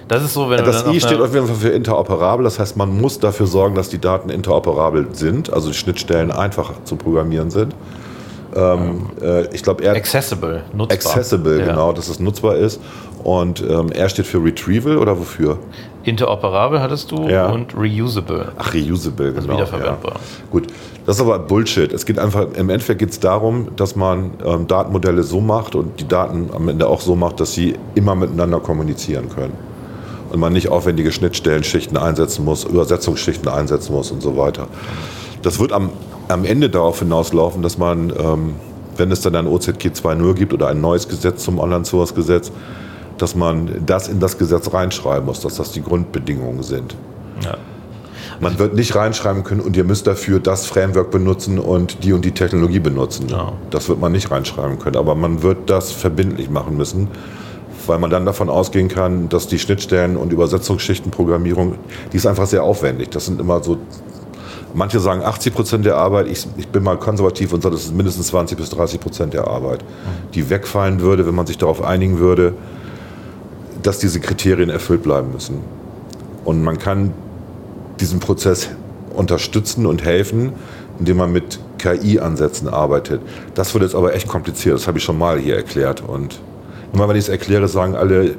Das 0.09 0.23
ist 0.23 0.35
so, 0.35 0.49
wenn 0.51 0.65
Das 0.65 0.87
I 0.87 1.01
steht 1.01 1.21
auf 1.21 1.35
jeden 1.35 1.47
Fall 1.47 1.57
für 1.57 1.69
interoperabel. 1.71 2.45
Das 2.45 2.59
heißt, 2.61 2.77
man 2.77 2.97
muss 3.01 3.19
dafür 3.19 3.47
sorgen, 3.49 3.75
dass 3.75 3.89
die 3.89 3.99
Daten 3.99 4.31
interoperabel 4.31 5.09
sind, 5.13 5.53
also 5.53 5.69
die 5.69 5.75
Schnittstellen 5.75 6.31
einfach 6.31 6.73
zu 6.85 6.95
programmieren 6.97 7.51
sind. 7.51 7.75
Ähm, 8.57 9.07
äh, 9.21 9.55
ich 9.55 9.63
glaube, 9.63 9.85
er 9.85 9.95
Accessible, 9.95 10.63
nutzbar. 10.75 10.97
accessible, 11.17 11.61
Ja. 11.61 11.67
genau, 11.67 11.93
dass 11.93 12.09
es 12.09 12.19
nutzbar 12.19 12.57
ist. 12.57 12.81
Und 13.23 13.61
ähm, 13.69 13.91
R 13.93 14.09
steht 14.09 14.27
für 14.27 14.43
Retrieval 14.43 14.99
oder 14.99 15.19
wofür? 15.19 15.59
Interoperabel 16.05 16.81
hattest 16.81 17.11
du 17.11 17.29
Ja. 17.29 17.47
und 17.51 17.75
reusable. 17.77 18.53
Ach, 18.57 18.73
reusable, 18.73 19.33
genau. 19.33 19.55
wiederverwendbar. 19.55 20.13
Ja. 20.15 20.21
Gut, 20.51 20.69
das 21.05 21.17
ist 21.17 21.23
aber 21.23 21.39
Bullshit. 21.41 21.93
Es 21.93 22.07
geht 22.07 22.19
einfach, 22.19 22.47
im 22.57 22.71
Endeffekt 22.71 23.01
geht 23.01 23.11
es 23.11 23.21
darum, 23.21 23.69
dass 23.77 23.97
man 23.97 24.31
ähm, 24.45 24.67
Datenmodelle 24.69 25.23
so 25.25 25.41
macht 25.41 25.75
und 25.75 25.99
die 26.01 26.07
Daten 26.09 26.51
am 26.55 26.69
Ende 26.69 26.87
auch 26.87 27.01
so 27.01 27.17
macht, 27.17 27.41
dass 27.41 27.53
sie 27.53 27.75
immer 27.95 28.15
miteinander 28.15 28.61
kommunizieren 28.61 29.29
können. 29.29 29.55
Und 30.33 30.41
man 30.41 30.53
nicht 30.53 30.69
aufwendige 30.71 31.13
Schnittstellenschichten 31.13 31.97
einsetzen 31.97 32.45
muss, 32.45 32.65
Übersetzungsschichten 32.65 33.49
einsetzen 33.49 33.93
muss 33.93 34.11
und 34.11 34.23
so 34.23 34.37
weiter. 34.37 34.67
Das 35.43 35.59
wird 35.61 35.73
am, 35.73 35.91
am 36.29 36.45
Ende 36.45 36.71
darauf 36.71 36.99
hinauslaufen, 36.99 37.63
dass 37.63 37.79
man, 37.79 38.13
ähm, 38.19 38.55
wenn 38.97 39.11
es 39.11 39.21
dann 39.21 39.35
ein 39.35 39.47
OZG 39.47 39.89
2.0 39.89 40.35
gibt 40.35 40.53
oder 40.53 40.69
ein 40.69 40.81
neues 40.81 41.09
Gesetz 41.09 41.45
zum 41.45 41.59
Online-Source-Gesetz, 41.59 42.53
dass 43.19 43.35
man 43.35 43.85
das 43.87 44.09
in 44.09 44.21
das 44.21 44.39
Gesetz 44.39 44.73
reinschreiben 44.73 45.25
muss, 45.27 45.41
dass 45.41 45.57
das 45.57 45.73
die 45.73 45.83
Grundbedingungen 45.83 46.63
sind. 46.63 46.97
Ja. 47.43 47.57
Man 48.41 48.59
wird 48.59 48.75
nicht 48.75 48.95
reinschreiben 48.95 49.45
können 49.45 49.61
und 49.61 49.77
ihr 49.77 49.85
müsst 49.85 50.07
dafür 50.07 50.41
das 50.41 50.67
Framework 50.67 51.11
benutzen 51.11 51.59
und 51.59 52.05
die 52.05 52.13
und 52.13 52.25
die 52.25 52.33
Technologie 52.33 52.81
benutzen. 52.81 53.29
Ja. 53.29 53.53
Das 53.71 53.89
wird 53.89 54.01
man 54.01 54.13
nicht 54.13 54.31
reinschreiben 54.31 54.79
können, 54.79 54.97
aber 54.97 55.15
man 55.15 55.43
wird 55.43 55.71
das 55.71 55.93
verbindlich 55.93 56.51
machen 56.51 56.77
müssen, 56.77 57.09
weil 57.87 57.99
man 57.99 58.11
dann 58.11 58.27
davon 58.27 58.51
ausgehen 58.51 58.89
kann, 58.89 59.29
dass 59.31 59.47
die 59.47 59.59
Schnittstellen 59.59 60.17
und 60.17 60.33
Übersetzungsschichtenprogrammierung, 60.33 61.77
die 62.13 62.19
ist 62.19 62.27
einfach 62.27 62.47
sehr 62.47 62.63
aufwendig. 62.63 63.11
Das 63.11 63.25
sind 63.25 63.41
immer 63.41 63.63
so, 63.63 63.79
manche 64.77 65.01
sagen 65.01 65.23
80 65.23 65.55
Prozent 65.55 65.87
der 65.87 65.97
Arbeit, 65.97 66.29
ich, 66.29 66.47
ich 66.57 66.69
bin 66.69 66.85
mal 66.85 66.99
konservativ 66.99 67.53
und 67.53 67.63
sage, 67.63 67.75
das 67.75 67.87
ist 67.87 67.95
mindestens 67.95 68.29
20 68.29 68.59
bis 68.59 68.71
30 68.71 69.01
Prozent 69.01 69.35
der 69.35 69.49
Arbeit, 69.49 69.83
die 70.35 70.49
wegfallen 70.51 71.01
würde, 71.01 71.27
wenn 71.27 71.35
man 71.35 71.47
sich 71.47 71.59
darauf 71.59 71.83
einigen 71.83 72.19
würde, 72.19 72.53
dass 73.83 73.99
diese 73.99 74.21
Kriterien 74.21 74.69
erfüllt 74.69 75.03
bleiben 75.03 75.33
müssen. 75.33 75.61
Und 76.45 76.63
man 76.63 76.79
kann 76.79 77.15
diesen 78.01 78.21
Prozess 78.21 78.69
unterstützen 79.15 79.87
und 79.87 80.05
helfen, 80.05 80.53
indem 80.99 81.17
man 81.17 81.33
mit 81.33 81.59
KI-Ansätzen 81.79 82.69
arbeitet. 82.69 83.23
Das 83.55 83.73
wird 83.73 83.83
jetzt 83.83 83.95
aber 83.95 84.15
echt 84.15 84.29
kompliziert, 84.29 84.75
das 84.75 84.87
habe 84.87 84.99
ich 84.99 85.05
schon 85.05 85.19
mal 85.19 85.39
hier 85.39 85.57
erklärt. 85.57 86.03
Und 86.07 86.41
immer 86.93 87.09
wenn 87.09 87.17
ich 87.17 87.25
es 87.25 87.29
erkläre, 87.31 87.67
sagen 87.69 87.97
alle, 87.97 88.35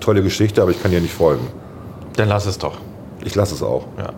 tolle 0.00 0.22
Geschichte, 0.22 0.60
aber 0.60 0.72
ich 0.72 0.82
kann 0.82 0.90
dir 0.90 1.00
nicht 1.00 1.14
folgen. 1.14 1.46
Dann 2.16 2.28
lass 2.28 2.46
es 2.46 2.58
doch. 2.58 2.78
Ich 3.24 3.36
lasse 3.36 3.54
es 3.54 3.62
auch. 3.62 3.86
Ja. 3.96 4.12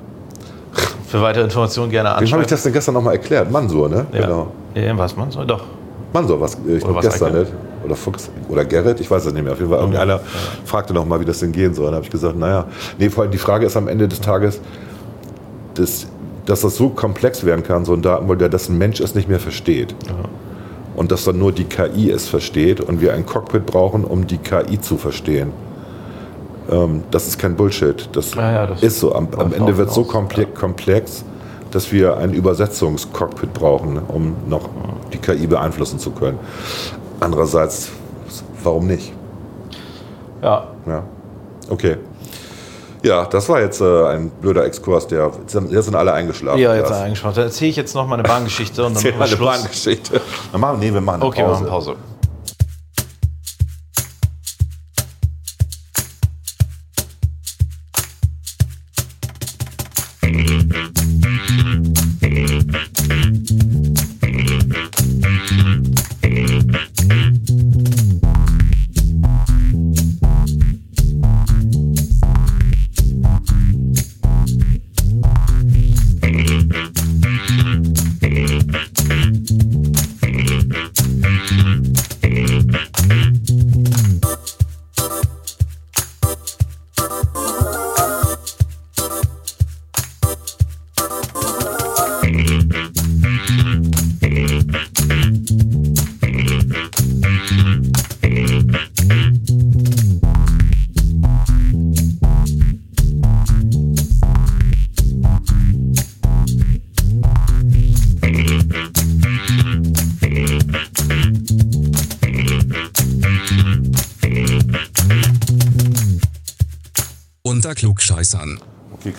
Für 1.10 1.20
weitere 1.20 1.42
Informationen 1.42 1.90
gerne 1.90 2.14
Wem 2.20 2.30
habe 2.30 2.42
ich 2.42 2.48
das 2.48 2.62
denn 2.62 2.72
gestern 2.72 2.94
nochmal 2.94 3.14
erklärt? 3.14 3.50
Mansur, 3.50 3.88
ne? 3.88 4.06
Ja. 4.12 4.20
Genau. 4.20 4.52
Ja, 4.76 4.96
was 4.96 5.16
man 5.16 5.28
soll 5.28 5.44
doch. 5.44 5.64
Mansur, 6.12 6.40
was, 6.40 6.56
ich 6.68 6.78
glaube 6.78 6.94
was 6.94 7.04
gestern 7.04 7.36
nicht. 7.36 7.52
Oder 7.84 7.96
Fuchs 7.96 8.30
oder 8.48 8.64
Gerrit, 8.64 9.00
ich 9.00 9.10
weiß 9.10 9.26
es 9.26 9.32
nicht 9.32 9.42
mehr. 9.42 9.54
Auf 9.54 9.58
jeden 9.58 9.72
Fall, 9.72 9.80
irgendeiner 9.80 10.20
fragte 10.64 10.94
noch 10.94 11.04
mal, 11.04 11.18
wie 11.18 11.24
das 11.24 11.40
denn 11.40 11.50
gehen 11.50 11.74
soll. 11.74 11.86
Dann 11.86 11.96
habe 11.96 12.04
ich 12.04 12.12
gesagt, 12.12 12.36
naja, 12.36 12.66
nee, 12.96 13.10
vor 13.10 13.24
allem 13.24 13.32
die 13.32 13.38
Frage 13.38 13.66
ist 13.66 13.76
am 13.76 13.88
Ende 13.88 14.06
des 14.06 14.20
Tages, 14.20 14.60
dass, 15.74 16.06
dass 16.46 16.60
das 16.60 16.76
so 16.76 16.90
komplex 16.90 17.44
werden 17.44 17.64
kann, 17.64 17.84
so 17.84 17.92
ein 17.92 18.02
Datenmodell, 18.02 18.48
dass 18.48 18.68
ein 18.68 18.78
Mensch 18.78 19.00
es 19.00 19.16
nicht 19.16 19.28
mehr 19.28 19.40
versteht. 19.40 19.96
Und 20.94 21.10
dass 21.10 21.24
dann 21.24 21.38
nur 21.38 21.50
die 21.50 21.64
KI 21.64 22.12
es 22.12 22.28
versteht 22.28 22.80
und 22.80 23.00
wir 23.00 23.14
ein 23.14 23.26
Cockpit 23.26 23.66
brauchen, 23.66 24.04
um 24.04 24.28
die 24.28 24.38
KI 24.38 24.80
zu 24.80 24.96
verstehen. 24.96 25.52
Ähm, 26.70 27.02
das 27.10 27.26
ist 27.26 27.38
kein 27.38 27.56
Bullshit. 27.56 28.08
Das, 28.12 28.34
Ja, 28.34 28.52
ja, 28.52 28.66
das 28.66 28.82
ist 28.82 29.00
so. 29.00 29.14
Am, 29.14 29.28
am 29.36 29.52
Ende 29.52 29.76
wird 29.76 29.90
so 29.92 30.02
hinaus, 30.02 30.12
komple 30.12 30.46
komplex, 30.46 31.24
dass 31.70 31.90
wir 31.92 32.16
ein 32.16 32.32
Übersetzungscockpit 32.32 33.52
brauchen, 33.52 33.98
um 34.08 34.36
noch 34.48 34.68
die 35.12 35.18
KI 35.18 35.46
beeinflussen 35.46 35.98
zu 35.98 36.10
können. 36.12 36.38
Andererseits, 37.20 37.90
warum 38.62 38.86
nicht? 38.86 39.12
Ja. 40.42 40.68
Ja. 40.86 41.02
Okay. 41.68 41.96
Ja, 43.02 43.24
das 43.24 43.48
war 43.48 43.60
jetzt 43.60 43.80
äh, 43.80 44.04
ein 44.08 44.30
blöder 44.42 44.64
Exkurs, 44.66 45.06
der 45.06 45.30
jetzt 45.70 45.84
sind 45.86 45.94
alle 45.94 46.12
eingeschlafen. 46.12 46.60
Ja, 46.60 46.74
jetzt 46.74 46.90
Das- 46.90 47.00
eingeschaut. 47.00 47.36
Dann 47.36 47.44
erzähle 47.44 47.70
ich 47.70 47.76
jetzt 47.76 47.94
noch 47.94 48.06
mal 48.06 48.14
eine 48.14 48.22
Bahngeschichte 48.24 48.84
und 48.84 48.94
dann 49.02 49.02
machen 49.02 49.18
mal 49.18 49.18
wir 49.18 49.26
eine 49.26 49.36
Schluss. 49.36 49.62
Bahngeschichte. 49.62 50.20
Dann 50.52 50.60
machen, 50.60 50.78
nee, 50.80 50.92
wir 50.92 51.00
machen 51.00 51.22
eine 51.22 51.24
Okay, 51.24 51.38
wir 51.38 51.44
Pause. 51.46 51.60
machen 51.62 51.70
Pause. 51.70 51.94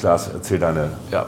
Klaas, 0.02 0.30
erzähl 0.34 0.58
deine. 0.60 0.89
Ja. 1.12 1.28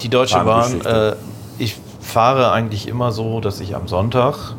Die 0.00 0.08
Deutsche 0.08 0.38
Bahn, 0.38 0.80
äh, 0.82 1.14
ich 1.58 1.76
fahre 2.00 2.52
eigentlich 2.52 2.86
immer 2.88 3.10
so, 3.12 3.40
dass 3.40 3.58
ich 3.60 3.74
am 3.74 3.88
Sonntag 3.88 4.54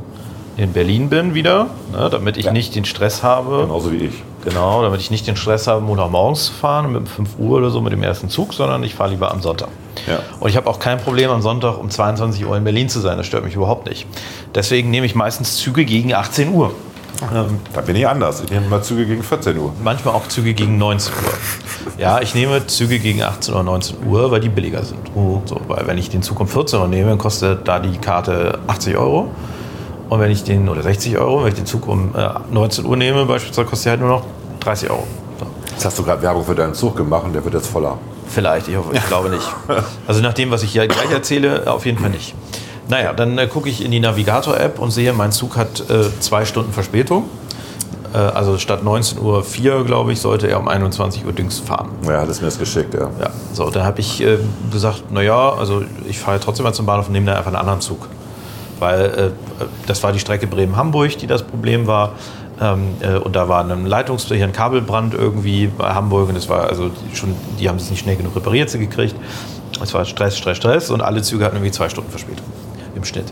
in 0.58 0.74
Berlin 0.74 1.10
bin 1.10 1.34
wieder, 1.34 1.68
ne, 1.94 2.10
damit 2.12 2.36
ich 2.38 2.46
Ja. 2.46 2.52
nicht 2.52 2.76
den 2.76 2.84
Stress 2.86 3.24
habe. 3.24 3.62
Genauso 3.62 3.92
wie 3.94 3.98
ich. 3.98 4.14
Genau, 4.44 4.82
damit 4.84 5.00
ich 5.00 5.10
nicht 5.10 5.26
den 5.26 5.38
Stress 5.38 5.68
habe, 5.68 5.80
Montagmorgens 5.80 6.48
zu 6.48 6.52
fahren 6.52 6.92
mit 6.92 7.08
5 7.08 7.40
Uhr 7.40 7.58
oder 7.60 7.70
so 7.70 7.80
mit 7.80 7.94
dem 7.94 8.04
ersten 8.04 8.28
Zug, 8.30 8.54
sondern 8.54 8.84
ich 8.84 8.94
fahre 8.96 9.12
lieber 9.12 9.32
am 9.32 9.42
Sonntag. 9.42 9.70
Ja. 10.06 10.20
Und 10.42 10.50
ich 10.50 10.58
habe 10.58 10.70
auch 10.70 10.80
kein 10.80 10.98
Problem, 11.00 11.30
am 11.32 11.42
Sonntag 11.42 11.78
um 11.80 11.90
22 11.90 12.46
Uhr 12.46 12.58
in 12.58 12.66
Berlin 12.66 12.90
zu 12.90 13.00
sein. 13.00 13.18
Das 13.18 13.26
stört 13.26 13.46
mich 13.46 13.56
überhaupt 13.56 13.88
nicht. 13.88 14.06
Deswegen 14.54 14.92
nehme 14.92 15.06
ich 15.06 15.16
meistens 15.16 15.56
Züge 15.56 15.86
gegen 15.86 16.14
18 16.14 16.54
Uhr. 16.54 16.74
Ähm, 17.34 17.60
Da 17.74 17.82
bin 17.82 17.96
ich 17.96 18.08
anders. 18.08 18.42
Ich 18.42 18.52
nehme 18.52 18.68
mal 18.68 18.82
Züge 18.82 19.06
gegen 19.06 19.24
14 19.24 19.58
Uhr. 19.58 19.74
manchmal 19.84 20.14
auch 20.16 20.28
Züge 20.28 20.54
gegen 20.54 20.78
19 20.78 21.14
Uhr. 21.14 21.34
Ja, 21.98 22.22
ich 22.22 22.34
nehme 22.36 22.66
Züge 22.68 23.00
gegen 23.00 23.22
18 23.22 23.54
oder 23.54 23.64
19 23.64 23.98
Uhr, 24.08 24.32
weil 24.32 24.40
die 24.42 24.50
billiger 24.50 24.84
sind. 24.84 25.00
So, 25.14 25.62
weil 25.68 25.86
wenn 25.88 25.98
ich 25.98 26.10
den 26.10 26.24
Zug 26.24 26.40
um 26.40 26.48
14 26.48 26.80
Uhr 26.80 26.88
nehme, 26.88 27.16
kostet 27.18 27.68
da 27.68 27.80
die 27.80 27.98
Karte 27.98 28.60
80 28.68 28.98
Euro. 28.98 29.30
Und 30.10 30.20
wenn 30.20 30.32
ich 30.32 30.44
den, 30.44 30.70
oder 30.70 30.82
60 30.84 31.18
Euro, 31.18 31.42
wenn 31.44 31.50
ich 31.50 31.56
den 31.56 31.66
Zug 31.66 31.88
um 31.88 32.14
äh, 32.16 32.30
19 32.52 32.86
Uhr 32.86 32.98
nehme, 32.98 33.26
beispielsweise 33.26 33.68
kostet 33.68 33.88
er 33.88 33.92
halt 33.92 34.02
nur 34.02 34.10
noch 34.10 34.26
30 34.60 34.90
Euro. 34.90 35.08
So. 35.40 35.46
Jetzt 35.72 35.86
hast 35.86 35.98
du 36.00 36.04
gerade 36.04 36.22
Werbung 36.22 36.44
für 36.46 36.56
deinen 36.56 36.74
Zug 36.74 36.96
gemacht 36.96 37.24
und 37.26 37.34
der 37.34 37.44
wird 37.44 37.56
jetzt 37.56 37.68
voller. 37.68 37.98
Vielleicht, 38.28 38.68
ich, 38.68 38.76
hoffe, 38.76 38.90
ich 38.96 39.06
glaube 39.08 39.30
nicht. 39.30 39.48
Also 40.08 40.22
nach 40.22 40.34
dem, 40.34 40.52
was 40.52 40.64
ich 40.64 40.72
hier 40.72 40.88
gleich 40.88 41.12
erzähle, 41.12 41.64
auf 41.72 41.86
jeden 41.86 41.98
Fall 42.00 42.10
nicht. 42.10 42.34
Naja, 42.90 43.14
dann 43.14 43.38
äh, 43.38 43.48
gucke 43.48 43.70
ich 43.70 43.84
in 43.84 43.92
die 43.92 44.00
Navigator-App 44.00 44.80
und 44.80 44.92
sehe, 44.92 45.14
mein 45.14 45.32
Zug 45.32 45.56
hat 45.56 45.90
äh, 45.90 46.10
zwei 46.20 46.46
Stunden 46.46 46.74
Verspätung. 46.74 47.30
Äh, 48.14 48.18
also 48.18 48.58
statt 48.58 48.82
19.04 48.84 49.22
Uhr, 49.22 49.86
glaube 49.86 50.14
ich, 50.14 50.22
sollte 50.22 50.48
er 50.48 50.60
um 50.60 50.68
21 50.68 51.26
Uhr 51.26 51.34
Dings 51.34 51.60
fahren. 51.60 51.90
Ja, 52.06 52.22
hat 52.22 52.30
es 52.30 52.42
mir 52.42 52.48
das 52.48 52.60
geschickt, 52.60 52.94
ja. 52.94 53.10
Ja, 53.20 53.30
so, 53.54 53.70
dann 53.70 53.84
habe 53.84 54.02
ich 54.02 54.22
äh, 54.22 54.38
gesagt, 54.72 55.12
naja, 55.12 55.54
also 55.54 55.84
ich 56.08 56.20
fahre 56.20 56.40
trotzdem 56.40 56.64
mal 56.64 56.74
zum 56.74 56.86
Bahnhof 56.86 57.08
und 57.08 57.14
nehme 57.14 57.28
dann 57.28 57.38
einfach 57.38 57.48
einen 57.48 57.58
anderen 57.58 57.82
Zug. 57.82 58.10
Weil 58.80 59.06
äh, 59.06 59.66
das 59.88 60.04
war 60.04 60.12
die 60.12 60.20
Strecke 60.20 60.48
Bremen-Hamburg, 60.48 61.18
die 61.18 61.28
das 61.28 61.42
Problem 61.44 61.88
war. 61.88 62.14
Ähm, 62.62 62.96
äh, 63.00 63.16
und 63.16 63.36
da 63.36 63.48
war 63.48 63.64
ein 63.64 63.88
Leitungs-, 63.88 64.28
hier 64.28 64.44
ein 64.44 64.54
Kabelbrand 64.54 65.14
irgendwie 65.14 65.68
bei 65.68 65.94
Hamburg 65.94 66.30
und 66.30 66.36
das 66.36 66.50
war 66.50 66.68
also 66.68 66.92
schon, 67.14 67.34
die 67.60 67.68
haben 67.68 67.78
es 67.78 67.90
nicht 67.90 68.02
schnell 68.04 68.16
genug 68.16 68.36
repariert 68.36 68.70
sie 68.70 68.78
gekriegt. 68.78 69.16
Es 69.82 69.94
war 69.94 70.06
Stress, 70.06 70.38
Stress, 70.38 70.58
Stress 70.58 70.90
und 70.92 71.02
alle 71.02 71.24
Züge 71.24 71.46
hatten 71.46 71.56
irgendwie 71.56 71.72
zwei 71.72 71.90
Stunden 71.90 72.12
Verspätung 72.12 72.46
im 73.04 73.06
Schnitt. 73.06 73.32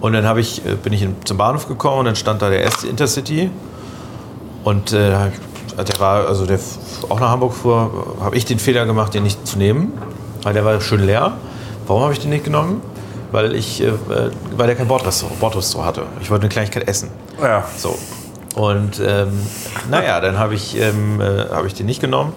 Und 0.00 0.12
dann 0.12 0.38
ich, 0.38 0.64
äh, 0.66 0.74
bin 0.74 0.92
ich 0.92 1.06
zum 1.24 1.38
Bahnhof 1.38 1.68
gekommen 1.68 2.00
und 2.00 2.04
dann 2.06 2.16
stand 2.16 2.42
da 2.42 2.50
der 2.50 2.62
erste 2.62 2.88
Intercity 2.88 3.50
und 4.64 4.92
äh, 4.92 5.30
der 5.76 5.98
war, 6.00 6.26
also 6.26 6.46
der 6.46 6.58
auch 7.08 7.20
nach 7.20 7.30
Hamburg 7.30 7.54
fuhr, 7.54 8.16
habe 8.20 8.36
ich 8.36 8.44
den 8.44 8.58
Fehler 8.58 8.86
gemacht, 8.86 9.14
den 9.14 9.22
nicht 9.22 9.46
zu 9.46 9.58
nehmen, 9.58 9.92
weil 10.42 10.52
der 10.52 10.64
war 10.64 10.80
schön 10.80 11.04
leer. 11.04 11.32
Warum 11.86 12.02
habe 12.02 12.12
ich 12.12 12.20
den 12.20 12.30
nicht 12.30 12.44
genommen? 12.44 12.80
Weil 13.32 13.54
ich, 13.54 13.82
äh, 13.82 13.86
äh, 13.86 14.30
weil 14.56 14.66
der 14.66 14.76
kein 14.76 14.88
Bordrestaurant, 14.88 15.40
Bordrestaurant 15.40 15.88
hatte. 15.88 16.06
Ich 16.20 16.30
wollte 16.30 16.42
eine 16.42 16.50
Kleinigkeit 16.50 16.86
essen. 16.88 17.10
Ja. 17.42 17.64
So. 17.76 17.98
Und 18.54 19.00
ähm, 19.04 19.40
naja, 19.90 20.20
dann 20.20 20.38
habe 20.38 20.54
ich, 20.54 20.78
ähm, 20.78 21.20
äh, 21.20 21.46
hab 21.50 21.64
ich 21.64 21.74
den 21.74 21.86
nicht 21.86 22.00
genommen 22.00 22.32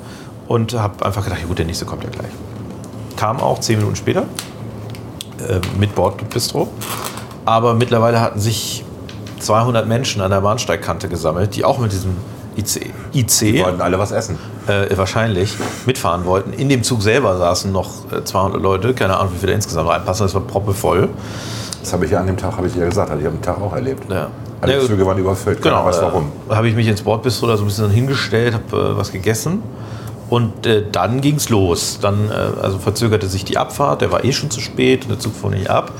und 0.47 0.73
habe 0.73 1.05
einfach 1.05 1.23
gedacht, 1.23 1.41
ja 1.41 1.47
gut, 1.47 1.59
der 1.59 1.65
nächste 1.65 1.86
kommt 1.86 2.03
ja 2.03 2.09
gleich. 2.09 2.32
Kam 3.15 3.39
auch 3.39 3.59
zehn 3.59 3.78
Minuten 3.78 3.95
später 3.95 4.23
äh, 5.42 5.60
mit 5.80 5.96
Bordbistro. 5.96 6.68
Aber 7.46 7.74
mittlerweile 7.74 8.20
hatten 8.22 8.40
sich 8.40 8.84
200 9.40 9.88
Menschen 9.88 10.22
an 10.22 10.32
der 10.32 10.42
Bahnsteigkante 10.42 11.08
gesammelt, 11.08 11.56
die 11.56 11.64
auch 11.64 11.78
mit 11.80 11.92
diesem 11.92 12.16
IC, 12.58 12.92
Die 13.14 13.20
IC 13.22 13.64
wollten 13.64 13.82
alle 13.82 14.00
was 14.00 14.12
essen. 14.12 14.38
äh, 14.68 14.98
wahrscheinlich 14.98 15.56
mitfahren 15.86 16.26
wollten. 16.26 16.54
In 16.54 16.70
dem 16.70 16.84
Zug 16.84 17.02
selber 17.04 17.38
saßen 17.38 17.72
noch 17.72 18.12
äh, 18.12 18.24
200 18.24 18.62
Leute, 18.62 18.94
keine 18.94 19.18
Ahnung, 19.18 19.34
wie 19.34 19.40
viele 19.40 19.54
insgesamt 19.54 19.88
reinpassen, 19.90 20.26
das 20.26 20.34
war 20.34 20.42
proppevoll. 20.42 21.10
Das 21.82 21.94
habe 21.94 22.06
ich 22.06 22.12
ja 22.12 22.20
an 22.20 22.28
dem 22.28 22.36
Tag, 22.38 22.58
habe 22.58 22.68
ich 22.68 22.76
ja 22.76 22.86
gesagt, 22.86 23.12
hatte 23.12 23.22
ich 23.22 23.28
am 23.28 23.42
Tag 23.42 23.62
auch 23.62 23.74
erlebt. 23.74 24.12
Ja. 24.12 24.28
Alle 24.60 24.74
Ja, 24.74 24.86
Züge 24.86 25.06
waren 25.06 25.20
überfüllt, 25.20 25.62
keiner 25.62 25.86
weiß 25.86 26.02
warum. 26.02 26.32
Äh, 26.50 26.56
habe 26.56 26.68
ich 26.68 26.76
mich 26.76 26.88
ins 26.88 27.04
Bordbistro 27.04 27.46
da 27.48 27.56
so 27.58 27.64
ein 27.64 27.68
bisschen 27.68 27.92
hingestellt, 27.92 28.56
habe 28.56 28.94
äh, 28.94 28.98
was 28.98 29.12
gegessen. 29.12 29.62
Und 30.30 30.65
äh, 30.65 30.84
dann 30.91 31.21
ging 31.21 31.36
es 31.36 31.49
los. 31.49 31.99
Dann 32.01 32.30
äh, 32.30 32.34
also 32.61 32.80
verzögerte 32.80 33.28
sich 33.28 33.45
die 33.45 33.57
Abfahrt, 33.57 34.01
der 34.01 34.11
war 34.11 34.25
eh 34.25 34.34
schon 34.34 34.49
zu 34.51 34.59
spät 34.59 35.09
der 35.09 35.19
Zug 35.19 35.34
fuhr 35.34 35.51
nicht 35.51 35.69
ab. 35.69 35.91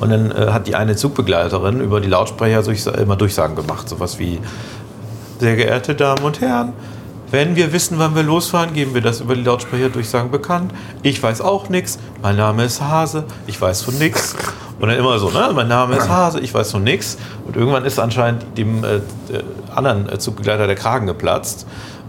Und 0.00 0.10
dann 0.10 0.32
äh, 0.32 0.48
hat 0.50 0.66
die 0.66 0.74
eine 0.74 0.96
Zugbegleiterin 0.96 1.80
über 1.80 2.00
die 2.00 2.08
Lautsprecher 2.08 2.66
ich, 2.68 2.86
immer 2.86 3.16
Durchsagen 3.16 3.54
gemacht. 3.54 3.88
Sowas 3.88 4.18
wie, 4.18 4.40
sehr 5.38 5.56
geehrte 5.56 5.94
Damen 5.94 6.24
und 6.24 6.40
Herren, 6.40 6.72
wenn 7.30 7.56
wir 7.56 7.72
wissen, 7.72 7.98
wann 7.98 8.14
wir 8.14 8.22
losfahren, 8.22 8.72
geben 8.72 8.94
wir 8.94 9.00
das 9.00 9.20
über 9.20 9.34
die 9.34 9.42
Lautsprecher 9.42 9.88
Durchsagen 9.88 10.30
bekannt. 10.30 10.72
Ich 11.02 11.22
weiß 11.22 11.40
auch 11.40 11.68
nichts. 11.68 11.98
Mein 12.22 12.36
Name 12.36 12.64
ist 12.64 12.80
Hase. 12.80 13.24
Ich 13.46 13.60
weiß 13.60 13.82
von 13.82 13.98
nichts. 13.98 14.36
Und 14.78 14.88
dann 14.88 14.98
immer 14.98 15.18
so, 15.18 15.30
ne? 15.30 15.50
Mein 15.54 15.68
Name 15.68 15.96
ist 15.96 16.08
Hase. 16.08 16.38
Ich 16.40 16.54
weiß 16.54 16.70
von 16.70 16.84
nichts. 16.84 17.18
Und 17.44 17.56
irgendwann 17.56 17.84
ist 17.84 17.98
anscheinend 17.98 18.56
dem 18.56 18.84
äh, 18.84 18.96
äh, 18.96 19.00
anderen 19.74 20.08
äh, 20.08 20.18
Zugbegleiter 20.18 20.66
der 20.66 20.76
Kragen 20.76 21.06
geplatzt. 21.06 21.66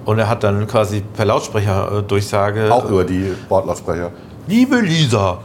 Und 0.07 0.19
er 0.19 0.29
hat 0.29 0.41
dann 0.41 0.65
quasi 0.67 1.01
per 1.01 1.25
Lautsprecher 1.25 1.97
äh, 1.97 2.01
Durchsage. 2.01 2.73
Auch 2.73 2.89
über 2.89 3.03
die 3.03 3.33
Bordlautsprecher. 3.49 4.13
Liebe 4.47 4.79
Lisa, 4.79 5.39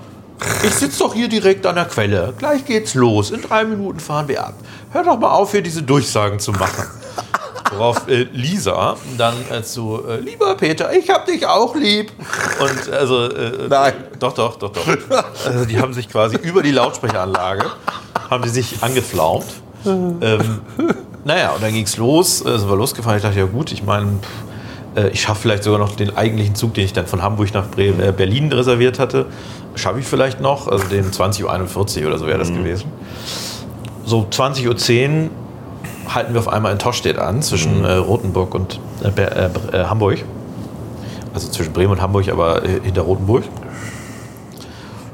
ich 0.63 0.73
sitze 0.73 1.01
doch 1.01 1.15
hier 1.15 1.29
direkt 1.29 1.67
an 1.67 1.75
der 1.75 1.87
Quelle. 1.87 2.33
Gleich 2.39 2.65
geht's 2.65 2.95
los. 2.95 3.33
In 3.33 3.43
drei 3.43 3.65
Minuten 3.65 3.99
fahren 3.99 4.29
wir 4.29 4.47
ab. 4.47 4.55
Hör 4.93 5.03
doch 5.03 5.19
mal 5.19 5.33
auf, 5.33 5.51
hier 5.51 5.63
diese 5.63 5.83
Durchsagen 5.83 6.39
zu 6.39 6.53
machen. 6.53 6.87
Worauf 7.73 8.07
äh, 8.07 8.29
Lisa 8.33 8.97
dann 9.19 9.35
äh, 9.51 9.65
zu, 9.65 10.01
äh, 10.09 10.21
lieber 10.21 10.55
Peter, 10.55 10.93
ich 10.93 11.11
hab 11.11 11.27
dich 11.27 11.45
auch 11.45 11.75
lieb. 11.75 12.13
Und 12.61 12.93
also, 12.93 13.31
äh, 13.31 13.67
Nein. 13.69 13.95
Doch, 14.21 14.33
doch, 14.33 14.59
doch, 14.59 14.71
doch. 14.71 14.87
Also 15.45 15.65
die 15.65 15.81
haben 15.81 15.93
sich 15.93 16.09
quasi 16.09 16.37
über 16.37 16.63
die 16.63 16.71
Lautsprecheranlage, 16.71 17.65
haben 18.31 18.45
die 18.45 18.51
sich 18.51 18.81
angeflaumt. 18.81 19.47
ähm, 19.85 20.61
naja, 21.25 21.51
und 21.51 21.65
dann 21.65 21.73
ging's 21.73 21.97
los, 21.97 22.47
äh, 22.47 22.59
sind 22.61 22.69
wir 22.69 22.77
losgefahren. 22.77 23.17
Ich 23.17 23.25
dachte, 23.25 23.41
ja 23.41 23.47
gut, 23.47 23.73
ich 23.73 23.83
meine, 23.83 24.07
pff, 24.07 24.52
ich 25.13 25.23
schaffe 25.23 25.43
vielleicht 25.43 25.65
sogar 25.65 25.79
noch 25.79 25.97
den 25.97 26.17
eigentlichen 26.17 26.55
Zug, 26.55 26.75
den 26.75 26.85
ich 26.85 26.93
dann 26.93 27.07
von 27.07 27.23
Hamburg 27.23 27.55
nach 27.55 27.67
Bre 27.67 27.89
äh, 27.89 28.13
Berlin 28.13 28.53
reserviert 28.53 28.99
hatte. 28.99 29.27
Schaffe 29.75 30.01
ich 30.01 30.07
vielleicht 30.07 30.41
noch, 30.41 30.69
also 30.69 30.85
den 30.89 31.11
20.41 31.11 32.03
Uhr 32.03 32.09
oder 32.09 32.19
so 32.19 32.27
wäre 32.27 32.39
das 32.39 32.49
gewesen. 32.49 32.91
So 34.05 34.27
20.10 34.31 35.25
Uhr 35.25 35.31
halten 36.15 36.35
wir 36.35 36.41
auf 36.41 36.49
einmal 36.49 36.73
in 36.73 36.79
Toschstedt 36.79 37.19
an, 37.19 37.43
zwischen 37.43 37.85
äh, 37.85 37.93
Rothenburg 37.95 38.55
und 38.55 38.81
äh, 39.03 39.09
äh, 39.09 39.51
äh, 39.73 39.85
Hamburg. 39.85 40.25
Also 41.35 41.49
zwischen 41.49 41.73
Bremen 41.73 41.93
und 41.93 42.03
Hamburg, 42.03 42.29
aber 42.29 42.65
äh, 42.65 42.81
hinter 42.83 43.03
Rothenburg. 43.03 43.45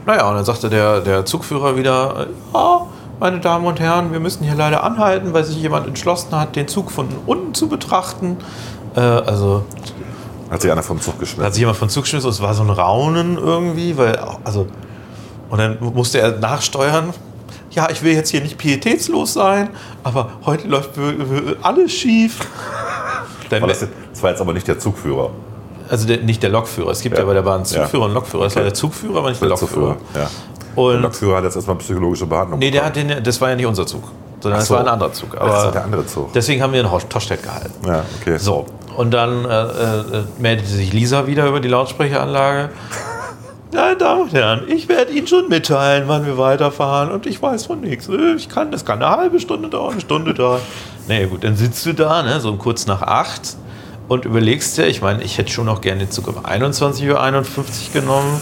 Naja, 0.07 0.29
und 0.29 0.35
dann 0.35 0.45
sagte 0.45 0.71
der, 0.71 1.01
der 1.01 1.25
Zugführer 1.25 1.77
wieder, 1.77 2.27
äh, 2.27 2.55
ja, 2.55 2.87
meine 3.21 3.41
Damen 3.41 3.67
und 3.67 3.81
Herren, 3.81 4.13
wir 4.13 4.21
müssen 4.21 4.45
hier 4.45 4.55
leider 4.55 4.85
anhalten, 4.85 5.33
weil 5.33 5.45
sich 5.45 5.57
jemand 5.61 5.87
entschlossen 5.87 6.35
hat, 6.39 6.57
den 6.57 6.69
Zug 6.69 6.91
von 6.91 7.09
unten 7.27 7.53
zu 7.53 7.69
betrachten. 7.69 8.37
Äh, 8.97 9.01
also 9.01 9.65
Hat 10.51 10.63
sich 10.63 10.71
einer 10.73 10.83
vom 10.83 11.01
Zug 11.01 11.07
da 11.07 11.13
hat 11.15 11.21
geschmissen. 11.21 11.53
sich 11.53 11.61
jemand 11.61 11.79
von 11.79 11.89
Zug 11.89 12.05
geschmissen 12.05 12.27
und 12.29 12.33
es 12.35 12.41
war 12.43 12.55
so 12.55 12.63
ein 12.63 12.71
Raunen 12.71 13.37
irgendwie, 13.39 13.97
weil, 13.99 14.17
also, 14.45 14.67
und 15.51 15.59
dann 15.59 15.79
musste 15.81 16.21
er 16.21 16.39
nachsteuern. 16.39 17.13
Ja, 17.71 17.89
ich 17.91 18.03
will 18.03 18.15
jetzt 18.15 18.31
hier 18.31 18.41
nicht 18.41 18.57
pietätslos 18.59 19.35
sein, 19.35 19.69
aber 20.03 20.31
heute 20.47 20.67
läuft 20.69 20.91
alles 21.63 21.93
schief. 21.93 22.39
Dann, 23.51 23.63
War 23.63 23.69
das, 23.69 23.81
das 24.13 24.23
war 24.23 24.31
jetzt 24.31 24.41
aber 24.43 24.53
nicht 24.53 24.69
der 24.69 24.79
Zugführer. 24.79 25.31
also 25.89 26.07
der, 26.07 26.19
nicht 26.19 26.43
der 26.43 26.51
Lokführer. 26.51 26.91
Es 26.91 27.01
gibt 27.01 27.15
ja, 27.17 27.23
Ja. 27.23 27.27
bei 27.27 27.33
der 27.35 27.41
Bahn 27.43 27.65
Zugführer 27.65 28.03
Ja. 28.03 28.07
und 28.09 28.13
Lokführer. 28.15 28.45
Das 28.45 28.57
war 28.57 28.63
der 28.63 28.75
Zugführer, 28.75 29.19
aber 29.19 29.31
nicht 29.31 29.41
der 29.41 29.49
Lokführer. 29.49 29.97
Ja. 30.15 30.21
Der 30.77 30.83
Und 30.85 31.01
Lokführer 31.03 31.37
hat 31.39 31.45
jetzt 31.45 31.57
erstmal 31.57 31.77
psychologische 31.77 32.27
Behandlung. 32.27 32.59
nee, 32.59 32.71
der 32.71 32.85
hat 32.85 32.97
den, 32.97 33.23
das 33.23 33.41
war 33.41 33.49
ja 33.51 33.57
nicht 33.57 33.65
unser 33.65 33.87
Zug, 33.87 34.03
sondern 34.41 34.57
Ach 34.59 34.61
das 34.61 34.69
so. 34.69 34.75
war 34.75 34.81
ein 34.83 34.89
anderer 34.89 35.13
Zug. 35.15 35.29
Ach, 35.35 35.41
das 35.41 35.49
Aber 35.55 35.65
war 35.65 35.73
der 35.73 35.85
andere 35.85 36.07
Zug. 36.07 36.33
deswegen 36.35 36.63
haben 36.63 36.73
wir 36.75 36.81
in 36.81 37.09
Toschstedt 37.09 37.43
gehalten. 37.43 37.73
Ja, 37.87 38.05
okay. 38.21 38.37
So, 38.39 38.67
und 38.99 39.13
dann 39.13 39.45
äh, 39.45 39.63
äh, 39.63 40.25
meldete 40.41 40.69
sich 40.69 40.93
Lisa 40.93 41.29
wieder 41.29 41.47
über 41.47 41.61
die 41.61 41.69
Lautsprecheranlage. 41.69 42.71
Meine 43.73 43.97
Damen 43.97 44.23
und 44.23 44.33
Herren, 44.33 44.63
ich 44.67 44.89
werde 44.89 45.13
Ihnen 45.13 45.29
schon 45.29 45.49
mitteilen, 45.49 46.09
wann 46.09 46.27
wir 46.27 46.37
weiterfahren 46.37 47.13
und 47.13 47.25
ich 47.25 47.41
weiß 47.41 47.67
von 47.67 47.81
nichts. 47.81 48.09
Ich 48.09 48.49
kann, 48.49 48.73
das 48.73 48.85
kann 48.85 49.01
eine 49.01 49.17
halbe 49.17 49.39
Stunde 49.39 49.69
dauern, 49.69 49.93
eine 49.93 50.01
Stunde 50.01 50.35
dauern. 50.35 50.61
Naja 51.07 51.27
gut, 51.27 51.45
dann 51.45 51.55
sitzt 51.55 51.87
du 51.87 51.93
da, 51.93 52.25
ne, 52.25 52.41
so 52.41 52.51
um 52.51 52.59
kurz 52.59 52.89
nach 52.89 53.03
acht 53.03 53.57
und 54.09 54.25
überlegst 54.25 54.77
dir, 54.77 54.89
ich 54.89 55.01
meine, 55.01 55.23
ich 55.23 55.39
hätte 55.39 55.53
schon 55.53 55.67
noch 55.67 55.81
gerne 55.81 56.01
den 56.01 56.11
Zug 56.11 56.27
um 56.27 56.45
21.51 56.45 57.09
Uhr 57.09 57.65
genommen. 57.93 58.41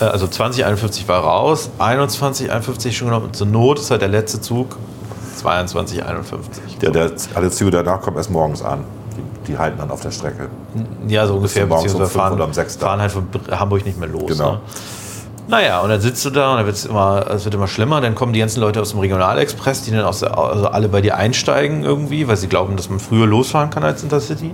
Äh, 0.00 0.04
Also 0.04 0.26
2051 0.26 1.06
war 1.06 1.22
raus, 1.22 1.68
2151 1.76 2.96
schon 2.96 3.08
genommen 3.08 3.26
und 3.26 3.36
zur 3.36 3.46
Not 3.46 3.78
ist 3.78 3.90
halt 3.90 4.00
der 4.00 4.08
letzte 4.08 4.40
Zug 4.40 4.78
2251. 5.36 6.78
Der, 6.80 6.92
der, 6.92 7.10
alle 7.34 7.50
Züge 7.50 7.72
danach 7.72 8.00
kommen 8.00 8.16
erst 8.16 8.30
morgens 8.30 8.62
an. 8.62 8.86
Die, 9.46 9.58
halten 9.58 9.78
dann 9.78 9.90
auf 9.90 10.00
der 10.00 10.10
Strecke. 10.10 10.48
Ja, 11.08 11.26
so 11.26 11.34
ungefähr, 11.34 11.64
um 11.64 11.70
beziehungsweise 11.70 12.04
fünf 12.04 12.12
fahren, 12.12 12.32
oder 12.34 12.44
um 12.44 12.52
sechs 12.52 12.76
fahren 12.76 13.00
halt 13.00 13.12
von 13.12 13.26
Hamburg 13.50 13.84
nicht 13.84 13.98
mehr 13.98 14.08
los. 14.08 14.26
Genau. 14.26 14.52
Ne? 14.52 14.60
Naja, 15.48 15.80
und 15.80 15.88
dann 15.88 16.00
sitzt 16.00 16.24
du 16.24 16.30
da 16.30 16.52
und 16.52 16.58
dann 16.58 16.66
wird's 16.66 16.84
immer, 16.84 17.26
es 17.28 17.44
wird 17.44 17.54
immer 17.54 17.66
schlimmer. 17.66 18.00
Dann 18.00 18.14
kommen 18.14 18.32
die 18.32 18.38
ganzen 18.38 18.60
Leute 18.60 18.80
aus 18.80 18.90
dem 18.90 19.00
Regionalexpress, 19.00 19.82
die 19.82 19.90
dann 19.90 20.04
aus 20.04 20.20
der, 20.20 20.38
also 20.38 20.68
alle 20.68 20.88
bei 20.88 21.00
dir 21.00 21.16
einsteigen 21.16 21.82
irgendwie, 21.84 22.28
weil 22.28 22.36
sie 22.36 22.46
glauben, 22.46 22.76
dass 22.76 22.88
man 22.88 23.00
früher 23.00 23.26
losfahren 23.26 23.70
kann 23.70 23.82
als 23.82 24.02
Intercity. 24.02 24.52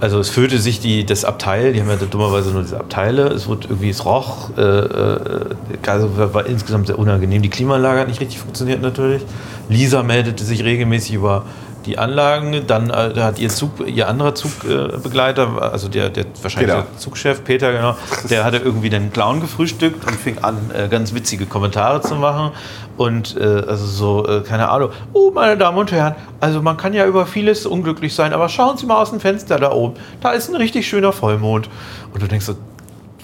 Also 0.00 0.18
es 0.18 0.30
füllte 0.30 0.58
sich 0.58 0.80
die, 0.80 1.06
das 1.06 1.24
Abteil, 1.24 1.72
die 1.72 1.80
haben 1.80 1.88
ja 1.88 1.94
dummerweise 1.94 2.50
nur 2.50 2.62
diese 2.62 2.80
Abteile, 2.80 3.28
es 3.28 3.46
wurde 3.46 3.68
irgendwie, 3.68 3.90
es 3.90 4.04
roch, 4.04 4.50
äh, 4.56 4.60
äh, 4.60 5.54
also 5.86 6.10
war 6.34 6.44
insgesamt 6.44 6.88
sehr 6.88 6.98
unangenehm. 6.98 7.40
Die 7.40 7.50
Klimaanlage 7.50 8.00
hat 8.00 8.08
nicht 8.08 8.20
richtig 8.20 8.40
funktioniert 8.40 8.82
natürlich. 8.82 9.22
Lisa 9.68 10.02
meldete 10.02 10.42
sich 10.42 10.64
regelmäßig 10.64 11.14
über 11.14 11.44
die 11.86 11.98
Anlagen. 11.98 12.66
Dann 12.66 12.90
äh, 12.90 13.20
hat 13.20 13.38
ihr, 13.38 13.48
Zug, 13.48 13.86
ihr 13.86 14.08
anderer 14.08 14.34
Zugbegleiter, 14.34 15.60
also 15.72 15.88
der, 15.88 16.10
der 16.10 16.26
wahrscheinlich 16.42 16.70
Peter. 16.72 16.86
der 16.90 16.98
Zugchef, 16.98 17.44
Peter, 17.44 17.72
genau, 17.72 17.96
der 18.28 18.44
hatte 18.44 18.58
irgendwie 18.58 18.90
den 18.90 19.12
Clown 19.12 19.40
gefrühstückt 19.40 20.06
und 20.06 20.14
fing 20.16 20.38
an, 20.38 20.56
äh, 20.74 20.88
ganz 20.88 21.14
witzige 21.14 21.46
Kommentare 21.46 22.00
zu 22.00 22.14
machen. 22.16 22.52
Und 22.96 23.36
äh, 23.36 23.42
also 23.42 23.86
so, 23.86 24.26
äh, 24.26 24.40
keine 24.42 24.68
Ahnung, 24.68 24.90
oh, 25.12 25.30
meine 25.32 25.56
Damen 25.56 25.78
und 25.78 25.90
Herren, 25.92 26.14
also 26.40 26.60
man 26.62 26.76
kann 26.76 26.92
ja 26.92 27.06
über 27.06 27.26
vieles 27.26 27.66
unglücklich 27.66 28.14
sein, 28.14 28.32
aber 28.32 28.48
schauen 28.48 28.76
Sie 28.76 28.86
mal 28.86 29.00
aus 29.00 29.10
dem 29.10 29.20
Fenster 29.20 29.58
da 29.58 29.72
oben. 29.72 29.94
Da 30.20 30.32
ist 30.32 30.48
ein 30.50 30.56
richtig 30.56 30.86
schöner 30.86 31.12
Vollmond. 31.12 31.68
Und 32.12 32.22
du 32.22 32.26
denkst 32.28 32.46
so, 32.46 32.54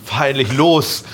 feierlich 0.04 0.52
los. 0.56 1.04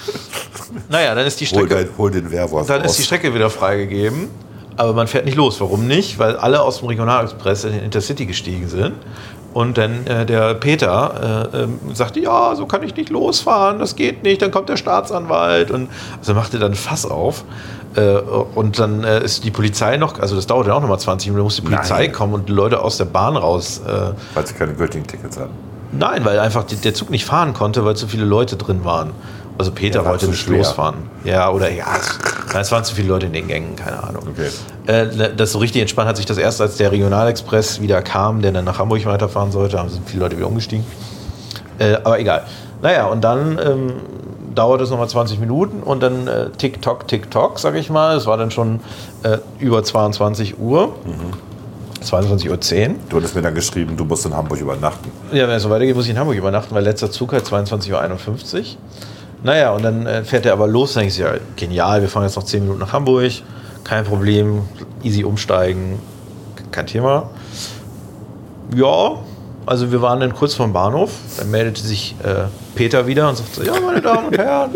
naja, 0.89 1.15
dann 1.15 1.27
ist 1.27 1.41
die 1.41 1.47
Hol, 1.47 1.67
Strecke. 1.67 1.75
dein, 1.75 1.89
hol 1.99 2.11
den 2.11 2.31
Werwolf 2.31 2.67
Dann 2.67 2.83
ist 2.83 2.91
raus. 2.91 2.97
die 2.97 3.03
Strecke 3.03 3.35
wieder 3.35 3.51
freigegeben. 3.51 4.29
Aber 4.77 4.93
man 4.93 5.07
fährt 5.07 5.25
nicht 5.25 5.37
los. 5.37 5.61
Warum 5.61 5.87
nicht? 5.87 6.19
Weil 6.19 6.37
alle 6.37 6.61
aus 6.63 6.79
dem 6.79 6.89
Regionalexpress 6.89 7.65
in 7.65 7.73
den 7.73 7.85
Intercity 7.85 8.27
gestiegen 8.27 8.69
sind. 8.69 8.95
Und 9.53 9.79
dann 9.79 10.05
äh, 10.09 10.27
der 10.27 10.55
Peter 10.55 11.51
äh, 11.55 11.63
ähm, 11.63 11.79
sagte, 11.93 12.19
ja, 12.19 12.57
so 12.57 12.67
kann 12.67 12.83
ich 12.83 12.97
nicht 12.97 13.09
losfahren, 13.09 13.79
das 13.79 13.95
geht 13.95 14.25
nicht, 14.25 14.43
dann 14.43 14.51
kommt 14.51 14.69
der 14.69 14.77
Staatsanwalt. 14.77 15.71
Und 15.71 15.89
also 16.19 16.35
machte 16.35 16.59
dann 16.59 16.75
Fass 16.75 17.07
auf. 17.07 17.45
Äh, 17.95 18.17
und 18.57 18.81
dann 18.81 19.05
äh, 19.05 19.23
ist 19.23 19.45
die 19.45 19.53
Polizei 19.53 19.97
noch, 19.97 20.19
also 20.19 20.35
das 20.35 20.49
dauerte 20.49 20.75
auch 20.75 20.81
nochmal 20.81 20.99
20 20.99 21.29
Minuten, 21.31 21.45
muss 21.45 21.55
die 21.57 21.63
Polizei 21.63 22.07
Nein. 22.07 22.13
kommen 22.13 22.35
und 22.35 22.49
die 22.49 22.53
Leute 22.53 22.83
aus 22.83 22.97
der 22.97 23.05
Bahn 23.05 23.37
raus. 23.37 23.81
Äh, 23.87 24.13
Weil 24.35 24.45
sie 24.45 24.55
keine 24.55 24.75
gültigen 24.75 25.07
Tickets 25.07 25.39
hatten. 25.39 25.53
nein, 25.93 26.25
weil 26.25 26.41
einfach 26.41 26.65
die, 26.65 26.75
der 26.75 26.93
Zug 26.95 27.11
nicht 27.11 27.25
fahren 27.25 27.55
konnte, 27.55 27.85
weil 27.85 27.95
zu 27.95 28.09
viele 28.09 28.25
Leute 28.25 28.57
drin 28.57 28.85
waren. 28.85 29.13
Also 29.57 29.71
Peter 29.71 30.05
wollte 30.05 30.27
nicht 30.27 30.41
schwer. 30.41 30.59
losfahren. 30.59 30.97
Ja, 31.25 31.51
oder 31.51 31.71
ja, 31.71 31.87
es, 31.97 32.19
nein, 32.53 32.63
es 32.63 32.73
waren 32.73 32.85
zu 32.85 32.95
viele 32.95 33.09
Leute 33.09 33.27
in 33.27 33.33
den 33.33 33.47
Gängen, 33.47 33.77
keine 33.77 34.03
Ahnung. 34.03 34.25
Okay. 34.29 34.51
Äh, 34.87 35.35
das 35.35 35.53
so 35.53 35.59
richtig 35.59 35.81
entspannt 35.81 36.09
hat 36.09 36.17
sich 36.17 36.27
das 36.27 36.39
erst, 36.39 36.61
als 36.61 36.77
der 36.77 36.91
Regionalexpress 36.91 37.81
wieder 37.81 38.03
kam, 38.03 38.43
der 38.43 38.53
dann 38.53 38.65
nach 38.65 38.79
Hamburg 38.79 39.05
weiterfahren 39.07 39.53
sollte, 39.53 39.79
haben 39.79 39.89
sind 39.89 40.09
viele 40.09 40.25
Leute 40.25 40.37
wieder 40.37 40.49
umgestiegen. 40.49 40.85
Äh, 41.79 41.95
aber 42.03 42.19
egal. 42.19 42.45
Naja, 42.83 43.07
und 43.07 43.23
dann 43.23 43.59
ähm, 43.65 43.93
dauert 44.55 44.81
es 44.81 44.91
nochmal 44.91 45.09
20 45.09 45.39
Minuten 45.39 45.83
und 45.83 46.03
dann 46.03 46.27
äh, 46.27 46.51
Tick-Tock, 46.51 47.09
Tick-Tock, 47.09 47.59
sag 47.59 47.75
ich 47.77 47.91
mal. 47.91 48.17
Es 48.17 48.27
war 48.27 48.37
dann 48.37 48.51
schon 48.51 48.81
äh, 49.23 49.39
über 49.59 49.83
22 49.83 50.59
Uhr. 50.59 50.95
22.10 52.03 52.51
Uhr. 52.51 52.95
Du 53.09 53.17
hattest 53.17 53.35
mir 53.35 53.43
dann 53.43 53.55
geschrieben, 53.55 53.97
du 53.97 54.05
musst 54.05 54.27
in 54.27 54.35
Hamburg 54.35 54.61
übernachten. 54.61 55.11
Ja, 55.33 55.49
wenn 55.49 55.57
es 55.57 55.63
so 55.63 55.71
weitergeht, 55.71 55.97
muss 55.97 56.05
ich 56.05 56.11
in 56.11 56.19
Hamburg 56.19 56.37
übernachten, 56.37 56.75
weil 56.75 56.85
letzter 56.85 57.11
Zug 57.11 57.33
halt 57.33 57.47
22.51 57.47 57.93
Uhr. 57.93 58.63
Naja, 59.45 59.73
und 59.73 59.83
dann 59.83 60.07
äh, 60.07 60.25
fährt 60.25 60.47
er 60.47 60.55
aber 60.55 60.67
los. 60.67 60.95
Dann 60.95 61.03
denke 61.03 61.15
ich, 61.15 61.21
ja, 61.21 61.35
genial, 61.55 62.01
wir 62.01 62.09
fahren 62.09 62.25
jetzt 62.25 62.37
noch 62.37 62.45
10 62.45 62.63
Minuten 62.63 62.81
nach 62.81 62.93
Hamburg. 62.93 63.31
Kein 63.85 64.05
Problem, 64.05 64.63
easy 65.03 65.25
umsteigen, 65.25 65.99
kein 66.71 66.87
Thema. 66.87 67.29
Ja, 68.75 69.19
also 69.67 69.93
wir 69.93 70.01
waren 70.01 70.21
dann 70.21 70.35
kurz 70.35 70.55
vom 70.55 70.73
Bahnhof. 70.73 71.11
Dann 71.37 71.51
meldete 71.51 71.83
sich 71.83 72.17
äh, 72.25 72.47
Peter 72.75 73.07
wieder 73.07 73.29
und 73.29 73.37
sagte, 73.37 73.65
ja, 73.67 73.79
meine 73.79 74.01
Damen 74.01 74.29
und 74.29 74.39
Herren, 74.39 74.75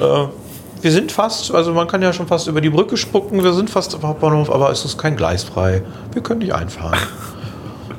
äh, 0.00 0.26
wir 0.82 0.92
sind 0.92 1.10
fast, 1.10 1.52
also 1.54 1.72
man 1.72 1.88
kann 1.88 2.02
ja 2.02 2.12
schon 2.12 2.26
fast 2.26 2.46
über 2.46 2.60
die 2.60 2.70
Brücke 2.70 2.98
spucken, 2.98 3.42
wir 3.42 3.54
sind 3.54 3.70
fast 3.70 3.94
am 3.94 4.02
Hauptbahnhof, 4.02 4.50
aber 4.50 4.70
es 4.70 4.84
ist 4.84 4.98
kein 4.98 5.16
Gleis 5.16 5.44
frei. 5.44 5.82
Wir 6.12 6.22
können 6.22 6.40
nicht 6.40 6.54
einfahren. 6.54 6.98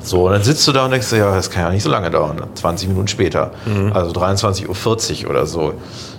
So, 0.02 0.26
und 0.26 0.32
dann 0.32 0.44
sitzt 0.44 0.68
du 0.68 0.72
da 0.72 0.86
und 0.86 0.92
denkst 0.92 1.12
ja, 1.12 1.36
das 1.36 1.50
kann 1.50 1.64
ja 1.64 1.70
nicht 1.72 1.84
so 1.84 1.90
lange 1.90 2.10
dauern. 2.10 2.42
20 2.56 2.88
Minuten 2.88 3.08
später. 3.08 3.52
Also 3.94 4.12
23.40 4.12 5.24
Uhr 5.26 5.30
oder 5.30 5.46
so. 5.46 5.74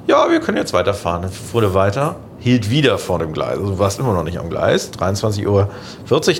Ja, 0.07 0.31
wir 0.31 0.41
können 0.41 0.59
jetzt 0.59 0.72
weiterfahren. 0.72 1.22
Dann 1.22 1.31
fuhr 1.31 1.61
der 1.62 1.74
weiter, 1.74 2.16
hielt 2.39 2.70
wieder 2.70 2.99
vor 2.99 3.18
dem 3.18 3.33
Gleis. 3.33 3.59
Also 3.59 3.72
du 3.72 3.78
warst 3.78 3.99
immer 3.99 4.12
noch 4.12 4.24
nicht 4.24 4.39
am 4.39 4.51
Gleis. 4.51 4.91
23.40 4.93 5.47
Uhr 5.47 5.68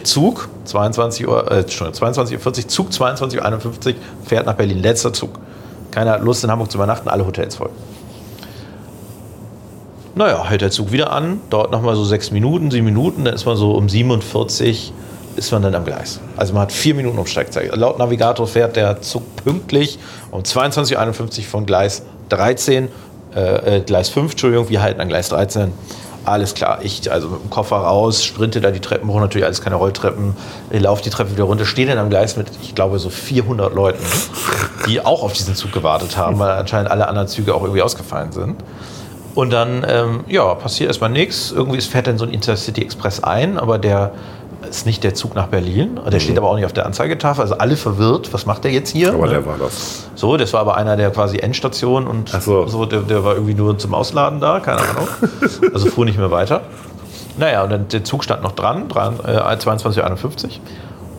Zug, 0.05 0.49
22 0.64 1.26
Uhr, 1.28 1.51
äh, 1.51 1.61
Entschuldigung, 1.61 2.09
22.40 2.09 2.47
Uhr 2.47 2.68
Zug, 2.68 2.91
22.51 2.91 3.88
Uhr 3.88 3.95
fährt 4.24 4.47
nach 4.47 4.55
Berlin. 4.55 4.78
Letzter 4.78 5.12
Zug. 5.12 5.30
Keiner 5.91 6.12
hat 6.12 6.22
Lust 6.22 6.45
in 6.45 6.51
Hamburg 6.51 6.70
zu 6.70 6.78
übernachten, 6.78 7.09
alle 7.09 7.26
Hotels 7.26 7.57
voll. 7.57 7.70
Naja, 10.14 10.45
hält 10.45 10.61
der 10.61 10.70
Zug 10.70 10.93
wieder 10.93 11.12
an, 11.12 11.41
dauert 11.51 11.70
nochmal 11.70 11.95
so 11.97 12.05
sechs 12.05 12.30
Minuten, 12.30 12.70
sieben 12.70 12.84
Minuten, 12.84 13.24
dann 13.24 13.34
ist 13.34 13.47
man 13.47 13.57
so 13.57 13.72
um 13.72 13.88
47 13.88 14.93
ist 15.37 15.53
man 15.53 15.62
dann 15.62 15.74
am 15.74 15.85
Gleis. 15.85 16.20
Also 16.37 16.53
man 16.53 16.62
hat 16.62 16.72
vier 16.72 16.95
Minuten 16.95 17.18
Umsteigzeit. 17.18 17.74
Laut 17.76 17.99
Navigator 17.99 18.47
fährt 18.47 18.76
der 18.76 19.01
Zug 19.01 19.22
pünktlich 19.37 19.99
um 20.31 20.43
22.51 20.43 21.39
Uhr 21.39 21.45
von 21.45 21.66
Gleis 21.66 22.03
13, 22.28 22.89
äh, 23.35 23.76
äh, 23.76 23.81
Gleis 23.81 24.09
5, 24.09 24.33
Entschuldigung, 24.33 24.68
wir 24.68 24.83
halten 24.83 25.01
an 25.01 25.09
Gleis 25.09 25.28
13. 25.28 25.72
Alles 26.24 26.55
klar, 26.55 26.81
ich 26.83 27.11
also 27.11 27.28
mit 27.28 27.43
dem 27.43 27.51
Koffer 27.51 27.76
raus, 27.76 28.22
sprinte 28.22 28.61
da 28.61 28.70
die 28.70 28.81
Treppen 28.81 29.09
hoch, 29.09 29.20
natürlich 29.20 29.47
alles 29.47 29.62
keine 29.62 29.76
Rolltreppen, 29.76 30.37
laufe 30.70 31.03
die 31.03 31.09
Treppe 31.09 31.33
wieder 31.33 31.45
runter, 31.45 31.64
stehe 31.64 31.89
dann 31.89 31.97
am 31.97 32.11
Gleis 32.11 32.37
mit, 32.37 32.49
ich 32.62 32.74
glaube, 32.74 32.99
so 32.99 33.09
400 33.09 33.74
Leuten, 33.74 34.05
die 34.87 35.01
auch 35.01 35.22
auf 35.22 35.33
diesen 35.33 35.55
Zug 35.55 35.72
gewartet 35.72 36.18
haben, 36.18 36.39
weil 36.39 36.51
anscheinend 36.51 36.91
alle 36.91 37.09
anderen 37.09 37.26
Züge 37.26 37.55
auch 37.55 37.62
irgendwie 37.62 37.81
ausgefallen 37.81 38.33
sind. 38.33 38.57
Und 39.35 39.51
dann, 39.53 39.87
ähm, 39.89 40.24
ja, 40.28 40.55
passiert 40.55 40.89
erstmal 40.89 41.11
nichts. 41.11 41.53
Irgendwie 41.53 41.81
fährt 41.81 42.07
dann 42.07 42.18
so 42.18 42.24
ein 42.24 42.33
Intercity 42.33 42.83
Express 42.83 43.22
ein, 43.22 43.59
aber 43.59 43.78
der 43.78 44.12
ist 44.68 44.86
nicht 44.86 45.02
der 45.04 45.14
Zug 45.14 45.34
nach 45.34 45.46
Berlin. 45.48 45.98
Der 46.11 46.20
steht 46.20 46.36
aber 46.36 46.48
auch 46.48 46.56
nicht 46.56 46.64
auf 46.64 46.72
der 46.72 46.86
Anzeigetafel. 46.86 47.42
Also 47.42 47.56
alle 47.56 47.76
verwirrt, 47.76 48.32
was 48.32 48.46
macht 48.46 48.64
der 48.64 48.72
jetzt 48.72 48.90
hier? 48.90 49.14
Aber 49.14 49.28
der 49.28 49.44
war 49.46 49.56
das. 49.58 50.08
So, 50.14 50.36
das 50.36 50.52
war 50.52 50.61
aber 50.61 50.76
einer 50.76 50.96
der 50.96 51.11
quasi 51.11 51.38
Endstation 51.38 52.06
und 52.06 52.30
Ach 52.34 52.40
so. 52.40 52.66
so 52.66 52.84
der, 52.84 53.00
der 53.00 53.24
war 53.24 53.34
irgendwie 53.34 53.54
nur 53.54 53.78
zum 53.78 53.94
Ausladen 53.94 54.40
da, 54.40 54.61
keine 54.61 54.80
Ahnung. 54.80 55.08
Also 55.72 55.88
fuhr 55.88 56.04
nicht 56.04 56.18
mehr 56.18 56.30
weiter. 56.30 56.62
Naja, 57.38 57.62
und 57.62 57.70
dann 57.70 57.88
der 57.88 58.04
Zug 58.04 58.24
stand 58.24 58.42
noch 58.42 58.52
dran, 58.52 58.88
dran 58.88 59.18
äh, 59.24 59.38
22.51 59.38 59.98
Uhr. 59.98 60.50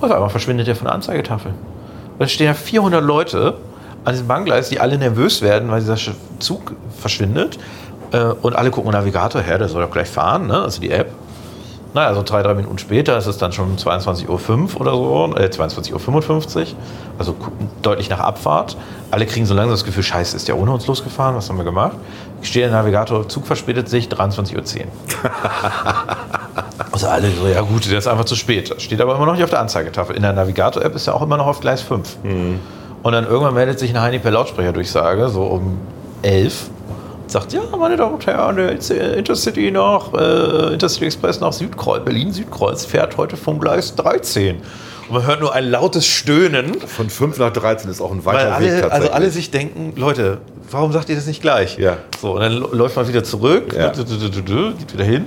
Und 0.01 0.09
auf 0.09 0.11
einmal 0.11 0.29
verschwindet 0.29 0.67
der 0.67 0.75
von 0.75 0.85
der 0.85 0.93
Anzeigetafel. 0.93 1.51
Und 1.51 2.19
da 2.19 2.27
stehen 2.27 2.47
ja 2.47 2.53
400 2.53 3.03
Leute 3.03 3.55
an 4.03 4.13
diesem 4.13 4.27
Bahngleis, 4.27 4.69
die 4.69 4.79
alle 4.79 4.97
nervös 4.97 5.41
werden, 5.41 5.69
weil 5.71 5.79
dieser 5.79 5.97
Zug 6.39 6.73
verschwindet. 6.99 7.57
Äh, 8.11 8.23
und 8.41 8.55
alle 8.55 8.71
gucken 8.71 8.91
Navigator 8.91 9.41
her, 9.41 9.57
der 9.57 9.69
soll 9.69 9.83
doch 9.83 9.91
gleich 9.91 10.09
fahren, 10.09 10.47
ne? 10.47 10.61
also 10.61 10.81
die 10.81 10.91
App. 10.91 11.11
Naja, 11.93 12.07
also 12.07 12.23
drei, 12.23 12.41
drei 12.41 12.53
Minuten 12.53 12.77
später 12.77 13.17
ist 13.17 13.27
es 13.27 13.37
dann 13.37 13.51
schon 13.51 13.77
22.05 13.77 14.27
Uhr 14.27 14.81
oder 14.81 14.91
so, 14.91 15.33
äh, 15.35 15.47
22.55 15.47 15.91
Uhr, 15.93 16.65
also 17.19 17.35
deutlich 17.81 18.09
nach 18.09 18.19
Abfahrt. 18.19 18.77
Alle 19.11 19.25
kriegen 19.25 19.45
so 19.45 19.53
langsam 19.53 19.71
das 19.71 19.83
Gefühl, 19.83 20.03
scheiße, 20.03 20.35
ist 20.37 20.47
der 20.47 20.57
ohne 20.57 20.71
uns 20.71 20.87
losgefahren, 20.87 21.35
was 21.35 21.49
haben 21.49 21.57
wir 21.57 21.65
gemacht? 21.65 21.97
Ich 22.41 22.47
stehe 22.47 22.67
der 22.67 22.75
Navigator, 22.75 23.27
Zug 23.27 23.45
verspätet 23.45 23.89
sich, 23.89 24.07
23.10 24.07 24.55
Uhr. 24.55 24.85
Also 26.91 27.07
alle 27.07 27.31
so, 27.31 27.47
ja 27.47 27.61
gut, 27.61 27.89
der 27.89 27.99
ist 27.99 28.07
einfach 28.07 28.25
zu 28.25 28.35
spät. 28.35 28.69
Das 28.69 28.83
steht 28.83 28.99
aber 28.99 29.15
immer 29.15 29.25
noch 29.25 29.33
nicht 29.33 29.43
auf 29.43 29.49
der 29.49 29.61
Anzeigetafel. 29.61 30.15
In 30.15 30.23
der 30.23 30.33
Navigator-App 30.33 30.93
ist 30.93 31.07
er 31.07 31.15
auch 31.15 31.21
immer 31.21 31.37
noch 31.37 31.47
auf 31.47 31.61
Gleis 31.61 31.81
5. 31.81 32.17
Und 33.01 33.13
dann 33.13 33.25
irgendwann 33.25 33.53
meldet 33.53 33.79
sich 33.79 33.91
eine 33.91 34.01
Heini 34.01 34.19
per 34.19 34.31
Lautsprecherdurchsage, 34.31 35.29
so 35.29 35.43
um 35.43 35.79
11 36.21 36.69
und 36.80 36.80
sagt, 37.31 37.53
ja, 37.53 37.61
meine 37.77 37.95
Damen 37.97 38.13
und 38.15 38.25
Herren, 38.25 38.55
der 38.57 39.17
Intercity 39.17 39.71
nach, 39.71 40.13
äh, 40.13 40.73
Intercity 40.73 41.05
Express 41.05 41.39
nach 41.39 41.53
Südkreuz, 41.53 42.03
Berlin-Südkreuz 42.03 42.85
fährt 42.85 43.17
heute 43.17 43.37
vom 43.37 43.59
Gleis 43.59 43.95
13. 43.95 44.57
Und 45.07 45.15
man 45.15 45.25
hört 45.25 45.41
nur 45.41 45.53
ein 45.53 45.69
lautes 45.69 46.05
Stöhnen, 46.05 46.79
Von 46.81 47.09
5 47.09 47.37
nach 47.39 47.51
13 47.51 47.89
ist 47.89 48.01
auch 48.01 48.11
ein 48.11 48.23
weiter 48.25 48.37
Weg 48.37 48.45
alle, 48.45 48.65
tatsächlich. 48.67 48.91
also 48.93 49.09
alle 49.11 49.29
sich 49.29 49.51
denken, 49.51 49.93
Leute, 49.97 50.37
warum 50.69 50.91
sagt 50.93 51.09
ihr 51.09 51.15
das 51.15 51.25
nicht 51.27 51.41
gleich? 51.41 51.77
Ja. 51.77 51.97
So, 52.21 52.33
und 52.35 52.41
dann 52.41 52.53
läuft 52.53 52.95
man 52.95 53.07
wieder 53.07 53.23
zurück, 53.23 53.73
Ja. 53.75 53.89
geht 53.89 54.93
wieder 54.93 55.03
hin. 55.03 55.25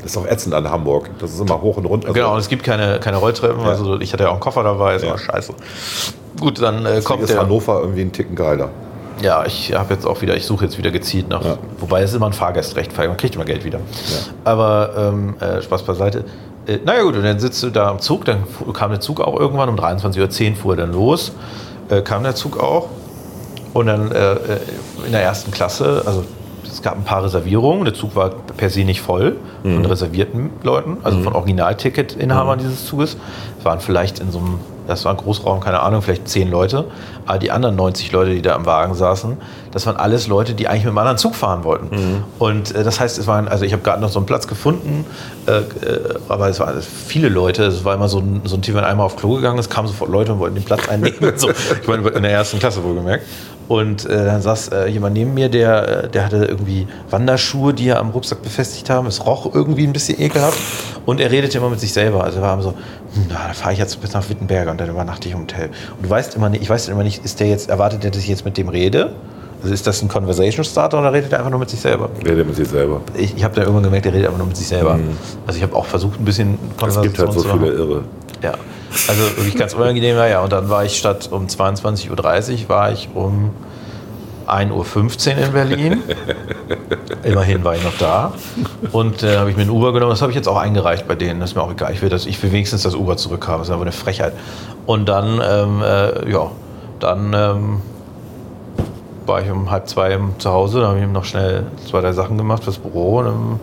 Das 0.00 0.12
ist 0.12 0.16
auch 0.16 0.26
ätzend 0.26 0.54
an 0.54 0.70
Hamburg. 0.70 1.10
Das 1.18 1.32
ist 1.34 1.40
immer 1.40 1.60
hoch 1.60 1.76
und 1.76 1.84
runter. 1.84 2.12
Genau, 2.12 2.32
und 2.32 2.38
es 2.38 2.48
gibt 2.48 2.62
keine, 2.62 3.00
keine 3.00 3.16
Rolltreppen. 3.16 3.60
Ja. 3.62 3.68
Also 3.70 4.00
ich 4.00 4.12
hatte 4.12 4.22
ja 4.22 4.28
auch 4.28 4.34
einen 4.34 4.40
Koffer 4.40 4.62
dabei, 4.62 4.94
ist 4.94 5.02
Ja. 5.02 5.08
immer 5.08 5.18
scheiße. 5.18 5.52
Gut, 6.40 6.62
dann 6.62 6.86
äh, 6.86 7.00
kommt 7.02 7.22
ist 7.24 7.32
der. 7.32 7.40
Hannover 7.40 7.80
irgendwie 7.80 8.02
einen 8.02 8.12
Ticken 8.12 8.36
geiler. 8.36 8.70
Ja, 9.20 9.44
ich 9.46 9.74
habe 9.74 9.94
jetzt 9.94 10.06
auch 10.06 10.20
wieder, 10.22 10.36
ich 10.36 10.46
suche 10.46 10.64
jetzt 10.66 10.78
wieder 10.78 10.90
gezielt 10.90 11.28
nach. 11.28 11.44
Ja. 11.44 11.58
Wobei 11.78 12.02
es 12.02 12.14
immer 12.14 12.26
ein 12.26 12.32
Fahrgastrecht, 12.32 12.96
man 12.96 13.16
kriegt 13.16 13.34
immer 13.34 13.44
Geld 13.44 13.64
wieder. 13.64 13.80
Aber 14.44 14.92
ähm, 14.96 15.36
äh, 15.40 15.60
Spaß 15.60 15.82
beiseite. 15.82 16.24
Äh, 16.66 16.78
naja 16.84 17.02
gut, 17.02 17.16
und 17.16 17.24
dann 17.24 17.38
sitzt 17.38 17.62
du 17.62 17.70
da 17.70 17.88
am 17.88 17.98
Zug, 17.98 18.24
dann 18.24 18.44
kam 18.72 18.90
der 18.90 19.00
Zug 19.00 19.20
auch 19.20 19.38
irgendwann, 19.38 19.68
um 19.68 19.76
23.10 19.76 20.50
Uhr 20.50 20.56
fuhr 20.56 20.72
er 20.74 20.76
dann 20.76 20.92
los, 20.92 21.32
äh, 21.88 22.02
kam 22.02 22.22
der 22.22 22.34
Zug 22.34 22.58
auch. 22.60 22.88
Und 23.74 23.86
dann 23.86 24.12
äh, 24.12 24.32
äh, 24.32 24.36
in 25.04 25.12
der 25.12 25.22
ersten 25.22 25.50
Klasse, 25.50 26.02
also 26.06 26.24
es 26.70 26.82
gab 26.82 26.96
ein 26.96 27.04
paar 27.04 27.24
Reservierungen, 27.24 27.84
der 27.84 27.94
Zug 27.94 28.14
war 28.16 28.30
per 28.56 28.70
se 28.70 28.84
nicht 28.84 29.00
voll 29.00 29.36
von 29.62 29.84
reservierten 29.84 30.50
Leuten, 30.62 30.98
also 31.02 31.20
von 31.20 31.32
Originalticket-Inhabern 31.32 32.58
dieses 32.58 32.86
Zuges. 32.86 33.16
Es 33.58 33.64
waren 33.64 33.80
vielleicht 33.80 34.20
in 34.20 34.30
so 34.30 34.38
einem, 34.38 34.60
das 34.86 35.04
war 35.04 35.12
ein 35.12 35.18
Großraum, 35.18 35.60
keine 35.60 35.80
Ahnung, 35.80 36.00
vielleicht 36.00 36.28
zehn 36.28 36.50
Leute. 36.50 36.84
Aber 37.26 37.38
die 37.38 37.50
anderen 37.50 37.76
90 37.76 38.12
Leute, 38.12 38.34
die 38.34 38.40
da 38.40 38.54
am 38.54 38.66
Wagen 38.66 38.94
saßen, 38.94 39.36
das 39.72 39.84
waren 39.86 39.96
alles 39.96 40.28
Leute, 40.28 40.54
die 40.54 40.68
eigentlich 40.68 40.84
mit 40.84 40.90
einem 40.90 40.98
anderen 40.98 41.18
Zug 41.18 41.34
fahren 41.34 41.64
wollten. 41.64 41.90
Und 42.38 42.74
äh, 42.74 42.84
das 42.84 43.00
heißt, 43.00 43.18
es 43.18 43.26
waren, 43.26 43.48
also 43.48 43.64
ich 43.64 43.72
habe 43.72 43.82
gerade 43.82 44.00
noch 44.00 44.08
so 44.08 44.18
einen 44.18 44.26
Platz 44.26 44.46
gefunden, 44.46 45.04
äh, 45.46 45.58
äh, 45.58 45.64
aber 46.28 46.48
es 46.48 46.60
waren 46.60 46.80
viele 46.80 47.28
Leute. 47.28 47.64
Es 47.64 47.84
war 47.84 47.94
immer 47.94 48.08
so 48.08 48.20
ein, 48.20 48.42
so 48.44 48.56
ein 48.56 48.62
Team, 48.62 48.76
wenn 48.76 48.84
einmal 48.84 49.06
auf 49.06 49.16
Klo 49.16 49.34
gegangen 49.34 49.58
ist, 49.58 49.68
kamen 49.68 49.88
sofort 49.88 50.10
Leute 50.10 50.32
und 50.32 50.38
wollten 50.38 50.54
den 50.54 50.64
Platz 50.64 50.88
einnicken. 50.88 51.32
so. 51.36 51.50
Ich 51.50 51.88
meine, 51.88 52.08
in 52.08 52.22
der 52.22 52.32
ersten 52.32 52.58
Klasse 52.58 52.82
wohlgemerkt. 52.82 53.24
Und 53.68 54.06
äh, 54.06 54.24
dann 54.24 54.40
saß 54.40 54.68
äh, 54.68 54.86
jemand 54.88 55.14
neben 55.14 55.34
mir, 55.34 55.50
der, 55.50 56.04
äh, 56.04 56.08
der 56.08 56.24
hatte 56.24 56.46
irgendwie 56.46 56.88
Wanderschuhe, 57.10 57.74
die 57.74 57.88
er 57.88 58.00
am 58.00 58.10
Rucksack 58.10 58.42
befestigt 58.42 58.88
haben. 58.88 59.06
Es 59.06 59.26
roch 59.26 59.54
irgendwie 59.54 59.86
ein 59.86 59.92
bisschen 59.92 60.18
ekelhaft. 60.20 60.58
Und 61.04 61.20
er 61.20 61.30
redete 61.30 61.58
immer 61.58 61.68
mit 61.68 61.78
sich 61.78 61.92
selber. 61.92 62.24
Also 62.24 62.38
er 62.38 62.42
war 62.42 62.54
immer 62.54 62.62
so, 62.62 62.70
hm, 62.70 63.26
na, 63.28 63.48
da 63.48 63.52
fahre 63.52 63.74
ich 63.74 63.78
jetzt 63.78 64.00
bis 64.00 64.14
nach 64.14 64.28
Wittenberger 64.28 64.70
und 64.70 64.80
dann 64.80 64.88
übernachte 64.88 65.28
ich 65.28 65.34
im 65.34 65.42
Hotel. 65.42 65.66
Und 65.96 66.06
du 66.06 66.08
weißt 66.08 66.34
immer 66.34 66.48
nicht, 66.48 66.62
ich 66.62 66.70
weiß 66.70 66.88
immer 66.88 67.02
nicht, 67.02 67.22
ist 67.24 67.40
der 67.40 67.48
jetzt, 67.48 67.68
erwartet 67.68 68.04
der, 68.04 68.10
dass 68.10 68.22
ich 68.22 68.28
jetzt 68.28 68.46
mit 68.46 68.56
dem 68.56 68.70
rede? 68.70 69.12
Also 69.62 69.74
ist 69.74 69.86
das 69.86 70.00
ein 70.02 70.08
Conversation 70.08 70.64
Starter 70.64 71.00
oder 71.00 71.12
redet 71.12 71.32
er 71.32 71.38
einfach 71.38 71.50
nur 71.50 71.60
mit 71.60 71.68
sich 71.68 71.80
selber? 71.80 72.08
Redet 72.24 72.46
mit 72.46 72.56
sich 72.56 72.68
selber. 72.68 73.00
Ich, 73.16 73.36
ich 73.36 73.44
habe 73.44 73.54
da 73.54 73.62
irgendwann 73.62 73.82
gemerkt, 73.82 74.06
der 74.06 74.12
redet 74.12 74.26
einfach 74.26 74.38
nur 74.38 74.46
mit 74.46 74.56
sich 74.56 74.68
selber. 74.68 74.98
Also 75.46 75.56
ich 75.58 75.62
habe 75.62 75.74
auch 75.74 75.84
versucht, 75.84 76.18
ein 76.20 76.24
bisschen 76.24 76.58
Es 76.86 77.00
gibt 77.02 77.18
halt 77.18 77.32
so 77.32 77.40
zu 77.42 77.48
viele 77.48 77.72
Irre. 77.72 78.04
Ja, 78.40 78.52
also 79.08 79.22
wirklich 79.36 79.56
ganz 79.56 79.74
unangenehm 79.74 80.16
war 80.16 80.28
ja. 80.28 80.42
Und 80.42 80.52
dann 80.52 80.68
war 80.68 80.84
ich 80.84 80.96
statt 80.96 81.28
um 81.30 81.46
22.30 81.46 82.10
Uhr, 82.62 82.68
war 82.68 82.92
ich 82.92 83.08
um 83.14 83.50
1.15 84.48 85.36
Uhr 85.36 85.44
in 85.44 85.52
Berlin. 85.52 86.02
Immerhin 87.22 87.64
war 87.64 87.74
ich 87.74 87.84
noch 87.84 87.96
da. 87.98 88.32
Und 88.92 89.22
äh, 89.22 89.36
habe 89.36 89.50
ich 89.50 89.56
mir 89.56 89.62
ein 89.62 89.70
Uber 89.70 89.92
genommen. 89.92 90.10
Das 90.10 90.22
habe 90.22 90.32
ich 90.32 90.36
jetzt 90.36 90.48
auch 90.48 90.56
eingereicht 90.56 91.06
bei 91.06 91.14
denen. 91.14 91.40
Das 91.40 91.50
ist 91.50 91.56
mir 91.56 91.62
auch 91.62 91.70
egal. 91.70 91.92
Ich 91.92 92.00
will, 92.00 92.08
das, 92.08 92.24
ich 92.24 92.42
will 92.42 92.50
wenigstens 92.52 92.82
das 92.82 92.94
Uber 92.94 93.16
zurückhaben. 93.16 93.60
Das 93.60 93.68
ist 93.68 93.74
aber 93.74 93.82
eine 93.82 93.92
Frechheit. 93.92 94.32
Und 94.86 95.08
dann, 95.08 95.40
ähm, 95.44 95.82
äh, 95.82 96.30
ja, 96.30 96.50
dann 96.98 97.34
ähm, 97.34 97.82
war 99.26 99.42
ich 99.42 99.50
um 99.50 99.70
halb 99.70 99.88
zwei 99.88 100.18
zu 100.38 100.50
Hause. 100.50 100.80
Dann 100.80 100.90
habe 100.90 101.00
ich 101.00 101.06
noch 101.06 101.24
schnell 101.24 101.66
zwei, 101.88 102.00
drei 102.00 102.12
Sachen 102.12 102.38
gemacht 102.38 102.64
fürs 102.64 102.78
Büro. 102.78 103.18
Und 103.18 103.26
um 103.26 103.60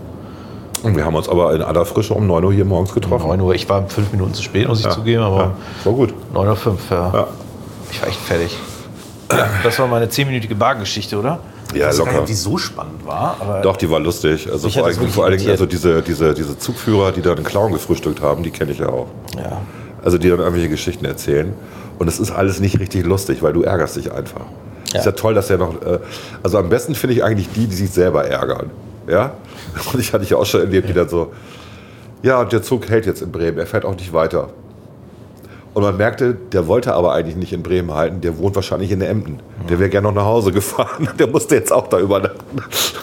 Und 0.84 0.96
wir 0.96 1.06
haben 1.06 1.16
uns 1.16 1.28
aber 1.30 1.54
in 1.56 1.62
aller 1.62 1.86
Frische 1.86 2.14
um 2.14 2.28
9 2.28 2.44
Uhr 2.44 2.54
hier 2.54 2.66
morgens 2.66 2.94
getroffen. 2.94 3.28
9 3.28 3.42
Uhr. 3.42 3.56
Ich 3.56 3.68
war 3.70 3.88
fünf 3.88 4.12
Minuten 4.12 4.34
zu 4.34 4.44
spät, 4.44 4.68
muss 4.68 4.80
ich 4.80 4.86
Ja. 4.86 4.92
zugeben. 4.92 5.24
Aber 5.24 5.38
Ja, 5.40 5.54
war 5.86 5.94
gut. 5.94 6.14
9.05 6.34 6.68
Uhr, 6.92 6.98
ja. 6.98 7.12
Ja. 7.14 7.28
Ich 7.92 8.02
war 8.02 8.08
echt 8.10 8.20
fertig. 8.20 8.58
Das 9.64 9.80
war 9.80 9.88
meine 9.88 10.08
zehnminütige 10.10 10.54
Bargeschichte, 10.56 11.18
oder? 11.18 11.40
Ja, 11.74 11.88
weiß 11.88 11.98
gar 11.98 12.06
nicht, 12.06 12.14
locker. 12.14 12.26
die 12.28 12.34
so 12.36 12.58
spannend 12.58 13.06
war, 13.06 13.62
Doch, 13.64 13.76
die 13.76 13.90
war 13.90 14.00
lustig. 14.00 14.48
Also 14.52 14.70
vor 14.70 14.86
wirklich 14.86 15.12
vor 15.12 15.26
allen 15.26 15.38
Dingen 15.38 15.50
also 15.50 15.66
diese, 15.66 16.02
diese, 16.04 16.34
diese 16.36 16.58
Zugführer, 16.60 17.12
die 17.12 17.22
da 17.22 17.34
den 17.34 17.44
Clown 17.44 17.72
gefrühstückt 17.74 18.22
haben, 18.22 18.44
die 18.44 18.52
kenne 18.52 18.72
ich 18.72 18.78
ja 18.78 18.90
auch. 18.90 19.08
Ja. 19.36 19.62
Also 20.04 20.20
die 20.20 20.30
dann 20.30 20.40
irgendwelche 20.40 20.70
Geschichten 20.70 21.06
erzählen. 21.06 21.54
Und 21.98 22.08
es 22.08 22.20
ist 22.20 22.30
alles 22.32 22.60
nicht 22.60 22.80
richtig 22.80 23.04
lustig, 23.06 23.42
weil 23.42 23.54
du 23.54 23.64
ärgerst 23.64 23.96
dich 23.96 24.12
einfach. 24.12 24.42
Ja. 24.94 25.00
Ist 25.00 25.06
ja 25.06 25.14
toll, 25.14 25.34
dass 25.34 25.50
er 25.50 25.58
noch. 25.58 25.82
Äh, 25.82 26.00
also 26.44 26.60
am 26.60 26.70
besten 26.70 26.94
finde 26.94 27.16
ich 27.16 27.24
eigentlich 27.24 27.50
die, 27.52 27.66
die 27.66 27.76
sich 27.76 27.90
selber 27.90 28.26
ärgern. 28.26 28.70
Ja? 29.08 29.32
Und 29.94 30.00
ich 30.00 30.14
hatte 30.14 30.24
ich 30.24 30.30
ja 30.32 30.38
auch 30.38 30.46
schon 30.46 30.62
erlebt, 30.62 30.90
die 30.90 30.94
dann 30.94 31.10
so. 31.10 31.34
Ja, 32.24 32.42
und 32.42 32.52
der 32.52 32.64
Zug 32.64 32.90
hält 32.90 33.06
jetzt 33.06 33.22
in 33.22 33.32
Bremen, 33.32 33.60
er 33.60 33.68
fährt 33.68 33.86
auch 33.86 33.96
nicht 33.96 34.12
weiter. 34.12 34.50
Und 35.76 35.84
man 35.84 35.96
merkte, 35.98 36.34
der 36.34 36.68
wollte 36.68 36.94
aber 36.94 37.14
eigentlich 37.14 37.36
nicht 37.36 37.52
in 37.52 37.62
Bremen 37.62 37.94
halten, 37.94 38.22
der 38.22 38.38
wohnt 38.38 38.56
wahrscheinlich 38.56 38.92
in 38.92 39.02
Emden. 39.02 39.42
Der 39.70 39.78
wäre 39.78 39.90
gerne 39.90 40.08
noch 40.08 40.16
nach 40.16 40.26
Hause 40.26 40.54
gefahren. 40.54 41.10
Der 41.20 41.28
musste 41.28 41.56
jetzt 41.56 41.72
auch 41.74 41.88
da 41.88 42.00
übernachten. 42.00 42.40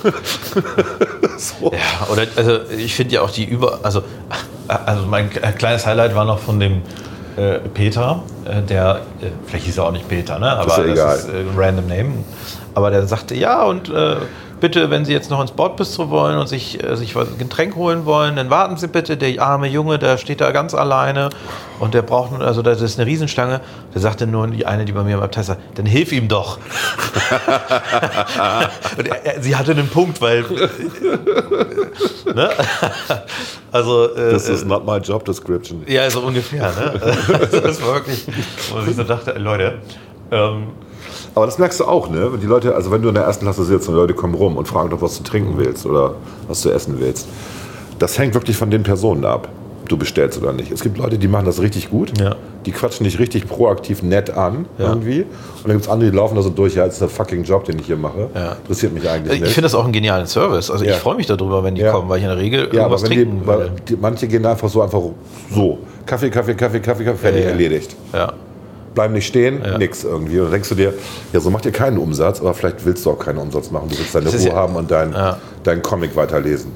so. 1.36 1.70
Ja, 1.70 2.08
oder 2.10 2.26
also 2.34 2.60
ich 2.76 2.94
finde 2.94 3.14
ja 3.14 3.20
auch 3.20 3.30
die 3.30 3.44
über. 3.44 3.80
Also, 3.82 4.02
also 4.66 5.04
mein 5.06 5.28
kleines 5.30 5.86
Highlight 5.86 6.14
war 6.14 6.24
noch 6.24 6.38
von 6.38 6.58
dem 6.58 6.80
äh, 7.36 7.58
Peter, 7.74 8.22
äh, 8.46 8.62
der, 8.62 9.02
äh, 9.20 9.26
vielleicht 9.46 9.66
hieß 9.66 9.78
er 9.78 9.84
auch 9.84 9.92
nicht 9.92 10.08
Peter, 10.08 10.38
ne? 10.38 10.50
Aber 10.50 10.70
Ist 10.70 10.78
ja 10.78 10.84
egal. 10.84 11.16
ist 11.16 11.28
äh, 11.28 11.40
ein 11.40 11.50
random 11.56 11.88
Name. 11.88 12.12
Aber 12.74 12.90
der 12.90 13.06
sagte, 13.06 13.34
ja, 13.34 13.64
und 13.64 13.90
äh, 13.90 14.16
bitte, 14.62 14.88
wenn 14.90 15.04
Sie 15.04 15.12
jetzt 15.12 15.28
noch 15.28 15.42
ins 15.42 15.50
Bordbistro 15.50 16.08
wollen 16.08 16.38
und 16.38 16.46
sich, 16.46 16.82
äh, 16.82 16.96
sich 16.96 17.16
was, 17.16 17.28
ein 17.28 17.36
Getränk 17.36 17.74
holen 17.74 18.06
wollen, 18.06 18.36
dann 18.36 18.48
warten 18.48 18.76
Sie 18.76 18.86
bitte. 18.86 19.16
Der 19.16 19.42
arme 19.42 19.66
Junge, 19.66 19.98
der 19.98 20.18
steht 20.18 20.40
da 20.40 20.52
ganz 20.52 20.72
alleine 20.72 21.30
und 21.80 21.94
der 21.94 22.02
braucht, 22.02 22.40
also 22.40 22.62
das 22.62 22.80
ist 22.80 22.96
eine 22.98 23.10
Riesenschlange. 23.10 23.60
Der 23.92 24.00
sagte 24.00 24.28
nur 24.28 24.46
die 24.46 24.64
eine, 24.64 24.84
die 24.84 24.92
bei 24.92 25.02
mir 25.02 25.16
im 25.16 25.20
Abteil 25.20 25.42
sagt, 25.42 25.60
dann 25.74 25.84
hilf 25.84 26.12
ihm 26.12 26.28
doch. 26.28 26.58
und 28.96 29.08
er, 29.08 29.26
er, 29.26 29.42
sie 29.42 29.56
hatte 29.56 29.72
einen 29.72 29.88
Punkt, 29.88 30.20
weil 30.20 30.44
ne? 32.32 32.50
Also, 33.72 34.14
äh, 34.14 34.30
This 34.30 34.48
is 34.48 34.64
not 34.64 34.86
my 34.86 34.98
job 34.98 35.24
description. 35.24 35.82
ja, 35.88 36.08
so 36.08 36.20
ungefähr. 36.20 36.70
Ne? 36.70 37.00
Also 37.40 37.60
das 37.60 37.82
war 37.82 37.94
wirklich, 37.94 38.26
wo 38.70 38.78
ich 38.88 38.94
so 38.94 39.02
dachte, 39.02 39.32
Leute, 39.32 39.80
ähm, 40.30 40.68
Aber 41.34 41.46
das 41.46 41.58
merkst 41.58 41.80
du 41.80 41.84
auch, 41.84 42.10
ne? 42.10 42.28
Wenn 42.32 42.40
die 42.40 42.46
Leute, 42.46 42.74
also 42.74 42.90
wenn 42.90 43.00
du 43.02 43.08
in 43.08 43.14
der 43.14 43.24
ersten 43.24 43.44
Klasse 43.44 43.64
sitzt 43.64 43.88
und 43.88 43.94
die 43.94 44.00
Leute 44.00 44.14
kommen 44.14 44.34
rum 44.34 44.56
und 44.56 44.68
fragen 44.68 44.90
doch, 44.90 45.00
was 45.00 45.16
du 45.18 45.24
trinken 45.24 45.54
willst 45.56 45.86
oder 45.86 46.14
was 46.48 46.60
du 46.62 46.70
essen 46.70 46.96
willst. 46.98 47.26
Das 47.98 48.18
hängt 48.18 48.34
wirklich 48.34 48.56
von 48.56 48.70
den 48.70 48.82
Personen 48.82 49.24
ab, 49.24 49.48
ob 49.82 49.88
du 49.88 49.96
bestellst 49.96 50.40
oder 50.42 50.52
nicht. 50.52 50.70
Es 50.72 50.82
gibt 50.82 50.98
Leute, 50.98 51.16
die 51.18 51.28
machen 51.28 51.46
das 51.46 51.60
richtig 51.62 51.88
gut. 51.90 52.18
Ja. 52.20 52.34
Die 52.66 52.70
quatschen 52.72 53.04
dich 53.04 53.18
richtig 53.18 53.48
proaktiv 53.48 54.02
nett 54.02 54.30
an 54.30 54.66
Ja. 54.78 54.90
irgendwie. 54.90 55.22
Und 55.22 55.28
dann 55.64 55.72
gibt 55.72 55.84
es 55.84 55.88
andere, 55.90 56.10
die 56.10 56.16
laufen 56.16 56.34
da 56.36 56.42
so 56.42 56.50
durch, 56.50 56.74
ja, 56.74 56.84
das 56.84 56.94
ist 56.94 57.00
der 57.00 57.08
fucking 57.08 57.44
Job, 57.44 57.64
den 57.64 57.78
ich 57.78 57.86
hier 57.86 57.96
mache. 57.96 58.28
Ja. 58.34 58.52
Interessiert 58.52 58.92
mich 58.92 59.08
eigentlich 59.08 59.34
ich 59.36 59.40
nicht. 59.40 59.52
finde 59.52 59.66
das 59.66 59.74
auch 59.74 59.84
einen 59.84 59.92
genialen 59.92 60.26
Service. 60.26 60.70
Also 60.70 60.84
ich 60.84 60.92
freue 60.96 61.16
mich 61.16 61.26
darüber, 61.26 61.64
wenn 61.64 61.74
die 61.74 61.82
kommen, 61.82 62.08
weil 62.10 62.18
ich 62.18 62.24
in 62.24 62.28
der 62.30 62.38
Regel 62.38 62.60
ja, 62.72 62.84
aber 62.84 62.96
irgendwas 62.96 63.02
wenn 63.04 63.10
die, 63.10 63.16
trinken 63.16 63.46
weil 63.46 63.58
will. 63.58 63.70
die, 63.88 63.96
manche 64.00 64.28
gehen 64.28 64.44
einfach 64.44 64.68
so 64.68 64.82
einfach 64.82 65.00
so. 65.54 65.78
Kaffee, 66.04 66.28
Kaffee, 66.30 66.54
Kaffee, 66.54 66.80
Kaffee, 66.80 67.04
Kaffee, 67.04 67.18
fertig, 67.18 67.44
erledigt. 67.46 67.96
Ja. 68.12 68.32
Bleiben 68.94 69.14
nicht 69.14 69.26
stehen, 69.26 69.62
Ja. 69.64 69.78
nix 69.78 70.04
irgendwie. 70.04 70.38
Und 70.38 70.44
dann 70.46 70.52
denkst 70.52 70.68
du 70.68 70.74
dir, 70.74 70.92
ja, 71.32 71.40
so 71.40 71.48
macht 71.50 71.64
ihr 71.64 71.72
keinen 71.72 71.96
Umsatz, 71.98 72.40
aber 72.40 72.52
vielleicht 72.54 72.84
willst 72.84 73.06
du 73.06 73.10
auch 73.12 73.18
keinen 73.18 73.38
Umsatz 73.38 73.70
machen. 73.70 73.88
Du 73.88 73.98
willst 73.98 74.14
deine 74.14 74.28
Ruhe 74.28 74.38
ja- 74.48 74.54
haben 74.54 74.76
und 74.76 74.90
dein, 74.90 75.12
Ja. 75.12 75.38
deinen 75.64 75.82
Comic 75.82 76.14
weiterlesen. 76.14 76.72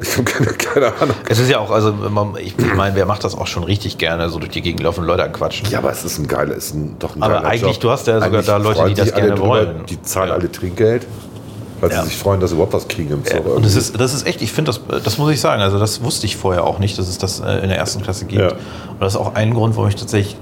Ich 0.00 0.12
habe 0.12 0.24
keine, 0.24 0.50
keine 0.52 0.86
Ahnung. 1.00 1.16
Es 1.28 1.38
ist 1.38 1.50
ja 1.50 1.58
auch, 1.58 1.70
also 1.70 1.94
ich 2.38 2.54
meine, 2.76 2.94
wer 2.94 3.06
macht 3.06 3.24
das 3.24 3.34
auch 3.36 3.46
schon 3.46 3.64
richtig 3.64 3.96
gerne, 3.96 4.28
so 4.28 4.38
durch 4.38 4.50
die 4.52 4.60
Gegend 4.60 4.82
laufen 4.82 5.04
Leute 5.04 5.24
anquatschen. 5.24 5.68
Ja, 5.70 5.78
aber 5.78 5.90
es 5.90 6.04
ist 6.04 6.18
ein 6.18 6.28
geiler, 6.28 6.54
ist 6.54 6.74
ein, 6.74 6.96
doch 6.98 7.16
ein 7.16 7.22
Aber 7.22 7.44
eigentlich, 7.46 7.62
Job. 7.62 7.80
du 7.80 7.90
hast 7.90 8.06
ja 8.06 8.20
sogar 8.20 8.42
da 8.42 8.56
Leute, 8.58 8.84
die 8.88 8.94
das 8.94 9.14
gerne 9.14 9.30
drüber, 9.30 9.48
wollen. 9.48 9.86
Die 9.88 10.00
zahlen 10.02 10.28
Ja. 10.28 10.34
alle 10.34 10.52
Trinkgeld, 10.52 11.06
weil 11.80 11.90
Ja. 11.90 12.02
sie 12.02 12.10
sich 12.10 12.18
freuen, 12.18 12.40
dass 12.40 12.50
sie 12.50 12.56
überhaupt 12.56 12.74
was 12.74 12.86
kriegen 12.86 13.10
im 13.14 13.24
Zug. 13.24 13.46
Und 13.56 13.64
das 13.64 13.74
ist, 13.74 13.98
das 13.98 14.12
ist 14.12 14.26
echt, 14.26 14.42
ich 14.42 14.52
finde 14.52 14.70
das, 14.70 15.02
das 15.02 15.16
muss 15.16 15.32
ich 15.32 15.40
sagen, 15.40 15.62
also 15.62 15.78
das 15.78 16.02
wusste 16.04 16.26
ich 16.26 16.36
vorher 16.36 16.64
auch 16.64 16.78
nicht, 16.78 16.98
dass 16.98 17.08
es 17.08 17.16
das 17.16 17.40
äh, 17.40 17.60
in 17.62 17.70
der 17.70 17.78
ersten 17.78 18.02
Klasse 18.02 18.26
gibt. 18.26 18.42
Ja. 18.42 18.48
Und 18.50 19.00
das 19.00 19.14
ist 19.14 19.18
auch 19.18 19.34
ein 19.34 19.54
Grund, 19.54 19.76
warum 19.76 19.88
ich 19.88 19.96
tatsächlich 19.96 20.36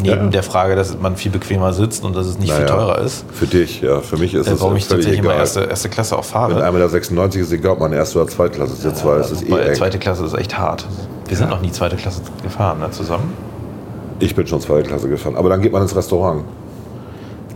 neben 0.00 0.24
Ja. 0.24 0.30
der 0.30 0.42
Frage, 0.42 0.76
dass 0.76 0.98
man 0.98 1.16
viel 1.16 1.30
bequemer 1.30 1.72
sitzt 1.72 2.04
und 2.04 2.14
dass 2.16 2.26
es 2.26 2.38
nicht 2.38 2.52
viel 2.52 2.64
Naja, 2.64 2.74
teurer 2.76 2.98
ist, 2.98 3.24
Für 3.32 3.46
dich, 3.46 3.80
ja. 3.80 4.00
Für 4.00 4.16
mich 4.16 4.34
ist 4.34 4.46
äh, 4.46 4.52
es 4.52 4.60
warum 4.60 4.76
ich 4.76 4.86
tatsächlich 4.88 5.18
immer 5.20 5.34
erste, 5.34 5.60
erste 5.64 5.88
Klasse 5.88 6.16
auch 6.16 6.24
Wenn 6.24 6.30
fahre. 6.30 6.64
einmal 6.64 6.80
der 6.80 6.88
96 6.88 7.42
ist, 7.42 7.52
egal 7.52 7.72
ob 7.72 7.80
man 7.80 7.92
erste 7.92 8.20
oder 8.20 8.28
zweite 8.28 8.54
Klasse 8.54 8.74
sitzt, 8.74 9.04
weil 9.04 9.20
es 9.20 9.30
ist 9.30 9.42
eh 9.46 9.50
Weil 9.50 9.68
eng. 9.68 9.74
zweite 9.74 9.98
Klasse 9.98 10.24
ist 10.24 10.34
echt 10.34 10.56
hart. 10.58 10.86
Wir 11.26 11.36
sind 11.36 11.50
noch 11.50 11.60
nie 11.60 11.70
zweite 11.72 11.96
Klasse 11.96 12.22
gefahren, 12.42 12.78
ne, 12.80 12.90
zusammen. 12.90 13.32
Ich 14.20 14.34
bin 14.34 14.46
schon 14.46 14.60
zweite 14.60 14.88
Klasse 14.88 15.08
gefahren. 15.08 15.36
Aber 15.36 15.48
dann 15.48 15.60
geht 15.62 15.72
man 15.72 15.82
ins 15.82 15.94
Restaurant. 15.94 16.42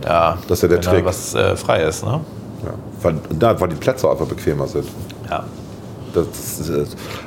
Ja, 0.05 0.37
Das 0.47 0.59
ist 0.59 0.61
ja 0.63 0.67
der 0.69 0.77
wenn 0.77 0.83
Trick. 0.83 1.05
was 1.05 1.33
äh, 1.35 1.55
frei 1.55 1.83
ist, 1.83 2.03
ne? 2.05 2.19
Ja. 2.65 2.73
Weil, 3.01 3.15
da, 3.37 3.59
weil 3.59 3.69
die 3.69 3.75
Plätze 3.75 4.09
einfach 4.09 4.25
bequemer 4.25 4.67
sind. 4.67 4.85
Ja. 5.29 5.43
Das 6.13 6.25
ist, 6.59 6.69
äh, 6.69 6.85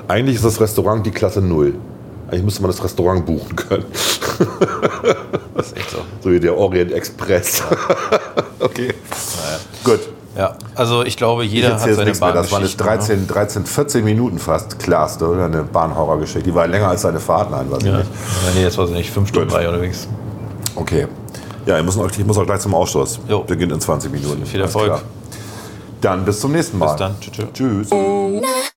eigentlich 0.08 0.36
ist 0.36 0.44
das 0.44 0.60
Restaurant 0.60 1.04
die 1.04 1.10
Klasse 1.10 1.40
Null. 1.40 1.74
Eigentlich 2.28 2.42
müsste 2.42 2.62
man 2.62 2.70
das 2.70 2.82
Restaurant 2.82 3.24
buchen 3.24 3.54
können. 3.56 3.84
Das 5.54 5.66
ist 5.66 5.76
echt 5.76 5.90
so. 5.90 5.98
So 6.22 6.30
wie 6.30 6.40
der 6.40 6.56
Orient 6.56 6.92
Express. 6.92 7.62
okay. 8.60 8.92
Gut. 9.84 10.00
Ja, 10.36 10.54
also 10.74 11.02
ich 11.02 11.16
glaube, 11.16 11.44
Ich 11.46 11.52
jeder 11.52 11.68
hat 11.68 11.86
erzähle 11.86 11.90
jetzt 11.90 11.96
seine 11.96 12.08
nichts 12.10 12.20
mehr. 12.20 12.32
Das 12.32 12.52
waren 12.52 12.62
jetzt 12.62 12.76
Bahngeschichten, 12.76 13.20
ne? 13.22 13.26
13, 13.26 13.64
13, 13.64 13.66
14 13.66 14.04
Minuten 14.04 14.38
fast. 14.38 14.78
Klarste, 14.78 15.26
oder? 15.28 15.46
Eine 15.46 15.62
Bahnhorrorgeschichte. 15.62 16.42
Die 16.42 16.54
war 16.54 16.66
länger 16.66 16.88
als 16.88 17.02
seine 17.02 17.20
Fahrt, 17.20 17.50
nein, 17.50 17.70
weiß 17.70 17.78
ich 17.78 17.86
Ja. 17.86 17.98
nicht. 17.98 18.10
Nee, 18.54 18.62
jetzt 18.62 18.76
weiß 18.76 18.90
ich 18.90 18.96
nicht, 18.96 19.10
fünf 19.10 19.28
Stunden 19.28 19.50
war 19.50 19.62
ich 19.62 19.68
unterwegs. 19.68 20.06
Okay. 20.74 21.06
Ja, 21.64 21.78
ich 21.78 21.84
muss, 21.84 21.96
noch, 21.96 22.10
ich 22.10 22.24
muss 22.26 22.36
auch 22.36 22.44
gleich 22.44 22.60
zum 22.60 22.74
Ausschluss. 22.74 23.18
Jo. 23.28 23.44
Beginnt 23.44 23.72
in 23.72 23.80
20 23.80 24.12
Minuten. 24.12 24.44
Viel 24.44 24.60
Erfolg. 24.60 25.00
Dann 26.02 26.24
bis 26.24 26.38
zum 26.40 26.52
nächsten 26.52 26.78
Mal. 26.78 26.88
Bis 26.88 26.96
dann. 26.96 27.14
Tschüss. 27.20 27.46
tschüss. 27.54 27.88
Tschüss. 27.88 28.72